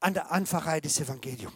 an 0.01 0.15
der 0.15 0.31
Einfachheit 0.31 0.85
des 0.85 1.01
Evangeliums. 1.01 1.55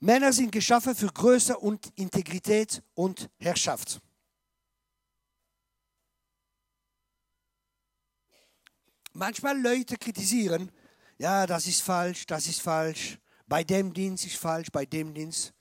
Männer 0.00 0.32
sind 0.32 0.52
geschaffen 0.52 0.94
für 0.94 1.08
Größe 1.08 1.58
und 1.58 1.92
Integrität 1.96 2.82
und 2.94 3.28
Herrschaft. 3.38 4.00
Manchmal 9.18 9.60
Leute 9.60 9.96
kritisieren, 9.96 10.70
ja, 11.18 11.44
das 11.44 11.66
ist 11.66 11.82
falsch, 11.82 12.24
das 12.24 12.46
ist 12.46 12.60
falsch, 12.60 13.18
bei 13.48 13.64
dem 13.64 13.92
Dienst 13.92 14.24
ist 14.24 14.36
falsch, 14.36 14.70
bei 14.70 14.86
dem 14.86 15.12
Dienst. 15.12 15.52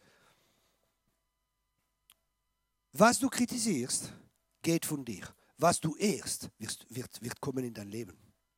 Was 2.93 3.17
du 3.17 3.27
kritisierst, 3.27 4.13
geht 4.61 4.85
von 4.85 5.03
dir. 5.03 5.27
Was 5.57 5.79
du 5.79 5.95
ehrst, 5.95 6.51
wird, 6.59 6.85
wird, 6.89 7.19
wird 7.19 7.41
kommen 7.41 7.63
in 7.63 7.73
dein 7.73 7.89
Leben. 7.89 8.15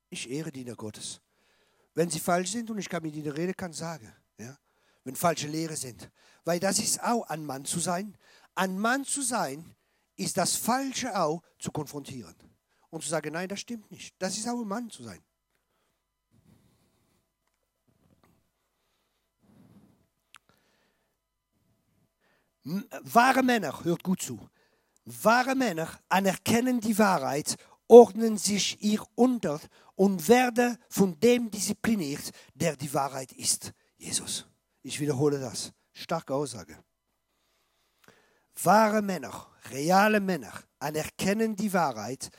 Ich 0.10 0.30
ehre 0.30 0.52
Diener 0.52 0.76
Gottes. 0.76 1.22
Wenn 1.94 2.10
sie 2.10 2.20
falsch 2.20 2.52
sind 2.52 2.70
und 2.70 2.78
ich 2.78 2.90
kann 2.90 3.02
mit 3.02 3.16
ihnen 3.16 3.32
reden, 3.32 3.56
kann 3.56 3.72
sagen. 3.72 4.14
Ja? 4.38 4.58
Wenn 5.06 5.16
falsche 5.16 5.48
Lehre 5.48 5.78
sind. 5.78 6.12
Weil 6.44 6.60
das 6.60 6.78
ist 6.78 7.02
auch 7.02 7.24
ein 7.30 7.46
Mann 7.46 7.64
zu 7.64 7.80
sein. 7.80 8.18
Ein 8.54 8.78
Mann 8.78 9.06
zu 9.06 9.22
sein, 9.22 9.78
ist 10.18 10.36
das 10.36 10.58
Falsche 10.58 11.18
auch 11.18 11.42
zu 11.58 11.72
konfrontieren 11.72 12.36
und 12.90 13.04
zu 13.04 13.10
sagen, 13.10 13.34
nein, 13.34 13.48
das 13.48 13.60
stimmt 13.60 13.90
nicht. 13.92 14.16
Das 14.20 14.38
ist 14.38 14.48
auch 14.48 14.60
ein 14.60 14.68
Mann 14.68 14.90
zu 14.90 15.04
sein. 15.04 15.22
Wahre 22.64 23.42
Männer, 23.42 23.84
hört 23.84 24.04
gut 24.04 24.22
zu, 24.22 24.48
wahre 25.06 25.56
Männer 25.56 26.00
anerkennen 26.08 26.80
die 26.80 26.98
Wahrheit, 27.00 27.56
ordnen 27.88 28.38
sich 28.38 28.82
ihr 28.84 29.04
unter 29.16 29.60
und 29.96 30.28
werden 30.28 30.78
von 30.90 31.20
dem 31.20 31.50
diszipliniert, 31.50 32.32
der 32.54 32.76
die 32.76 32.94
Wahrheit 32.94 33.32
ist, 33.32 33.74
Jesus. 33.98 34.46
Ich 34.84 35.00
wiederhole 35.00 35.40
das. 35.40 35.74
Starke 35.94 36.34
Aussage. 36.34 36.78
Wahre 38.64 39.02
Männer, 39.02 39.48
reale 39.72 40.20
Männer 40.20 40.54
anerkennen 40.80 41.56
die 41.56 41.74
Wahrheit, 41.74 42.30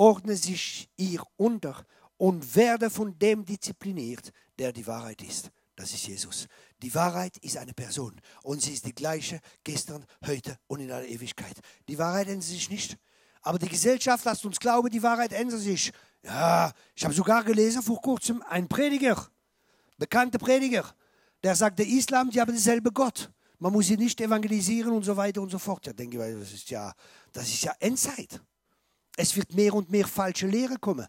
ordne 0.00 0.34
sich 0.34 0.88
ihr 0.96 1.22
unter 1.36 1.84
und 2.16 2.56
werde 2.56 2.88
von 2.88 3.18
dem 3.18 3.44
diszipliniert, 3.44 4.32
der 4.58 4.72
die 4.72 4.86
Wahrheit 4.86 5.20
ist. 5.22 5.50
Das 5.76 5.92
ist 5.92 6.06
Jesus. 6.06 6.46
Die 6.82 6.94
Wahrheit 6.94 7.36
ist 7.38 7.58
eine 7.58 7.74
Person 7.74 8.18
und 8.42 8.62
sie 8.62 8.72
ist 8.72 8.86
die 8.86 8.94
gleiche 8.94 9.40
gestern, 9.62 10.06
heute 10.26 10.56
und 10.68 10.80
in 10.80 10.90
aller 10.90 11.06
Ewigkeit. 11.06 11.54
Die 11.86 11.98
Wahrheit 11.98 12.28
ändert 12.28 12.44
sich 12.44 12.70
nicht. 12.70 12.96
Aber 13.42 13.58
die 13.58 13.68
Gesellschaft 13.68 14.24
lässt 14.24 14.44
uns 14.46 14.58
glauben, 14.58 14.88
die 14.88 15.02
Wahrheit 15.02 15.34
ändert 15.34 15.60
sich. 15.60 15.92
Ja, 16.22 16.72
ich 16.94 17.04
habe 17.04 17.14
sogar 17.14 17.44
gelesen 17.44 17.82
vor 17.82 18.00
kurzem, 18.00 18.42
ein 18.48 18.68
Prediger, 18.68 19.28
bekannter 19.98 20.38
Prediger, 20.38 20.94
der 21.42 21.54
sagt, 21.54 21.78
der 21.78 21.86
Islam, 21.86 22.30
die 22.30 22.40
haben 22.40 22.52
dieselbe 22.52 22.90
Gott. 22.90 23.30
Man 23.58 23.72
muss 23.72 23.88
sie 23.88 23.98
nicht 23.98 24.18
evangelisieren 24.22 24.92
und 24.92 25.02
so 25.02 25.14
weiter 25.14 25.42
und 25.42 25.50
so 25.50 25.58
fort. 25.58 25.86
Ja, 25.86 25.92
denke 25.92 26.16
ich, 26.16 26.38
das 26.40 26.52
ist 26.52 26.70
ja, 26.70 26.94
das 27.32 27.48
ist 27.48 27.64
ja 27.64 27.74
Endzeit. 27.80 28.40
Es 29.20 29.36
wird 29.36 29.52
mehr 29.52 29.74
und 29.74 29.90
mehr 29.90 30.06
falsche 30.06 30.46
Lehre 30.46 30.78
kommen. 30.78 31.06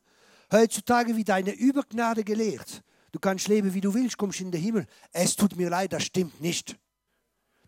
Heutzutage 0.51 1.15
wird 1.15 1.29
eine 1.29 1.53
Übergnade 1.53 2.25
gelehrt. 2.25 2.83
Du 3.13 3.19
kannst 3.19 3.47
leben, 3.47 3.73
wie 3.73 3.79
du 3.79 3.93
willst, 3.93 4.17
kommst 4.17 4.41
in 4.41 4.51
den 4.51 4.61
Himmel. 4.61 4.85
Es 5.13 5.37
tut 5.37 5.55
mir 5.55 5.69
leid, 5.69 5.93
das 5.93 6.03
stimmt 6.03 6.41
nicht. 6.41 6.75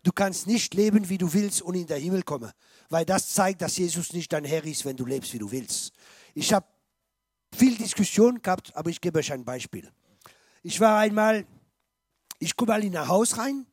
Du 0.02 0.12
kannst 0.12 0.46
nicht 0.46 0.74
leben, 0.74 1.08
wie 1.08 1.16
du 1.16 1.32
willst 1.32 1.62
und 1.62 1.76
in 1.76 1.86
den 1.86 1.98
Himmel 1.98 2.22
kommen, 2.24 2.52
weil 2.90 3.06
das 3.06 3.32
zeigt, 3.32 3.62
dass 3.62 3.78
Jesus 3.78 4.12
nicht 4.12 4.30
dein 4.34 4.44
Herr 4.44 4.62
ist, 4.66 4.84
wenn 4.84 4.98
du 4.98 5.06
lebst, 5.06 5.32
wie 5.32 5.38
du 5.38 5.50
willst. 5.50 5.94
Ich 6.34 6.52
habe 6.52 6.66
viel 7.56 7.74
Diskussion 7.78 8.42
gehabt, 8.42 8.76
aber 8.76 8.90
ich 8.90 9.00
gebe 9.00 9.20
euch 9.20 9.32
ein 9.32 9.46
Beispiel. 9.46 9.90
Ich 10.62 10.78
war 10.78 10.98
einmal, 10.98 11.46
ich 12.38 12.54
komme 12.54 12.72
mal 12.72 12.84
in 12.84 12.94
ein 12.94 13.08
Haus 13.08 13.38
rein 13.38 13.64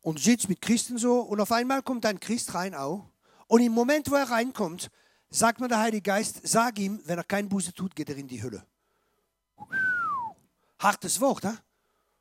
und 0.00 0.18
sitze 0.18 0.48
mit 0.48 0.60
Christen 0.60 0.98
so 0.98 1.20
und 1.20 1.40
auf 1.40 1.52
einmal 1.52 1.84
kommt 1.84 2.04
ein 2.04 2.18
Christ 2.18 2.52
rein 2.54 2.74
auch. 2.74 3.08
Und 3.46 3.60
im 3.60 3.70
Moment, 3.70 4.10
wo 4.10 4.16
er 4.16 4.28
reinkommt, 4.28 4.90
sagt 5.30 5.60
mir 5.60 5.68
der 5.68 5.80
Heilige 5.80 6.02
Geist, 6.02 6.40
sag 6.44 6.78
ihm, 6.78 7.00
wenn 7.04 7.18
er 7.18 7.24
kein 7.24 7.48
Buße 7.48 7.72
tut, 7.72 7.94
geht 7.94 8.08
er 8.08 8.16
in 8.16 8.28
die 8.28 8.42
Hölle. 8.42 8.66
Hartes 10.78 11.20
Wort, 11.20 11.44
ne? 11.44 11.58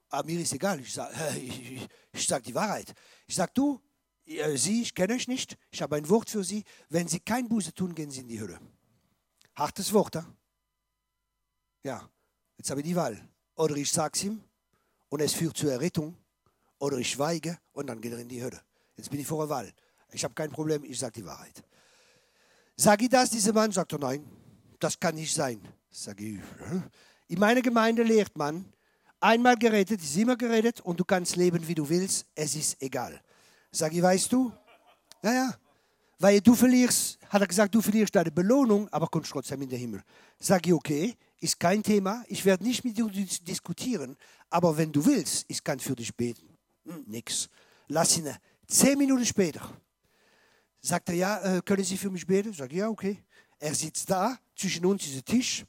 Aber 0.09 0.25
mir 0.27 0.39
ist 0.39 0.53
egal, 0.53 0.79
ich 0.79 0.93
sage 0.93 1.13
ich, 1.37 1.71
ich, 1.71 1.87
ich 2.13 2.27
sag 2.27 2.43
die 2.43 2.55
Wahrheit. 2.55 2.93
Ich 3.27 3.35
sage, 3.35 3.51
du, 3.53 3.81
Sie, 4.25 4.81
ich 4.81 4.95
kenne 4.95 5.13
euch 5.13 5.27
nicht, 5.27 5.57
ich 5.69 5.81
habe 5.81 5.97
ein 5.97 6.09
Wort 6.09 6.29
für 6.29 6.43
Sie. 6.43 6.63
Wenn 6.89 7.07
Sie 7.07 7.19
kein 7.19 7.47
Buße 7.47 7.73
tun, 7.73 7.93
gehen 7.93 8.09
Sie 8.09 8.21
in 8.21 8.27
die 8.27 8.39
Hölle. 8.39 8.59
Hartes 9.55 9.93
Wort, 9.93 10.15
ne? 10.15 10.25
Ja, 11.83 12.09
jetzt 12.57 12.69
habe 12.71 12.81
ich 12.81 12.87
die 12.87 12.95
Wahl. 12.95 13.29
Oder 13.55 13.75
ich 13.75 13.91
sage 13.91 14.13
es 14.15 14.23
ihm 14.23 14.43
und 15.09 15.21
es 15.21 15.33
führt 15.33 15.55
zur 15.55 15.71
Errettung. 15.71 16.17
Oder 16.79 16.97
ich 16.97 17.11
schweige 17.11 17.59
und 17.71 17.87
dann 17.87 18.01
geht 18.01 18.11
er 18.11 18.19
in 18.19 18.27
die 18.27 18.41
Hölle. 18.41 18.61
Jetzt 18.97 19.09
bin 19.09 19.19
ich 19.19 19.27
vor 19.27 19.45
der 19.45 19.49
Wahl. 19.49 19.73
Ich 20.11 20.23
habe 20.23 20.33
kein 20.33 20.51
Problem, 20.51 20.83
ich 20.83 20.97
sage 20.97 21.13
die 21.13 21.25
Wahrheit. 21.25 21.63
Sage 22.77 23.05
ich 23.05 23.09
das, 23.09 23.29
dieser 23.29 23.53
Mann 23.53 23.71
sagt 23.71 23.93
er, 23.93 23.99
nein, 23.99 24.25
das 24.79 24.99
kann 24.99 25.15
nicht 25.15 25.33
sein. 25.33 25.61
Sage 25.89 26.25
ich, 26.25 26.39
in 27.29 27.39
meiner 27.39 27.61
Gemeinde 27.61 28.03
lehrt 28.03 28.35
man, 28.37 28.65
einmal 29.21 29.55
geredet 29.55 30.01
ist 30.01 30.17
immer 30.17 30.35
geredet 30.35 30.81
und 30.81 30.99
du 30.99 31.05
kannst 31.05 31.37
leben, 31.37 31.65
wie 31.67 31.75
du 31.75 31.87
willst, 31.87 32.25
es 32.35 32.55
ist 32.55 32.81
egal. 32.81 33.21
Sage 33.71 33.95
ich, 33.95 34.01
weißt 34.01 34.31
du? 34.31 34.51
Naja, 35.21 35.55
weil 36.19 36.41
du 36.41 36.53
verlierst, 36.53 37.17
hat 37.29 37.41
er 37.41 37.47
gesagt, 37.47 37.73
du 37.73 37.81
verlierst 37.81 38.13
deine 38.13 38.31
Belohnung, 38.31 38.89
aber 38.89 39.07
kommst 39.07 39.31
trotzdem 39.31 39.61
in 39.61 39.69
den 39.69 39.79
Himmel. 39.79 40.03
Sage 40.39 40.69
ich, 40.69 40.73
okay, 40.73 41.15
ist 41.39 41.57
kein 41.59 41.81
Thema, 41.81 42.23
ich 42.27 42.43
werde 42.43 42.63
nicht 42.63 42.83
mit 42.83 42.97
dir 42.97 43.07
diskutieren, 43.07 44.17
aber 44.49 44.77
wenn 44.77 44.91
du 44.91 45.05
willst, 45.05 45.45
ich 45.47 45.63
kann 45.63 45.79
für 45.79 45.95
dich 45.95 46.13
beten. 46.13 46.57
Hm, 46.85 47.03
nix. 47.07 47.49
Lass 47.87 48.17
ihn. 48.17 48.29
Zehn 48.67 48.97
Minuten 48.97 49.25
später 49.25 49.61
sagt 50.85 51.09
er, 51.09 51.15
ja, 51.15 51.57
äh, 51.57 51.61
können 51.61 51.83
Sie 51.83 51.97
für 51.97 52.09
mich 52.09 52.25
beten? 52.25 52.51
Ich 52.51 52.57
sage, 52.57 52.75
ja, 52.75 52.89
okay. 52.89 53.23
Er 53.59 53.73
sitzt 53.73 54.09
da, 54.09 54.37
zwischen 54.55 54.85
uns 54.85 55.05
ist 55.07 55.25
Tisch. 55.25 55.65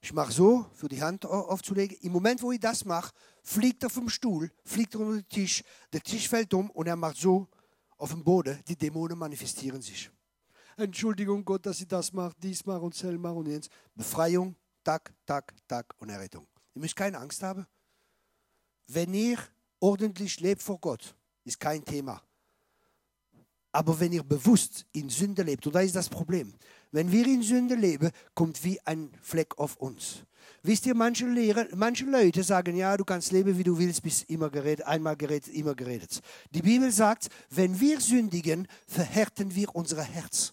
Ich 0.00 0.12
mache 0.12 0.32
so, 0.32 0.66
für 0.74 0.88
die 0.88 1.00
Hand 1.00 1.24
aufzulegen. 1.24 1.96
Im 2.00 2.12
Moment, 2.12 2.42
wo 2.42 2.50
ich 2.50 2.58
das 2.58 2.84
mache, 2.84 3.12
fliegt 3.42 3.82
er 3.84 3.90
vom 3.90 4.08
Stuhl, 4.08 4.50
fliegt 4.64 4.94
er 4.94 5.00
unter 5.00 5.22
den 5.22 5.28
Tisch, 5.28 5.62
der 5.92 6.00
Tisch 6.00 6.28
fällt 6.28 6.52
um 6.54 6.70
und 6.70 6.88
er 6.88 6.96
macht 6.96 7.16
so 7.16 7.48
auf 7.98 8.10
dem 8.10 8.24
Boden. 8.24 8.60
Die 8.66 8.76
Dämonen 8.76 9.16
manifestieren 9.16 9.80
sich. 9.80 10.10
Entschuldigung 10.76 11.44
Gott, 11.44 11.64
dass 11.66 11.80
ich 11.80 11.86
das 11.86 12.12
mache, 12.12 12.34
dies 12.42 12.66
mache 12.66 12.80
und 12.80 12.94
sel 12.94 13.16
mache 13.16 13.34
und 13.34 13.46
jens. 13.46 13.68
Befreiung, 13.94 14.56
tak, 14.82 15.14
tak, 15.24 15.54
tak 15.68 15.94
und 15.98 16.08
Errettung. 16.08 16.48
Ihr 16.74 16.80
müsst 16.80 16.96
keine 16.96 17.18
Angst 17.18 17.42
haben. 17.42 17.64
Wenn 18.88 19.14
ihr 19.14 19.38
ordentlich 19.78 20.40
lebt 20.40 20.62
vor 20.62 20.80
Gott, 20.80 21.14
ist 21.44 21.60
kein 21.60 21.84
Thema. 21.84 22.20
Aber 23.72 23.98
wenn 23.98 24.12
ihr 24.12 24.22
bewusst 24.22 24.86
in 24.92 25.08
Sünde 25.08 25.42
lebt, 25.42 25.66
und 25.66 25.74
da 25.74 25.80
ist 25.80 25.96
das 25.96 26.08
Problem, 26.08 26.52
wenn 26.92 27.10
wir 27.10 27.26
in 27.26 27.42
Sünde 27.42 27.74
leben, 27.74 28.10
kommt 28.34 28.62
wie 28.64 28.78
ein 28.84 29.10
Fleck 29.22 29.58
auf 29.58 29.76
uns. 29.76 30.24
Wisst 30.62 30.86
ihr, 30.86 30.94
manche, 30.94 31.26
Lehrer, 31.26 31.66
manche 31.74 32.04
Leute 32.04 32.42
sagen, 32.42 32.76
ja, 32.76 32.96
du 32.96 33.04
kannst 33.04 33.32
leben, 33.32 33.58
wie 33.58 33.64
du 33.64 33.78
willst, 33.78 34.02
bis 34.02 34.22
immer 34.22 34.50
geredet, 34.50 34.86
einmal 34.86 35.16
geredet, 35.16 35.52
immer 35.52 35.74
geredet. 35.74 36.20
Die 36.50 36.62
Bibel 36.62 36.92
sagt, 36.92 37.28
wenn 37.50 37.80
wir 37.80 38.00
sündigen, 38.00 38.68
verhärten 38.86 39.54
wir 39.54 39.74
unser 39.74 40.02
Herz. 40.02 40.52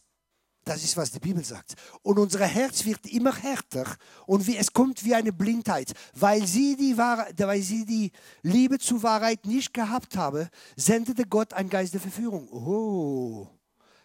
Das 0.70 0.84
ist, 0.84 0.96
was 0.98 1.10
die 1.10 1.20
Bibel 1.20 1.44
sagt. 1.44 1.74
Und 2.04 2.20
unser 2.20 2.46
Herz 2.46 2.86
wird 2.86 3.04
immer 3.08 3.36
härter 3.36 3.98
und 4.28 4.46
wie, 4.46 4.56
es 4.56 4.72
kommt 4.72 5.04
wie 5.04 5.16
eine 5.16 5.34
Blindheit. 5.34 5.94
Weil 6.14 6.46
sie, 6.46 6.76
die 6.76 6.96
Wahrheit, 6.96 7.34
weil 7.40 7.64
sie 7.64 7.88
die 7.88 8.12
Liebe 8.44 8.78
zur 8.78 9.02
Wahrheit 9.02 9.48
nicht 9.48 9.74
gehabt 9.74 10.16
haben, 10.16 10.48
sendete 10.76 11.26
Gott 11.26 11.56
einen 11.56 11.72
Geist 11.72 11.96
der 11.96 12.02
Verführung. 12.02 12.48
Oh, 12.50 13.48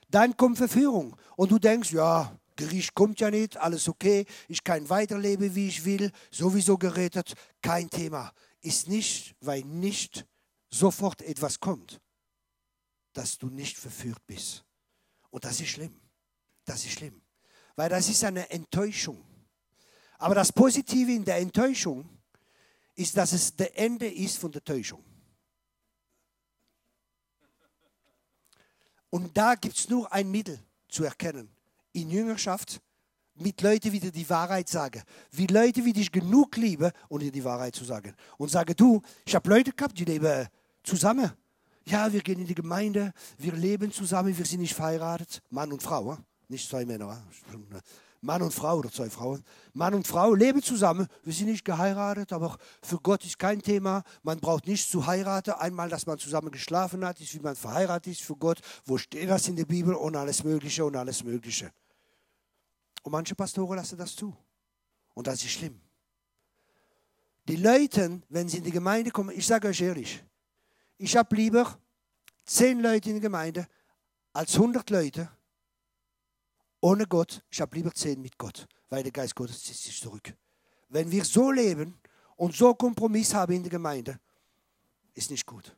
dann 0.09 0.35
kommt 0.39 0.57
Verführung. 0.57 1.15
Und 1.37 1.53
du 1.53 1.59
denkst, 1.59 1.93
ja, 1.93 2.35
Gericht 2.57 2.95
kommt 2.95 3.21
ja 3.21 3.31
nicht, 3.31 3.59
alles 3.59 3.87
okay, 3.87 4.25
ich 4.49 4.65
kann 4.65 4.89
weiterleben, 4.89 5.55
wie 5.55 5.69
ich 5.69 5.85
will, 5.85 6.11
sowieso 6.31 6.79
gerettet, 6.79 7.35
kein 7.61 7.91
Thema. 7.91 8.33
Ist 8.63 8.89
nicht, 8.89 9.37
weil 9.43 9.61
nicht 9.65 10.27
sofort 10.71 11.21
etwas 11.21 11.61
kommt, 11.61 12.01
dass 13.13 13.37
du 13.37 13.49
nicht 13.49 13.77
verführt 13.77 14.27
bist. 14.27 14.65
Und 15.29 15.45
das 15.45 15.61
ist 15.61 15.69
schlimm. 15.69 16.04
Das 16.65 16.85
ist 16.85 16.93
schlimm, 16.93 17.21
weil 17.77 17.89
das 17.89 18.09
ist 18.09 18.25
eine 18.25 18.49
Enttäuschung. 18.51 19.23
Aber 20.19 20.35
das 20.35 20.53
Positive 20.53 21.13
in 21.13 21.25
der 21.25 21.37
Enttäuschung 21.37 22.09
ist, 22.95 23.17
dass 23.17 23.33
es 23.33 23.55
der 23.55 23.79
Ende 23.79 24.07
ist 24.07 24.39
von 24.39 24.53
der 24.53 24.65
Täuschung. 24.65 25.05
Und 29.11 29.37
da 29.37 29.55
gibt 29.55 29.77
es 29.77 29.89
nur 29.89 30.13
ein 30.13 30.31
Mittel 30.31 30.59
zu 30.89 31.05
erkennen. 31.05 31.49
In 31.93 32.11
Jüngerschaft 32.11 32.81
mit 33.37 33.61
Leuten 33.63 33.93
wieder 33.93 34.11
die 34.11 34.29
Wahrheit 34.29 34.69
sagen. 34.69 35.03
Wie 35.31 35.47
Leute, 35.47 35.85
wie 35.85 35.93
dich 35.93 36.11
genug 36.11 36.57
lieben, 36.57 36.91
um 37.09 37.19
dir 37.19 37.31
die 37.31 37.45
Wahrheit 37.45 37.75
zu 37.75 37.85
sagen. 37.85 38.15
Und 38.39 38.51
sage 38.51 38.75
du, 38.75 39.03
ich 39.25 39.35
habe 39.35 39.49
Leute 39.49 39.73
gehabt, 39.73 39.99
die 39.99 40.05
leben 40.05 40.49
zusammen. 40.83 41.31
Ja, 41.87 42.13
wir 42.13 42.23
gehen 42.23 42.41
in 42.41 42.47
die 42.47 42.55
Gemeinde, 42.55 43.13
wir 43.39 43.53
leben 43.53 43.93
zusammen, 43.93 44.37
wir 44.37 44.45
sind 44.47 44.61
nicht 44.61 44.75
verheiratet. 44.75 45.43
Mann 45.51 45.73
und 45.73 45.83
Frau. 45.83 46.17
Nicht 46.49 46.69
zwei 46.69 46.85
Männer, 46.85 47.23
Mann 48.25 48.41
und 48.41 48.55
Frau 48.55 48.79
oder 48.79 48.91
zwei 48.91 49.11
Frauen. 49.11 49.45
Mann 49.75 49.93
und 49.93 50.07
Frau 50.07 50.33
leben 50.35 50.63
zusammen. 50.63 51.07
Wir 51.23 51.33
sind 51.33 51.49
nicht 51.49 51.65
geheiratet, 51.65 52.33
aber 52.33 52.57
für 52.83 52.99
Gott 52.99 53.23
ist 53.25 53.39
kein 53.39 53.61
Thema. 53.61 54.03
Man 54.23 54.41
braucht 54.41 54.67
nicht 54.67 54.91
zu 54.91 55.07
heiraten. 55.07 55.51
Einmal, 55.53 55.91
dass 55.91 56.07
man 56.07 56.19
zusammen 56.19 56.51
geschlafen 56.51 57.05
hat, 57.05 57.21
ist 57.21 57.35
wie 57.35 57.41
man 57.41 57.55
verheiratet 57.55 58.15
ist 58.15 58.23
für 58.23 58.37
Gott. 58.37 58.61
Wo 58.87 58.97
steht 58.97 59.29
das 59.29 59.47
in 59.49 59.57
der 59.57 59.67
Bibel? 59.67 59.95
Und 59.95 60.17
alles 60.17 60.43
Mögliche 60.43 60.85
und 60.87 60.97
alles 60.97 61.23
Mögliche. 61.23 61.71
Und 63.03 63.13
manche 63.13 63.35
Pastoren 63.35 63.77
lassen 63.77 63.99
das 63.99 64.17
zu. 64.17 64.35
Und 65.13 65.27
das 65.27 65.45
ist 65.45 65.51
schlimm. 65.51 65.79
Die 67.47 67.57
Leute, 67.57 68.23
wenn 68.31 68.49
sie 68.49 68.59
in 68.59 68.65
die 68.65 68.71
Gemeinde 68.71 69.11
kommen, 69.11 69.37
ich 69.37 69.47
sage 69.47 69.69
euch 69.69 69.83
ehrlich, 69.83 70.25
ich 70.97 71.15
habe 71.15 71.37
lieber 71.37 71.79
zehn 72.47 72.81
Leute 72.81 73.11
in 73.11 73.17
der 73.17 73.23
Gemeinde 73.23 73.67
als 74.33 74.55
100 74.55 74.89
Leute, 74.89 75.31
ohne 76.85 77.07
Gott, 77.07 77.43
ich 77.51 77.63
habe 77.63 77.75
lieber 77.77 77.95
zehn 77.95 78.21
mit 78.21 78.37
Gott, 78.37 78.67
weil 78.91 79.03
der 79.03 79.11
Geist 79.11 79.35
Gottes 79.35 79.65
zieht 79.65 79.77
sich 79.77 79.99
zurück. 79.99 80.35
Wenn 80.91 81.11
wir 81.11 81.25
so 81.25 81.51
leben 81.51 81.99
und 82.37 82.55
so 82.55 82.75
Kompromiss 82.75 83.33
haben 83.33 83.55
in 83.55 83.63
der 83.63 83.71
Gemeinde, 83.71 84.21
ist 85.15 85.31
nicht 85.31 85.47
gut. 85.47 85.75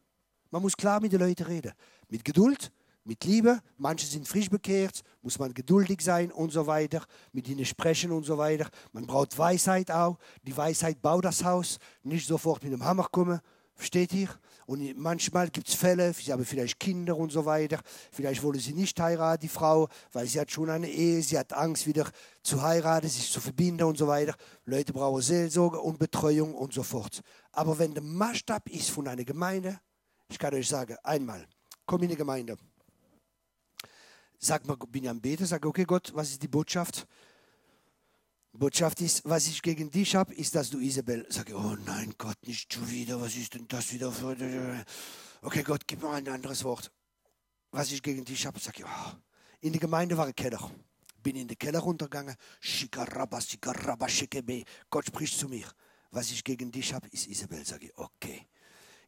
Man 0.51 0.63
muss 0.63 0.77
klar 0.77 0.99
mit 0.99 1.13
den 1.13 1.21
Leuten 1.21 1.45
reden. 1.45 1.73
Mit 2.09 2.25
Geduld, 2.25 2.73
mit 3.05 3.23
Liebe. 3.23 3.63
Manche 3.79 4.05
sind 4.05 4.27
frisch 4.27 4.51
bekehrt, 4.51 5.05
muss 5.23 5.39
man 5.39 5.55
geduldig 5.55 6.01
sein 6.01 6.33
und 6.33 6.51
so 6.51 6.67
weiter. 6.67 7.05
Mit 7.33 7.47
ihnen 7.47 7.65
sprechen 7.65 8.11
und 8.11 8.25
so 8.25 8.37
weiter. 8.37 8.69
Man 8.91 9.07
braucht 9.07 9.39
Weisheit 9.39 9.93
auch. 9.93 10.19
Die 10.43 10.57
Weisheit 10.57 11.01
baut 11.01 11.25
das 11.25 11.45
Haus. 11.45 11.79
Nicht 12.03 12.27
sofort 12.27 12.65
mit 12.65 12.73
dem 12.73 12.85
Hammer 12.85 13.07
kommen. 13.13 13.41
Versteht 13.77 14.13
ihr? 14.13 14.29
Und 14.67 14.99
manchmal 14.99 15.49
gibt 15.49 15.69
es 15.69 15.75
Fälle, 15.75 16.13
sie 16.13 16.33
haben 16.33 16.45
vielleicht 16.45 16.81
Kinder 16.81 17.17
und 17.17 17.31
so 17.31 17.47
weiter. 17.47 17.81
Vielleicht 18.11 18.43
wollen 18.43 18.59
sie 18.59 18.73
nicht 18.73 18.99
heiraten, 19.01 19.43
die 19.43 19.49
Frau, 19.49 19.89
weil 20.13 20.27
sie 20.27 20.41
hat 20.41 20.51
schon 20.51 20.69
eine 20.69 20.89
Ehe, 20.89 21.23
sie 21.23 21.39
hat 21.39 21.53
Angst, 21.53 21.87
wieder 21.87 22.11
zu 22.43 22.61
heiraten, 22.61 23.09
sich 23.09 23.31
zu 23.31 23.41
verbinden 23.41 23.85
und 23.85 23.97
so 23.97 24.09
weiter. 24.09 24.35
Leute 24.65 24.93
brauchen 24.93 25.23
Seelsorge 25.23 25.81
und 25.81 26.01
Betreuung 26.01 26.53
und 26.55 26.73
so 26.73 26.83
fort. 26.83 27.21
Aber 27.53 27.79
wenn 27.79 27.95
der 27.95 28.03
Maßstab 28.03 28.69
ist 28.71 28.91
von 28.91 29.07
einer 29.07 29.25
Gemeinde, 29.25 29.79
ich 30.29 30.39
kann 30.39 30.53
euch 30.53 30.69
sagen, 30.69 30.97
einmal, 31.05 31.47
komm 31.87 32.03
in 32.03 32.09
die 32.09 32.17
Gemeinde. 32.17 32.57
Sag 34.39 34.67
mal, 34.67 34.77
bin 34.77 35.05
ich 35.05 35.11
am 35.11 35.21
Beten, 35.21 35.47
sag, 35.47 35.65
okay 35.65 35.85
Gott, 35.85 36.11
was 36.15 36.31
ist 36.31 36.43
die 36.43 36.49
Botschaft? 36.49 37.07
Botschaft 38.57 39.01
ist, 39.01 39.23
was 39.25 39.47
ich 39.47 39.63
gegen 39.63 39.91
dich 39.91 40.15
habe, 40.15 40.35
ist, 40.35 40.55
dass 40.55 40.71
du 40.71 40.79
Isabel 40.79 41.27
sagst, 41.29 41.55
oh 41.55 41.77
nein, 41.85 42.15
Gott, 42.17 42.37
nicht 42.47 42.73
schon 42.73 42.91
wieder, 42.91 43.21
was 43.21 43.37
ist 43.37 43.55
denn 43.55 43.67
das 43.69 43.93
wieder 43.93 44.13
für... 44.13 44.37
Okay, 45.43 45.63
Gott, 45.63 45.87
gib 45.87 46.03
mir 46.03 46.11
ein 46.11 46.29
anderes 46.29 46.65
Wort. 46.65 46.91
Was 47.71 47.93
ich 47.93 48.03
gegen 48.03 48.25
dich 48.25 48.47
habe, 48.47 48.59
sage 48.59 48.83
ich, 48.83 48.85
oh. 48.85 49.13
in 49.61 49.73
der 49.73 49.81
Gemeinde 49.81 50.17
war 50.17 50.27
ein 50.27 50.35
Keller. 50.35 50.71
Bin 51.23 51.37
in 51.37 51.49
den 51.49 51.59
Keller 51.59 51.81
runtergegangen, 51.81 52.35
shikaraba, 52.61 53.41
shikaraba. 53.41 54.07
Gott 54.91 55.07
spricht 55.07 55.39
zu 55.39 55.49
mir. 55.49 55.67
Was 56.11 56.31
ich 56.31 56.43
gegen 56.43 56.71
dich 56.71 56.95
habe, 56.95 57.09
ist 57.09 57.27
Isabel. 57.27 57.65
Sage 57.67 57.87
ich, 57.87 57.99
okay. 57.99 58.47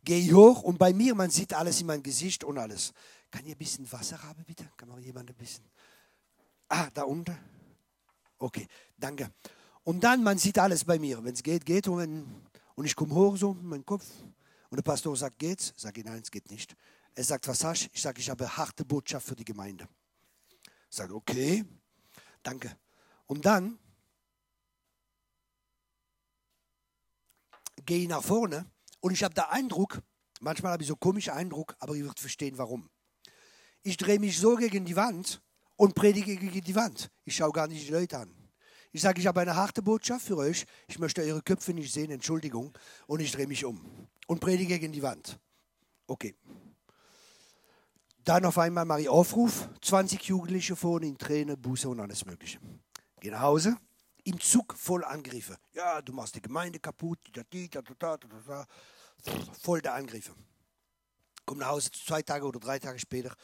Gehe 0.05 0.33
hoch 0.33 0.63
und 0.63 0.79
bei 0.79 0.93
mir, 0.93 1.15
man 1.15 1.31
sieht 1.31 1.55
alles 1.55 1.81
in 1.81 1.87
meinem 1.87 2.03
Gesicht 2.03 2.45
und 2.45 2.59
alles. 2.59 2.93
Kann 3.31 3.45
ihr 3.47 3.55
ein 3.55 3.59
bisschen 3.59 3.91
Wasser 3.91 4.23
haben, 4.23 4.45
bitte? 4.45 4.71
Kann 4.77 4.89
mal 4.89 5.01
jemand 5.01 5.31
ein 5.31 5.37
bisschen? 5.37 5.65
Ah, 6.69 6.89
da 6.93 7.03
unten. 7.03 7.37
Okay, 8.39 8.69
danke. 8.97 9.33
Und 9.85 10.05
dann, 10.05 10.23
man 10.23 10.39
sieht 10.39 10.59
alles 10.59 10.85
bei 10.85 10.99
mir. 10.99 11.23
Wenn 11.25 11.35
es 11.35 11.43
geht, 11.43 11.65
geht. 11.65 11.89
Und, 11.89 11.99
wenn, 11.99 12.43
und 12.75 12.85
ich 12.85 12.95
komme 12.95 13.15
hoch 13.15 13.37
so, 13.37 13.55
meinen 13.55 13.85
Kopf. 13.85 14.05
Und 14.71 14.77
der 14.77 14.83
Pastor 14.83 15.17
sagt, 15.17 15.39
geht's? 15.39 15.73
Sage 15.77 16.01
ich, 16.01 16.07
nein, 16.07 16.21
es 16.23 16.31
geht 16.31 16.51
nicht. 16.51 16.77
Er 17.15 17.25
sagt, 17.25 17.49
was 17.49 17.65
hast 17.65 17.85
du? 17.85 17.89
Ich 17.93 18.03
sage, 18.03 18.21
ich 18.21 18.31
habe 18.31 18.45
eine 18.45 18.57
harte 18.57 18.85
Botschaft 18.85 19.27
für 19.27 19.35
die 19.35 19.45
Gemeinde. 19.45 19.89
Ich 20.91 20.97
sage, 20.97 21.15
okay, 21.15 21.65
danke. 22.43 22.77
Und 23.27 23.45
dann 23.45 23.79
gehe 27.85 28.03
ich 28.03 28.09
nach 28.09 28.23
vorne 28.23 28.67
und 29.01 29.13
ich 29.13 29.25
habe 29.25 29.35
den 29.35 29.45
Eindruck, 29.45 30.01
manchmal 30.41 30.73
habe 30.73 30.83
ich 30.83 30.89
so 30.89 30.97
komischen 30.97 31.33
Eindruck, 31.33 31.75
aber 31.79 31.95
ihr 31.95 32.05
werdet 32.05 32.21
verstehen, 32.21 32.59
warum. 32.59 32.89
Ich 33.83 33.97
drehe 33.97 34.19
mich 34.19 34.39
so 34.39 34.57
gegen 34.57 34.85
die 34.85 34.97
Wand 34.97 35.41
und 35.79 35.95
predige 35.95 36.37
gegen 36.37 36.61
die 36.61 36.75
Wand. 36.75 37.09
Ich 37.25 37.37
schaue 37.37 37.53
gar 37.53 37.69
nicht 37.69 37.87
die 37.87 37.93
Leute 37.93 38.19
an. 38.19 38.35
Ich 38.91 39.01
sage, 39.01 39.21
ich 39.21 39.27
habe 39.27 39.41
eine 39.41 39.55
harte 39.55 39.81
Botschaft 39.81 40.27
für 40.27 40.37
euch. 40.37 40.67
Ich 40.89 40.99
möchte 40.99 41.23
eure 41.23 41.41
Köpfe 41.41 41.73
nicht 41.73 41.93
sehen, 41.93 42.11
Entschuldigung. 42.11 42.77
Und 43.07 43.21
ich 43.21 43.31
drehe 43.33 43.47
mich 43.47 43.65
um 43.65 43.81
und 44.27 44.41
predige 44.41 44.79
gegen 44.79 44.93
die 44.93 45.03
Wand. 45.03 45.39
Okay. 46.07 46.35
Dann 48.25 48.45
auf 48.45 48.59
einmal 48.59 48.85
mache 48.85 49.03
ich 49.03 49.09
Aufruf. 49.09 49.69
20 49.81 50.23
Jugendliche 50.25 50.75
vorne 50.75 51.07
in 51.07 51.17
Tränen, 51.17 51.61
Buße 51.61 51.89
und 51.89 52.01
alles 52.01 52.25
Mögliche. 52.27 52.59
Gehe 53.21 53.31
nach 53.31 53.43
Hause, 53.43 53.77
im 54.25 54.41
Zug 54.41 54.75
voll 54.75 55.05
Angriffe. 55.05 55.57
Ja, 55.73 56.03
du 56.03 56.13
machst 56.13 56.35
die 56.35 56.43
Gemeinde 56.43 56.81
kaputt, 56.81 57.19
voll 59.61 59.81
der 59.81 59.95
Angriffe. 59.95 60.35
Komm 61.47 61.59
nach 61.59 61.69
Hause, 61.69 61.91
zwei 61.93 62.23
Tage 62.23 62.45
oder 62.47 62.59
drei 62.59 62.79
Tage 62.79 62.99
später, 62.99 63.35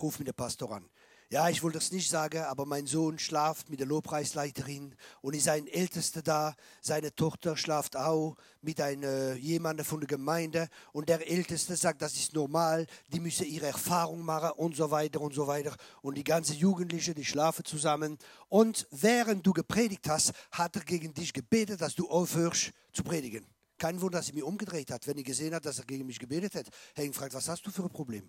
ruf 0.00 0.18
mir 0.18 0.26
der 0.26 0.32
Pastor 0.32 0.72
an. 0.72 0.88
Ja, 1.32 1.48
ich 1.48 1.62
wollte 1.62 1.78
das 1.78 1.92
nicht 1.92 2.10
sagen, 2.10 2.42
aber 2.42 2.66
mein 2.66 2.88
Sohn 2.88 3.20
schlaft 3.20 3.70
mit 3.70 3.78
der 3.78 3.86
Lobpreisleiterin 3.86 4.96
und 5.20 5.36
ist 5.36 5.46
ein 5.46 5.68
Ältester 5.68 6.22
da. 6.22 6.56
Seine 6.80 7.14
Tochter 7.14 7.56
schlaft 7.56 7.96
auch 7.96 8.34
mit 8.62 8.80
einem 8.80 9.36
jemandem 9.36 9.86
von 9.86 10.00
der 10.00 10.08
Gemeinde 10.08 10.68
und 10.92 11.08
der 11.08 11.30
Älteste 11.30 11.76
sagt, 11.76 12.02
das 12.02 12.16
ist 12.16 12.34
normal, 12.34 12.84
die 13.12 13.20
müssen 13.20 13.46
ihre 13.46 13.66
Erfahrung 13.66 14.24
machen 14.24 14.50
und 14.56 14.74
so 14.74 14.90
weiter 14.90 15.20
und 15.20 15.32
so 15.32 15.46
weiter. 15.46 15.76
Und 16.02 16.18
die 16.18 16.24
ganze 16.24 16.54
Jugendliche, 16.54 17.14
die 17.14 17.24
schlafen 17.24 17.64
zusammen. 17.64 18.18
Und 18.48 18.88
während 18.90 19.46
du 19.46 19.52
gepredigt 19.52 20.08
hast, 20.08 20.32
hat 20.50 20.74
er 20.74 20.82
gegen 20.82 21.14
dich 21.14 21.32
gebetet, 21.32 21.80
dass 21.80 21.94
du 21.94 22.10
aufhörst 22.10 22.72
zu 22.92 23.04
predigen. 23.04 23.46
Kein 23.78 24.00
Wunder, 24.00 24.18
dass 24.18 24.30
er 24.30 24.34
mich 24.34 24.42
umgedreht 24.42 24.90
hat, 24.90 25.06
wenn 25.06 25.16
er 25.16 25.22
gesehen 25.22 25.54
hat, 25.54 25.64
dass 25.64 25.78
er 25.78 25.84
gegen 25.84 26.06
mich 26.06 26.18
gebetet 26.18 26.56
hat. 26.56 26.66
Er 26.96 27.04
hat 27.04 27.12
gefragt, 27.12 27.34
was 27.34 27.48
hast 27.48 27.64
du 27.64 27.70
für 27.70 27.84
ein 27.84 27.88
Problem? 27.88 28.28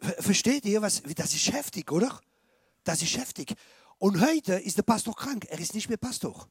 Versteht 0.00 0.64
ihr, 0.64 0.80
was, 0.80 1.02
das 1.02 1.34
ist 1.34 1.52
heftig, 1.52 1.92
oder? 1.92 2.20
Das 2.84 3.02
ist 3.02 3.16
heftig. 3.16 3.54
Und 3.98 4.20
heute 4.20 4.54
ist 4.54 4.78
der 4.78 4.82
Pastor 4.82 5.14
krank. 5.14 5.44
Er 5.50 5.58
ist 5.58 5.74
nicht 5.74 5.88
mehr 5.88 5.98
Pastor. 5.98 6.48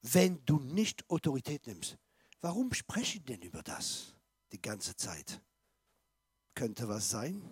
Wenn 0.00 0.42
du 0.46 0.58
nicht 0.60 1.08
Autorität 1.10 1.66
nimmst, 1.66 1.98
warum 2.40 2.72
spreche 2.72 3.18
ich 3.18 3.24
denn 3.24 3.42
über 3.42 3.62
das 3.62 4.14
die 4.52 4.62
ganze 4.62 4.96
Zeit? 4.96 5.42
Könnte 6.54 6.88
was 6.88 7.10
sein? 7.10 7.42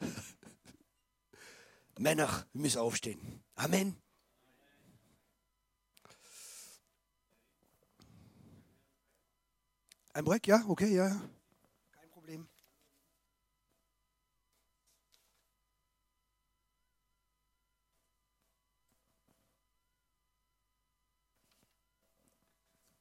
Männer 1.98 2.46
müssen 2.52 2.78
aufstehen. 2.78 3.42
Amen. 3.54 3.96
Ein 10.12 10.24
Break, 10.24 10.46
ja? 10.46 10.62
Okay, 10.66 10.94
ja. 10.94 11.18